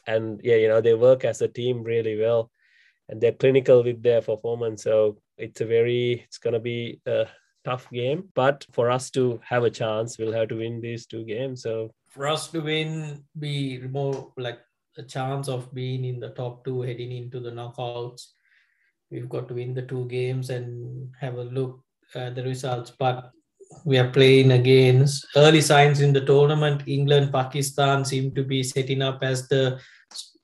and 0.08 0.42
yeah, 0.44 0.56
you 0.56 0.68
know, 0.68 0.82
they 0.82 0.94
work 0.96 1.24
as 1.24 1.42
a 1.42 1.48
team 1.48 1.84
really 1.84 2.18
well, 2.20 2.50
and 3.08 3.22
they're 3.22 3.32
clinical 3.44 3.84
with 3.84 4.02
their 4.02 4.22
performance. 4.22 4.84
So 4.84 5.18
it's 5.38 5.62
a 5.62 5.66
very, 5.66 6.24
it's 6.26 6.40
gonna 6.40 6.60
be 6.60 7.00
a 7.06 7.28
tough 7.64 7.90
game. 7.92 8.30
But 8.34 8.66
for 8.72 8.90
us 8.90 9.12
to 9.12 9.40
have 9.46 9.64
a 9.64 9.70
chance, 9.70 10.18
we'll 10.18 10.34
have 10.34 10.50
to 10.50 10.58
win 10.58 10.82
these 10.82 11.06
two 11.06 11.24
games. 11.26 11.62
So 11.62 11.94
for 12.10 12.28
us 12.28 12.48
to 12.50 12.60
win, 12.62 13.24
be 13.38 13.78
more 13.80 14.34
like 14.38 14.60
a 14.98 15.04
chance 15.04 15.48
of 15.48 15.72
being 15.74 16.04
in 16.06 16.20
the 16.20 16.30
top 16.30 16.66
two 16.66 16.82
heading 16.82 17.12
into 17.12 17.40
the 17.40 17.52
knockouts. 17.52 18.34
We've 19.12 19.30
got 19.30 19.48
to 19.48 19.56
win 19.56 19.74
the 19.74 19.82
two 19.82 20.06
games 20.06 20.50
and 20.50 21.10
have 21.20 21.36
a 21.36 21.44
look 21.44 21.82
at 22.16 22.36
the 22.36 22.44
results. 22.44 22.92
But 22.92 23.32
we 23.86 23.98
are 23.98 24.10
playing 24.10 24.52
against 24.52 25.28
early 25.36 25.62
signs 25.62 26.02
in 26.02 26.14
the 26.14 26.26
tournament. 26.26 26.84
England, 26.88 27.32
Pakistan 27.32 28.06
seem 28.06 28.34
to 28.36 28.44
be 28.44 28.64
setting 28.64 29.02
up 29.02 29.20
as 29.22 29.48
the 29.48 29.80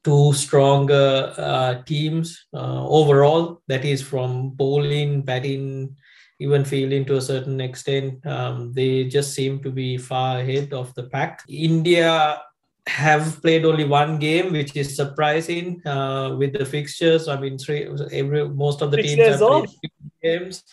two 0.03 0.33
stronger 0.33 1.33
uh, 1.37 1.81
teams 1.83 2.45
uh, 2.53 2.87
overall. 2.87 3.61
That 3.67 3.85
is 3.85 4.01
from 4.01 4.51
bowling, 4.51 5.23
batting, 5.23 5.95
even 6.39 6.63
fielding 6.63 7.05
to 7.05 7.17
a 7.17 7.21
certain 7.21 7.59
extent. 7.61 8.25
Um, 8.25 8.73
they 8.73 9.05
just 9.05 9.33
seem 9.33 9.61
to 9.63 9.71
be 9.71 9.97
far 9.97 10.39
ahead 10.39 10.73
of 10.73 10.93
the 10.93 11.03
pack. 11.03 11.41
India 11.49 12.39
have 12.87 13.41
played 13.41 13.65
only 13.65 13.83
one 13.85 14.19
game, 14.19 14.51
which 14.51 14.75
is 14.75 14.95
surprising 14.95 15.81
uh, 15.87 16.35
with 16.37 16.53
the 16.53 16.65
fixtures. 16.65 17.27
I 17.27 17.39
mean, 17.39 17.57
three, 17.57 17.87
every 18.11 18.47
most 18.47 18.81
of 18.81 18.91
the 18.91 18.97
Six 18.97 19.07
teams 19.07 19.17
days 19.17 19.29
have 19.31 19.39
played 19.39 19.63
off. 19.63 19.75
games. 20.23 20.63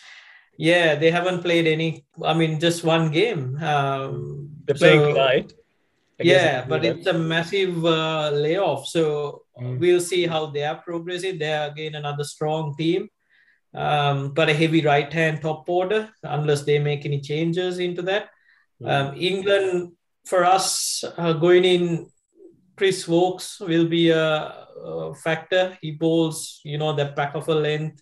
Yeah, 0.57 0.95
they 0.95 1.09
haven't 1.09 1.41
played 1.41 1.65
any. 1.67 2.05
I 2.23 2.33
mean, 2.35 2.59
just 2.59 2.83
one 2.83 3.11
game. 3.11 3.57
Um, 3.57 4.49
they're 4.65 4.75
playing 4.75 4.99
so- 5.01 5.13
tonight. 5.13 5.53
against 6.19 6.45
yeah, 6.45 6.61
New 6.61 6.69
but 6.69 6.85
it's 6.85 7.07
a 7.07 7.13
massive 7.13 7.83
uh, 7.85 8.29
layoff. 8.31 8.87
So 8.87 9.39
Mm. 9.59 9.77
we'll 9.79 9.99
see 9.99 10.25
how 10.25 10.47
they 10.47 10.63
are 10.63 10.77
progressing. 10.77 11.37
They 11.37 11.53
are 11.53 11.67
again 11.69 11.93
another 11.93 12.23
strong 12.23 12.75
team, 12.75 13.07
um, 13.75 14.33
but 14.33 14.49
a 14.49 14.53
heavy 14.53 14.81
right 14.81 15.11
hand 15.13 15.41
top 15.41 15.69
order, 15.69 16.09
unless 16.23 16.63
they 16.63 16.79
make 16.79 17.05
any 17.05 17.19
changes 17.21 17.77
into 17.77 18.01
that. 18.03 18.29
Mm. 18.81 18.89
Um, 18.91 19.15
England, 19.15 19.91
for 20.25 20.45
us, 20.45 21.03
uh, 21.17 21.33
going 21.33 21.65
in, 21.65 22.07
Chris 22.75 23.07
Woakes 23.07 23.59
will 23.59 23.87
be 23.87 24.09
a, 24.09 24.65
a 24.83 25.13
factor. 25.15 25.77
He 25.81 25.91
bowls, 25.91 26.59
you 26.63 26.77
know, 26.77 26.93
the 26.93 27.05
back 27.05 27.35
of 27.35 27.47
a 27.47 27.55
length 27.55 28.01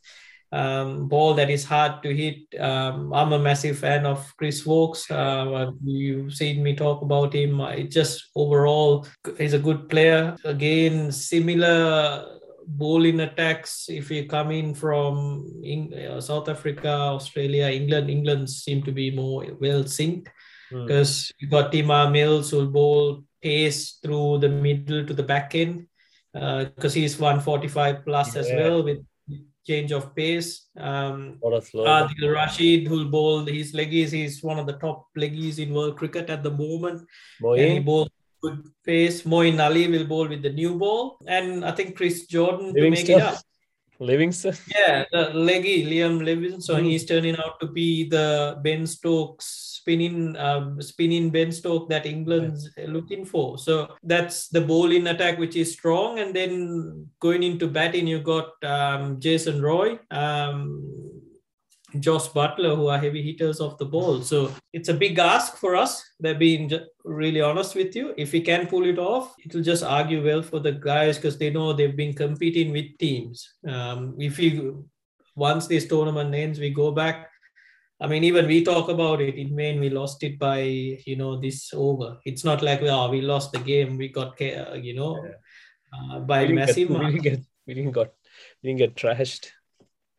um, 0.52 1.08
ball 1.08 1.34
that 1.36 1.50
is 1.50 1.64
hard 1.64 2.04
to 2.04 2.16
hit. 2.16 2.38
Um, 2.60 3.14
I'm 3.14 3.34
a 3.34 3.40
massive 3.40 3.80
fan 3.80 4.06
of 4.06 4.34
Chris 4.38 4.66
Woakes. 4.66 5.10
Uh, 5.10 5.72
you've 5.84 6.34
seen 6.34 6.64
me 6.64 6.76
talk 6.76 7.02
about 7.02 7.34
him. 7.34 7.60
It 7.62 7.92
just 7.92 8.30
overall, 8.36 9.08
he's 9.38 9.54
a 9.54 9.60
good 9.60 9.90
player. 9.90 10.36
Again, 10.44 11.12
similar 11.12 12.40
bowling 12.66 13.20
attacks. 13.22 13.88
If 13.90 14.12
you 14.12 14.28
come 14.28 14.52
in 14.52 14.74
from 14.74 15.48
uh, 15.66 16.22
South 16.22 16.48
Africa, 16.50 16.90
Australia, 16.90 17.68
England, 17.68 18.10
England 18.10 18.50
seem 18.50 18.84
to 18.84 18.92
be 18.92 19.12
more 19.12 19.46
well 19.60 19.84
synced 19.84 20.28
Mm. 20.72 20.88
because 20.88 21.32
you 21.40 21.48
got 21.48 21.72
Tymal 21.72 22.12
Mills 22.12 22.52
who 22.52 22.58
will 22.58 22.68
bowl 22.68 23.24
pace 23.42 24.00
through 24.02 24.40
the 24.40 24.50
middle 24.50 25.06
to 25.06 25.14
the 25.14 25.24
back 25.24 25.56
end 25.56 25.88
because 26.34 26.94
he's 26.94 27.20
145 27.20 28.06
plus 28.06 28.36
as 28.36 28.48
well 28.56 28.84
with 28.84 29.00
change 29.68 29.92
of 29.92 30.16
pace. 30.16 30.68
Um, 30.78 31.38
What 31.40 31.54
a 31.54 31.62
slow. 31.62 31.86
Adil 31.86 32.34
Rashid 32.34 32.88
who'll 32.88 33.10
bowl 33.10 33.46
his 33.46 33.74
leggies. 33.74 34.12
He's 34.12 34.42
one 34.42 34.58
of 34.60 34.66
the 34.66 34.74
top 34.74 35.08
leggies 35.18 35.60
in 35.60 35.74
world 35.74 35.98
cricket 35.98 36.30
at 36.30 36.42
the 36.44 36.52
moment. 36.52 37.08
And 37.42 37.74
he 37.74 37.80
bowls 37.80 38.10
good 38.42 38.64
pace. 38.86 39.24
Moeen 39.24 39.60
Ali 39.64 39.88
will 39.88 40.06
bowl 40.06 40.28
with 40.28 40.42
the 40.42 40.50
new 40.50 40.76
ball. 40.80 41.18
And 41.28 41.64
I 41.66 41.72
think 41.72 41.96
Chris 41.96 42.26
Jordan 42.26 42.74
to 42.74 42.90
make 42.90 43.10
it 43.10 43.22
up. 43.22 43.42
Livingstone. 44.02 44.58
Yeah, 44.68 45.06
the 45.12 45.30
leggy 45.34 45.86
Liam 45.86 46.26
Livingstone. 46.26 46.82
Mm. 46.82 46.89
He's 46.89 47.06
turning 47.06 47.38
out 47.38 47.60
to 47.60 47.68
be 47.68 48.10
the 48.10 48.58
Ben 48.64 48.88
Stokes 48.88 49.45
spinning, 49.45 50.36
um, 50.38 50.82
spinning 50.82 51.30
Ben 51.30 51.52
Stokes 51.52 51.88
that 51.89 52.06
England's 52.06 52.70
looking 52.88 53.26
for. 53.26 53.58
So 53.58 53.95
that's 54.04 54.47
the 54.49 54.62
bowling 54.62 55.06
attack, 55.06 55.38
which 55.38 55.56
is 55.56 55.74
strong. 55.74 56.20
And 56.20 56.36
then 56.36 57.08
going 57.20 57.43
into 57.43 57.68
batting, 57.68 58.08
you 58.08 58.20
got 58.20 58.64
um, 58.64 59.20
Jason 59.20 59.62
Roy, 59.62 59.99
um, 60.10 61.20
Jos 62.00 62.30
Buttler, 62.30 62.76
who 62.76 62.88
are 62.88 62.98
heavy 62.98 63.22
hitters 63.22 63.60
of 63.60 63.78
the 63.78 63.86
ball. 63.86 64.22
So 64.22 64.54
it's 64.72 64.89
a 64.89 64.94
big 64.94 65.20
ask 65.20 65.58
for 65.58 65.76
us. 65.76 66.04
They're 66.20 66.36
being 66.36 66.72
really 67.04 67.42
honest 67.42 67.76
with 67.76 67.96
you. 67.96 68.14
If 68.18 68.32
we 68.32 68.42
can 68.42 68.68
pull 68.68 68.86
it 68.86 68.98
off, 68.98 69.36
it 69.39 69.54
will 69.54 69.64
just 69.64 69.84
argue 69.84 70.24
well 70.24 70.42
for 70.42 70.60
the 70.60 70.72
guys 70.72 71.18
because 71.18 71.38
they 71.38 71.50
know 71.50 71.74
they've 71.74 71.96
been 71.96 72.14
competing 72.14 72.72
with 72.72 72.98
teams. 72.98 73.56
Um, 73.68 74.16
if 74.18 74.39
you 74.39 74.88
once 75.36 75.68
this 75.68 75.88
tournament 75.88 76.34
ends, 76.34 76.60
we 76.60 76.70
go 76.70 76.92
back. 76.92 77.30
I 78.00 78.08
mean, 78.08 78.24
even 78.24 78.48
we 78.48 78.64
talk 78.64 78.89
about 78.89 79.22
it 79.22 79.36
in 79.36 79.56
Maine. 79.56 79.80
We 79.80 79.89
lost 79.89 80.24
it 80.24 80.39
by 80.39 80.62
you 80.62 81.16
know 81.16 81.39
this 81.39 81.72
over. 81.74 82.18
It's 82.26 82.44
not 82.44 82.62
like 82.62 82.82
oh 82.84 83.10
we 83.10 83.22
lost 83.22 83.52
the 83.52 83.60
game. 83.60 83.98
We 83.98 84.10
got 84.10 84.39
you 84.39 84.96
know 84.96 85.24
uh, 85.94 86.20
by 86.20 86.44
we 86.44 86.48
didn't, 86.48 86.58
get, 86.58 86.68
massive 86.68 86.89
we 86.89 87.06
didn't 87.06 87.22
get 87.22 87.39
we 87.68 87.74
didn't 87.74 87.92
got 87.92 88.12
we 88.64 88.70
didn't 88.70 88.80
get 88.80 88.96
trashed. 88.96 89.50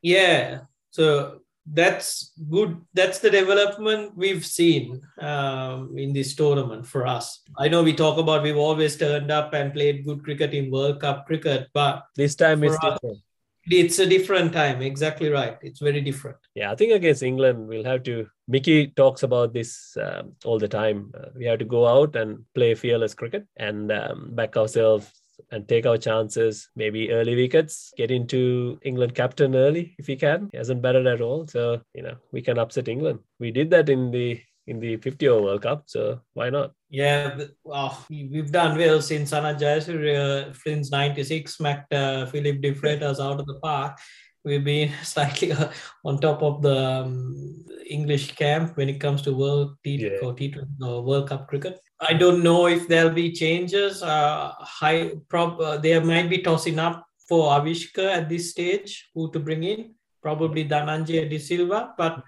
Yeah. 0.01 0.61
So 0.91 1.42
that's 1.67 2.33
good. 2.51 2.81
That's 2.95 3.19
the 3.19 3.31
development 3.31 4.17
we've 4.17 4.45
seen 4.45 5.01
um, 5.21 5.97
in 5.97 6.13
this 6.13 6.35
tournament 6.35 6.87
for 6.87 7.07
us. 7.07 7.43
I 7.59 7.69
know 7.69 7.83
we 7.83 7.95
talk 7.95 8.19
about 8.19 8.43
we've 8.43 8.57
always 8.57 8.97
turned 8.97 9.31
up 9.31 9.55
and 9.55 9.73
played 9.73 10.05
good 10.05 10.25
cricket 10.25 10.55
in 10.55 10.71
World 10.71 11.01
Cup 11.01 11.27
cricket, 11.27 11.69
but 11.73 12.05
this 12.17 12.35
time 12.35 12.65
it's 12.65 12.75
us, 12.77 12.99
different. 13.01 13.19
it's 13.67 13.99
a 14.01 14.07
different 14.07 14.53
time. 14.53 14.83
Exactly 14.83 15.29
right. 15.29 15.57
It's 15.63 15.81
very 15.81 16.01
different. 16.01 16.37
Yeah, 16.55 16.73
I 16.73 16.75
think 16.75 16.93
against 16.93 17.23
England, 17.23 17.69
we'll 17.69 17.85
have 17.85 18.03
to. 18.05 18.27
Mickey 18.49 18.89
talks 18.89 19.23
about 19.23 19.53
this 19.53 19.97
um, 20.03 20.33
all 20.45 20.59
the 20.59 20.69
time. 20.69 21.13
Uh, 21.17 21.29
we 21.37 21.45
have 21.45 21.61
to 21.61 21.65
go 21.65 21.87
out 21.87 22.17
and 22.17 22.45
play 22.55 22.75
fearless 22.75 23.15
cricket 23.15 23.47
and 23.57 23.93
um, 23.93 24.31
back 24.33 24.57
ourselves 24.57 25.22
and 25.51 25.69
take 25.69 25.87
our 25.87 25.99
chances. 25.99 26.69
Maybe 26.77 27.11
early 27.13 27.35
wickets, 27.37 27.93
get 27.97 28.11
into 28.11 28.79
England 28.83 29.15
captain 29.15 29.55
early 29.55 29.95
if 29.99 30.07
we 30.09 30.17
can. 30.17 30.49
He 30.53 30.59
hasn't 30.59 30.83
batted 30.83 31.07
at 31.07 31.21
all, 31.21 31.47
so 31.47 31.81
you 31.95 32.03
know 32.03 32.17
we 32.33 32.43
can 32.43 32.59
upset 32.59 32.89
England. 32.89 33.21
We 33.39 33.51
did 33.51 33.71
that 33.71 33.89
in 33.89 34.11
the 34.11 34.41
in 34.67 34.79
the 34.79 34.97
50 34.97 35.29
over 35.29 35.43
World 35.43 35.63
Cup, 35.63 35.85
so 35.87 36.21
why 36.35 36.49
not? 36.51 36.73
Yeah, 36.89 37.35
but, 37.37 37.51
oh, 37.67 38.05
we've 38.09 38.53
done 38.53 38.79
well 38.79 39.03
since 39.03 39.33
Sanath 39.33 39.59
Jayasuriya 39.59 40.55
since 40.57 40.91
96 40.91 41.57
smacked 41.57 41.93
uh, 41.93 42.27
Phillip 42.27 42.61
DeFreitas 42.61 43.19
out 43.19 43.41
of 43.41 43.47
the 43.47 43.59
park. 43.61 43.99
We've 44.45 44.63
been 44.65 44.93
slightly 45.03 45.53
uh, 45.53 45.71
on 46.05 46.21
top 46.21 46.43
of 46.43 46.63
the 46.63 46.77
um, 47.05 47.65
English 47.89 48.33
camp 48.37 48.77
when 48.77 48.89
it 48.89 49.01
comes 49.01 49.23
to 49.23 49.33
World 49.37 49.77
T 49.85 49.97
Yeah. 49.97 50.19
or 50.23 50.35
T20 50.35 50.67
or 50.81 51.03
World 51.03 51.29
Cup 51.29 51.49
cricket. 51.49 51.81
I 52.03 52.15
don't 52.15 52.43
know 52.43 52.67
if 52.67 52.89
there'll 52.89 53.15
be 53.15 53.31
changes. 53.31 54.03
Uh, 54.03 54.53
high 54.59 55.13
prob 55.29 55.61
uh, 55.61 55.77
they 55.77 55.99
might 56.01 56.29
be 56.29 56.39
tossing 56.39 56.79
up 56.79 57.07
for 57.29 57.53
Avishka 57.53 58.05
at 58.11 58.29
this 58.29 58.51
stage, 58.51 59.11
who 59.15 59.31
to 59.33 59.39
bring 59.39 59.63
in. 59.63 59.95
Probably 60.21 60.69
Dhananjay 60.69 61.31
De 61.31 61.39
Silva, 61.39 61.95
but 61.97 62.23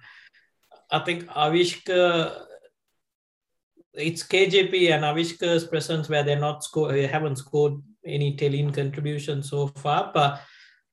I 0.91 1.01
think 1.01 1.27
Avishka 1.27 2.47
it's 3.95 4.25
KJP 4.25 4.91
and 4.91 5.05
Avishka's 5.05 5.65
presence 5.65 6.09
where 6.09 6.23
they're 6.23 6.39
not 6.39 6.65
score 6.65 6.93
they 6.93 7.07
haven't 7.07 7.37
scored 7.37 7.81
any 8.05 8.37
telling 8.37 8.73
contribution 8.73 9.43
so 9.43 9.69
far, 9.69 10.11
but 10.13 10.41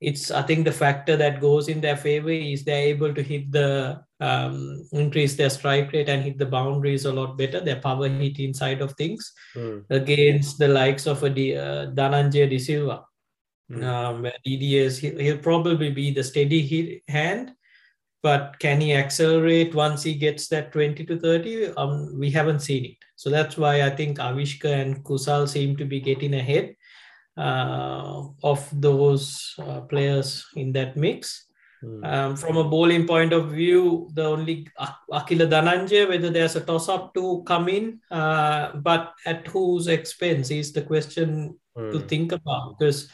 it's 0.01 0.31
I 0.31 0.41
think 0.41 0.65
the 0.65 0.71
factor 0.71 1.15
that 1.15 1.39
goes 1.39 1.67
in 1.67 1.79
their 1.79 1.95
favor 1.95 2.31
is 2.31 2.63
they're 2.63 2.87
able 2.89 3.13
to 3.13 3.21
hit 3.21 3.51
the 3.51 4.03
um, 4.19 4.83
increase 4.91 5.35
their 5.35 5.49
strike 5.51 5.91
rate 5.93 6.09
and 6.09 6.23
hit 6.23 6.39
the 6.39 6.45
boundaries 6.45 7.05
a 7.05 7.13
lot 7.13 7.37
better. 7.37 7.59
Their 7.59 7.79
power 7.79 8.09
hit 8.09 8.39
inside 8.39 8.81
of 8.81 8.93
things 8.93 9.31
Hmm. 9.53 9.79
against 9.89 10.57
the 10.57 10.67
likes 10.67 11.05
of 11.05 11.21
a 11.23 11.29
D, 11.29 11.55
uh, 11.55 11.91
Dhananjay 11.93 12.49
De 12.49 12.57
Silva. 12.57 13.05
Hmm. 13.69 13.83
Um, 13.83 14.27
DDS, 14.45 14.97
he'll, 14.97 15.19
he'll 15.19 15.37
probably 15.37 15.91
be 15.91 16.11
the 16.11 16.23
steady 16.23 16.61
hit 16.61 17.03
hand, 17.07 17.51
but 18.23 18.57
can 18.59 18.81
he 18.81 18.93
accelerate 18.93 19.75
once 19.75 20.03
he 20.03 20.15
gets 20.15 20.47
that 20.47 20.71
20 20.71 21.05
to 21.05 21.19
30? 21.19 21.73
Um, 21.77 22.17
we 22.19 22.31
haven't 22.31 22.61
seen 22.61 22.85
it. 22.85 22.97
So 23.15 23.29
that's 23.29 23.55
why 23.55 23.83
I 23.83 23.91
think 23.91 24.17
Avishka 24.17 24.65
and 24.65 25.03
Kusal 25.03 25.47
seem 25.47 25.77
to 25.77 25.85
be 25.85 25.99
getting 25.99 26.33
ahead 26.33 26.75
of 27.37 28.67
those 28.73 29.55
uh, 29.59 29.81
players 29.81 30.45
in 30.55 30.71
that 30.73 30.97
mix. 30.97 31.47
Hmm. 31.81 32.03
Um, 32.03 32.35
from 32.35 32.57
a 32.57 32.63
bowling 32.63 33.07
point 33.07 33.33
of 33.33 33.49
view, 33.51 34.09
the 34.13 34.25
only 34.25 34.67
Ak- 34.79 34.99
Akila 35.11 35.49
Dhananjay, 35.49 36.07
whether 36.07 36.29
there's 36.29 36.55
a 36.55 36.61
toss 36.61 36.87
up 36.89 37.13
to 37.15 37.43
come 37.47 37.69
in, 37.69 37.99
uh, 38.11 38.73
but 38.75 39.13
at 39.25 39.47
whose 39.47 39.87
expense 39.87 40.51
is 40.51 40.71
the 40.73 40.83
question 40.83 41.57
to 41.77 41.99
Hmm. 41.99 42.07
think 42.07 42.31
about 42.33 42.77
because 42.77 43.09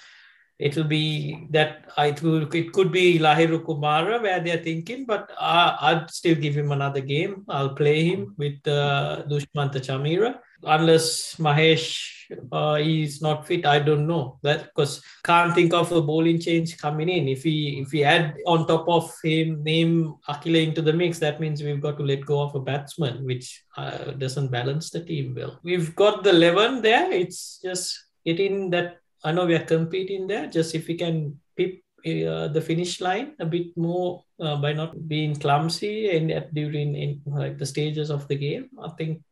it 0.59 0.76
will 0.76 0.84
be 0.89 1.45
that 1.51 1.86
I 1.95 2.07
it 2.07 2.24
will 2.24 2.51
it 2.53 2.74
could 2.74 2.91
be 2.91 3.20
Lahiru 3.20 3.63
Kumara 3.63 4.20
where 4.22 4.39
they're 4.39 4.57
thinking, 4.63 5.05
but 5.05 5.30
uh, 5.39 5.78
I'd 5.80 6.09
still 6.09 6.34
give 6.36 6.55
him 6.57 6.72
another 6.72 6.99
game. 6.99 7.45
I'll 7.47 7.76
play 7.76 8.03
him 8.05 8.34
with 8.38 8.68
uh, 8.68 9.24
Dushmantha 9.30 9.80
Chameera 9.80 10.39
unless 10.63 11.36
Mahesh 11.36 12.16
uh, 12.52 12.78
is 12.80 13.22
not 13.22 13.48
fit. 13.48 13.66
I 13.66 13.80
don't 13.80 14.08
know 14.08 14.40
that 14.44 14.66
because 14.66 15.02
can't 15.24 15.54
think 15.54 15.74
of 15.74 15.92
a 15.92 16.02
bowling 16.02 16.40
change 16.40 16.78
coming 16.78 17.10
in. 17.10 17.28
If 17.28 17.44
we 17.44 17.80
if 17.82 17.92
we 17.92 18.04
add 18.04 18.36
on 18.46 18.68
top 18.68 18.88
of 18.88 19.14
him 19.24 19.64
name 19.64 20.16
Akila 20.28 20.68
into 20.68 20.82
the 20.82 20.94
mix, 20.94 21.20
that 21.20 21.40
means 21.40 21.64
we've 21.64 21.82
got 21.82 21.98
to 21.98 22.04
let 22.04 22.26
go 22.26 22.42
of 22.42 22.56
a 22.56 22.60
batsman, 22.60 23.26
which 23.26 23.64
uh, 23.78 24.12
doesn't 24.12 24.52
balance 24.52 24.90
the 24.90 25.04
team 25.04 25.34
well. 25.36 25.60
We've 25.64 25.96
got 25.96 26.24
the 26.24 26.32
eleven 26.32 26.82
there. 26.82 27.12
It's 27.12 27.60
just 27.64 27.98
getting 28.26 28.70
that. 28.72 28.98
I 29.24 29.32
know 29.32 29.46
we 29.46 29.56
are 29.56 29.66
competing 29.66 30.28
there. 30.28 30.48
Just 30.48 30.76
if 30.76 30.88
we 30.88 30.96
can 30.96 31.40
pip 31.56 31.82
uh, 32.06 32.48
the 32.48 32.62
finish 32.62 33.02
line 33.02 33.34
a 33.40 33.46
bit 33.46 33.76
more 33.76 34.24
uh, 34.40 34.56
by 34.56 34.72
not 34.72 35.08
being 35.08 35.36
clumsy 35.36 36.16
and 36.16 36.32
at 36.32 36.54
during 36.54 36.96
in 36.96 37.22
like 37.26 37.58
the 37.58 37.66
stages 37.66 38.10
of 38.10 38.28
the 38.28 38.36
game, 38.36 38.70
I 38.82 38.90
think 38.90 39.24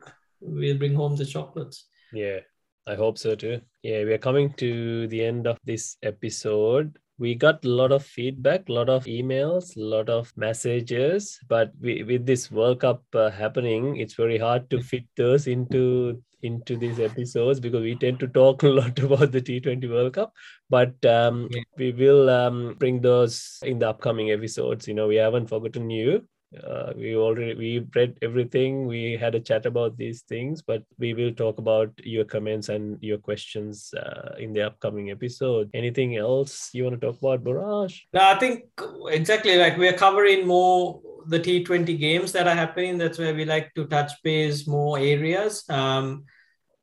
we'll 0.42 0.78
bring 0.78 0.96
home 0.96 1.16
the 1.16 1.26
chocolates. 1.26 1.86
Yeah, 2.12 2.40
I 2.88 2.96
hope 2.96 3.18
so 3.18 3.36
too. 3.36 3.62
Yeah, 3.84 4.04
we 4.04 4.14
are 4.14 4.18
coming 4.20 4.54
to 4.54 5.08
the 5.08 5.24
end 5.24 5.48
of 5.48 5.58
this 5.64 5.98
episode. 6.04 6.98
We 7.18 7.34
got 7.34 7.64
a 7.66 7.70
lot 7.70 7.92
of 7.92 8.06
feedback, 8.06 8.68
a 8.70 8.74
lot 8.74 8.90
of 8.90 9.06
emails, 9.06 9.76
a 9.78 9.80
lot 9.80 10.10
of 10.10 10.32
messages, 10.36 11.40
but 11.48 11.72
we, 11.80 12.04
with 12.04 12.26
this 12.26 12.52
World 12.52 12.82
Cup 12.82 13.04
uh, 13.14 13.30
happening, 13.32 13.98
it's 13.98 14.16
very 14.16 14.38
hard 14.38 14.70
to 14.72 14.82
fit 14.82 15.06
those 15.16 15.48
into 15.48 16.22
into 16.44 16.78
these 16.78 17.00
episodes 17.00 17.60
because 17.60 17.82
we 17.82 17.96
tend 17.96 18.20
to 18.20 18.28
talk 18.28 18.62
a 18.64 18.68
lot 18.68 19.00
about 19.00 19.32
the 19.32 19.42
T20 19.42 19.88
World 19.88 20.14
Cup. 20.14 20.34
But 20.70 20.94
um, 21.06 21.48
Yeah. 21.52 21.64
we 21.78 21.92
will 21.92 22.30
um, 22.30 22.76
bring 22.78 23.02
those 23.02 23.58
in 23.64 23.80
the 23.80 23.90
upcoming 23.90 24.30
episodes. 24.32 24.88
You 24.88 24.94
know, 24.94 25.08
we 25.08 25.16
haven't 25.16 25.48
forgotten 25.48 25.90
you 25.90 26.28
uh, 26.64 26.94
we 26.96 27.16
already 27.16 27.54
we 27.56 27.86
read 27.96 28.18
everything 28.22 28.86
we 28.88 29.18
had 29.18 29.36
a 29.36 29.40
chat 29.40 29.66
about 29.66 29.98
these 29.98 30.22
things 30.22 30.62
but 30.62 30.84
we 30.98 31.14
will 31.14 31.34
talk 31.34 31.58
about 31.58 31.92
your 31.98 32.24
comments 32.24 32.70
and 32.70 32.98
your 33.02 33.18
questions 33.18 33.94
uh, 33.98 34.36
in 34.40 34.54
the 34.54 34.62
upcoming 34.62 35.12
episode 35.12 35.70
anything 35.74 36.16
else 36.16 36.70
you 36.74 36.84
want 36.84 37.00
to 37.00 37.06
talk 37.06 37.18
about 37.20 37.44
Baraj? 37.44 38.02
No, 38.14 38.22
I 38.22 38.38
think 38.38 38.64
exactly 39.08 39.58
like 39.58 39.78
we're 39.78 39.98
covering 39.98 40.48
more 40.48 41.02
the 41.28 41.40
T20 41.40 41.98
games 42.00 42.32
that 42.34 42.48
are 42.48 42.56
happening. 42.56 42.98
That's 42.98 43.18
where 43.18 43.34
we 43.34 43.46
like 43.46 43.74
to 43.76 43.86
touch 43.86 44.12
base 44.24 44.68
more 44.68 44.98
areas. 45.00 45.64
Um, 45.70 46.26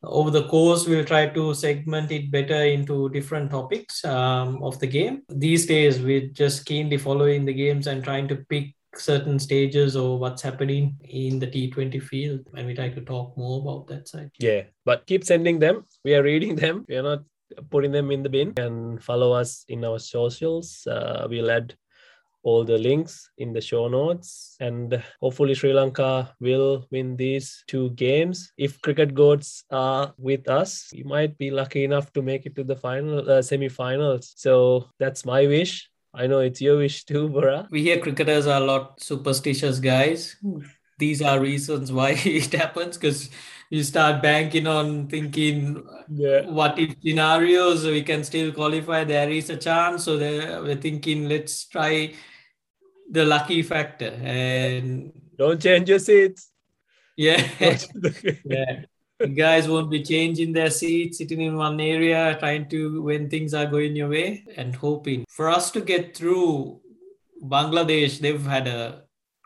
over 0.02 0.30
the 0.30 0.48
course, 0.48 0.86
we'll 0.86 1.04
try 1.04 1.28
to 1.28 1.54
segment 1.54 2.10
it 2.10 2.30
better 2.30 2.64
into 2.64 3.08
different 3.10 3.50
topics 3.50 4.04
um, 4.04 4.60
of 4.62 4.78
the 4.80 4.86
game. 4.86 5.22
These 5.28 5.66
days, 5.66 6.00
we're 6.00 6.28
just 6.28 6.66
keenly 6.66 6.98
following 6.98 7.44
the 7.44 7.54
games 7.54 7.86
and 7.86 8.02
trying 8.02 8.26
to 8.28 8.36
pick 8.36 8.74
certain 8.96 9.38
stages 9.38 9.96
or 9.96 10.18
what's 10.18 10.42
happening 10.42 10.96
in 11.08 11.38
the 11.38 11.46
T20 11.46 12.02
field. 12.02 12.40
And 12.56 12.66
we 12.66 12.74
try 12.74 12.90
to 12.90 13.00
talk 13.00 13.36
more 13.36 13.60
about 13.60 13.86
that 13.88 14.08
side. 14.08 14.30
yeah 14.38 14.62
but 14.84 15.06
keep 15.06 15.24
sending 15.24 15.58
them. 15.58 15.84
We 16.04 16.14
are 16.14 16.22
reading 16.22 16.56
them. 16.56 16.84
We 16.88 16.96
are 16.96 17.02
not 17.02 17.22
putting 17.70 17.92
them 17.92 18.10
in 18.10 18.22
the 18.22 18.28
bin. 18.28 18.52
And 18.56 19.02
follow 19.02 19.32
us 19.32 19.64
in 19.68 19.84
our 19.84 19.98
socials. 19.98 20.86
Uh, 20.86 21.26
we'll 21.28 21.50
add 21.50 21.74
all 22.44 22.64
the 22.64 22.78
links 22.78 23.30
in 23.38 23.52
the 23.52 23.60
show 23.60 23.88
notes. 23.88 24.56
And 24.60 25.02
hopefully 25.20 25.54
sri 25.54 25.72
lanka 25.72 26.34
will 26.40 26.86
win 26.90 27.16
these 27.16 27.62
two 27.68 27.90
games. 27.90 28.52
If 28.56 28.80
cricket 28.82 29.14
goats 29.14 29.64
are 29.70 30.12
with 30.18 30.48
us 30.48 30.90
we 30.92 31.04
might 31.04 31.38
be 31.38 31.50
lucky 31.50 31.84
enough 31.84 32.12
to 32.12 32.22
make 32.22 32.46
it 32.46 32.56
to 32.56 32.64
the 32.64 32.76
final 32.76 33.30
uh, 33.30 33.42
semi-finals. 33.42 34.32
So 34.36 34.90
that's 34.98 35.24
my 35.24 35.46
wish 35.46 35.88
i 36.14 36.26
know 36.26 36.40
it's 36.40 36.60
your 36.60 36.76
wish 36.78 37.04
too 37.04 37.28
Bora. 37.28 37.68
We 37.70 37.82
hear 37.82 37.98
cricketers 37.98 38.46
are 38.46 38.60
a 38.60 38.64
lot 38.64 39.00
superstitious 39.02 39.78
guys. 39.80 40.36
These 40.98 41.22
are 41.22 41.40
reasons 41.40 41.90
why 41.90 42.10
it 42.24 42.52
happens 42.52 42.98
because 42.98 43.30
you 43.70 43.82
start 43.82 44.22
banking 44.22 44.66
on 44.66 45.08
thinking 45.08 45.82
yeah. 46.10 46.42
what 46.42 46.78
if 46.78 46.94
scenarios 47.02 47.84
we 47.86 48.02
can 48.02 48.22
still 48.24 48.52
qualify 48.52 49.04
there 49.04 49.30
is 49.30 49.50
a 49.50 49.56
chance. 49.56 50.04
So 50.04 50.16
they- 50.18 50.60
we're 50.60 50.76
thinking 50.76 51.28
let's 51.28 51.64
try 51.66 52.14
the 53.10 53.24
lucky 53.24 53.62
factor 53.62 54.12
and 54.22 55.12
don't 55.38 55.60
change 55.60 55.88
your 55.88 55.98
seats. 55.98 56.50
Yeah. 57.16 57.48
Yeah 58.44 58.84
the 58.84 58.91
guys 59.26 59.68
won't 59.68 59.90
be 59.90 60.02
changing 60.02 60.52
their 60.52 60.70
seats 60.70 61.18
sitting 61.18 61.40
in 61.40 61.56
one 61.56 61.80
area 61.80 62.36
trying 62.38 62.68
to 62.68 63.02
when 63.02 63.28
things 63.28 63.54
are 63.54 63.66
going 63.66 63.96
your 63.96 64.08
way 64.08 64.44
and 64.56 64.74
hoping. 64.74 65.24
For 65.28 65.48
us 65.48 65.70
to 65.72 65.80
get 65.80 66.16
through 66.16 66.80
bangladesh 67.44 68.18
they've 68.20 68.44
had 68.46 68.68
a 68.68 69.02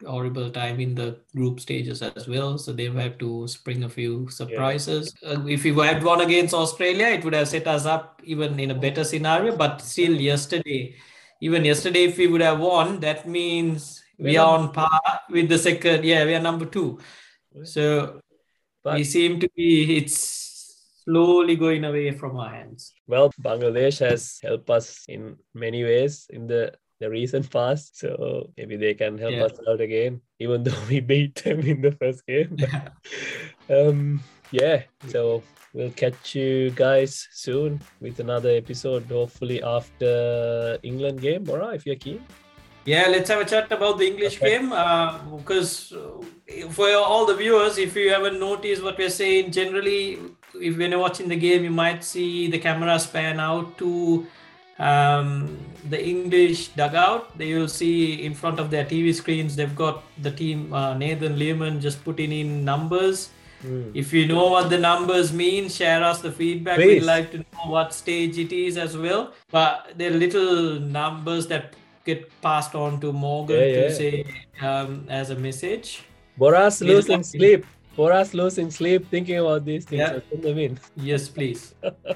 horrible 0.06 0.50
time 0.50 0.78
in 0.78 0.94
the 0.94 1.18
group 1.34 1.58
stages 1.58 2.02
as 2.02 2.28
well. 2.28 2.58
So 2.58 2.72
they've 2.72 2.94
had 2.94 3.18
to 3.20 3.48
spring 3.48 3.84
a 3.84 3.88
few 3.88 4.28
surprises. 4.28 5.14
Uh, 5.24 5.46
if 5.46 5.64
we 5.64 5.72
had 5.72 6.02
won 6.02 6.20
against 6.20 6.54
australia 6.54 7.06
it 7.06 7.24
would 7.24 7.34
have 7.34 7.48
set 7.48 7.66
us 7.66 7.86
up 7.86 8.20
even 8.24 8.60
in 8.60 8.70
a 8.70 8.74
better 8.74 9.04
scenario. 9.04 9.56
But 9.56 9.80
still 9.80 10.12
yesterday 10.12 10.96
even 11.40 11.64
yesterday 11.64 12.04
if 12.04 12.18
we 12.18 12.26
would 12.26 12.40
have 12.40 12.60
won 12.60 13.00
that 13.00 13.28
means 13.28 14.02
we 14.18 14.32
We're 14.32 14.40
on 14.40 14.72
par 14.72 15.20
with 15.30 15.48
the 15.48 15.58
second. 15.58 16.04
Yeah 16.04 16.24
we 16.24 16.34
are 16.34 16.40
number 16.40 16.66
two. 16.66 16.98
So 17.64 18.20
But- 18.86 18.98
we 19.02 19.04
seem 19.04 19.40
to 19.42 19.48
be 19.58 19.96
it's 19.98 20.18
slowly 21.02 21.56
going 21.58 21.82
away 21.82 22.12
from 22.14 22.36
our 22.38 22.50
hands. 22.50 22.94
Well, 23.10 23.32
Bangladesh 23.42 23.98
has 24.08 24.38
helped 24.42 24.70
us 24.70 25.04
in 25.08 25.36
many 25.54 25.82
ways 25.82 26.26
in 26.30 26.46
the 26.46 26.70
the 27.00 27.10
recent 27.10 27.50
past. 27.50 27.98
So 27.98 28.50
maybe 28.56 28.76
they 28.78 28.94
can 28.94 29.18
help 29.18 29.34
Yeah. 29.34 29.44
us 29.50 29.58
out 29.68 29.80
again, 29.82 30.22
even 30.38 30.62
though 30.66 30.82
we 30.88 31.00
beat 31.00 31.34
them 31.42 31.60
in 31.72 31.82
the 31.82 31.92
first 31.98 32.24
game. 32.30 32.56
um, 33.76 34.22
yeah. 34.50 34.82
So 35.08 35.42
we'll 35.74 35.90
catch 35.92 36.34
you 36.38 36.70
guys 36.70 37.26
soon 37.32 37.82
with 38.00 38.20
another 38.20 38.50
episode. 38.62 39.04
Hopefully 39.10 39.62
after 39.62 40.78
England 40.82 41.20
game, 41.20 41.42
Bora, 41.44 41.74
if 41.74 41.84
you're 41.86 42.00
keen. 42.06 42.22
Yeah, 42.86 43.08
let's 43.08 43.28
have 43.30 43.40
a 43.40 43.44
chat 43.44 43.70
about 43.72 43.98
the 43.98 44.06
English 44.06 44.36
Okay. 44.36 44.50
game. 44.58 44.72
Uh, 44.72 45.18
because 45.36 45.92
uh, 45.92 46.68
for 46.70 46.88
all 46.94 47.26
the 47.26 47.34
viewers, 47.34 47.78
if 47.78 47.96
you 47.96 48.10
haven't 48.10 48.38
noticed 48.38 48.82
what 48.82 48.96
we're 48.96 49.10
saying, 49.10 49.50
generally, 49.50 50.18
if 50.54 50.78
when 50.78 50.92
you're 50.92 51.00
watching 51.00 51.28
the 51.28 51.36
game, 51.36 51.64
you 51.64 51.70
might 51.70 52.04
see 52.04 52.48
the 52.48 52.58
camera 52.58 52.98
span 53.00 53.40
out 53.40 53.76
to 53.78 54.26
um, 54.78 55.58
the 55.90 56.00
English 56.02 56.68
dugout. 56.68 57.36
They 57.36 57.54
will 57.54 57.68
see 57.68 58.24
in 58.24 58.34
front 58.34 58.60
of 58.60 58.70
their 58.70 58.84
TV 58.84 59.14
screens, 59.14 59.56
they've 59.56 59.74
got 59.74 60.04
the 60.22 60.30
team, 60.30 60.72
uh, 60.72 60.94
Nathan 60.94 61.36
Leamon, 61.36 61.80
just 61.80 62.04
putting 62.04 62.30
in 62.32 62.64
numbers. 62.64 63.30
Hmm. 63.62 63.90
If 63.94 64.12
you 64.12 64.26
know 64.28 64.48
what 64.48 64.68
the 64.70 64.78
numbers 64.78 65.32
mean, 65.32 65.68
share 65.70 66.04
us 66.04 66.20
the 66.20 66.30
feedback. 66.30 66.76
Please. 66.76 67.00
We'd 67.00 67.06
like 67.06 67.30
to 67.32 67.38
know 67.38 67.64
what 67.76 67.94
stage 67.94 68.38
it 68.38 68.52
is 68.52 68.76
as 68.76 68.96
well. 68.96 69.32
But 69.50 69.94
they're 69.96 70.10
little 70.10 70.78
numbers 70.78 71.46
that 71.48 71.74
get 72.06 72.30
passed 72.40 72.74
on 72.74 73.00
to 73.00 73.12
Morgan 73.12 73.58
Yeah, 73.58 73.74
to 73.74 73.82
yeah. 73.82 74.00
say 74.00 74.24
um, 74.62 75.04
as 75.10 75.30
a 75.30 75.36
message. 75.36 76.04
Boras 76.38 76.80
losing 76.80 77.22
sleep. 77.22 77.66
Boras 77.98 78.32
losing 78.32 78.70
sleep 78.70 79.08
thinking 79.10 79.38
about 79.38 79.64
these 79.64 79.84
things. 79.84 80.00
Yeah. 80.00 80.16
I 80.16 80.22
send 80.30 80.42
them 80.42 80.58
in. 80.58 80.78
Yes, 80.96 81.28
please. 81.28 81.74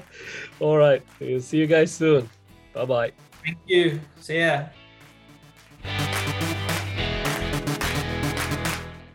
All 0.59 0.77
right. 0.77 1.03
We'll 1.19 1.41
see 1.41 1.57
you 1.57 1.67
guys 1.67 1.91
soon. 1.91 2.29
Bye 2.73 2.85
bye. 2.85 3.11
Thank 3.43 3.57
you. 3.67 3.99
See 4.21 4.39
ya. 4.39 4.71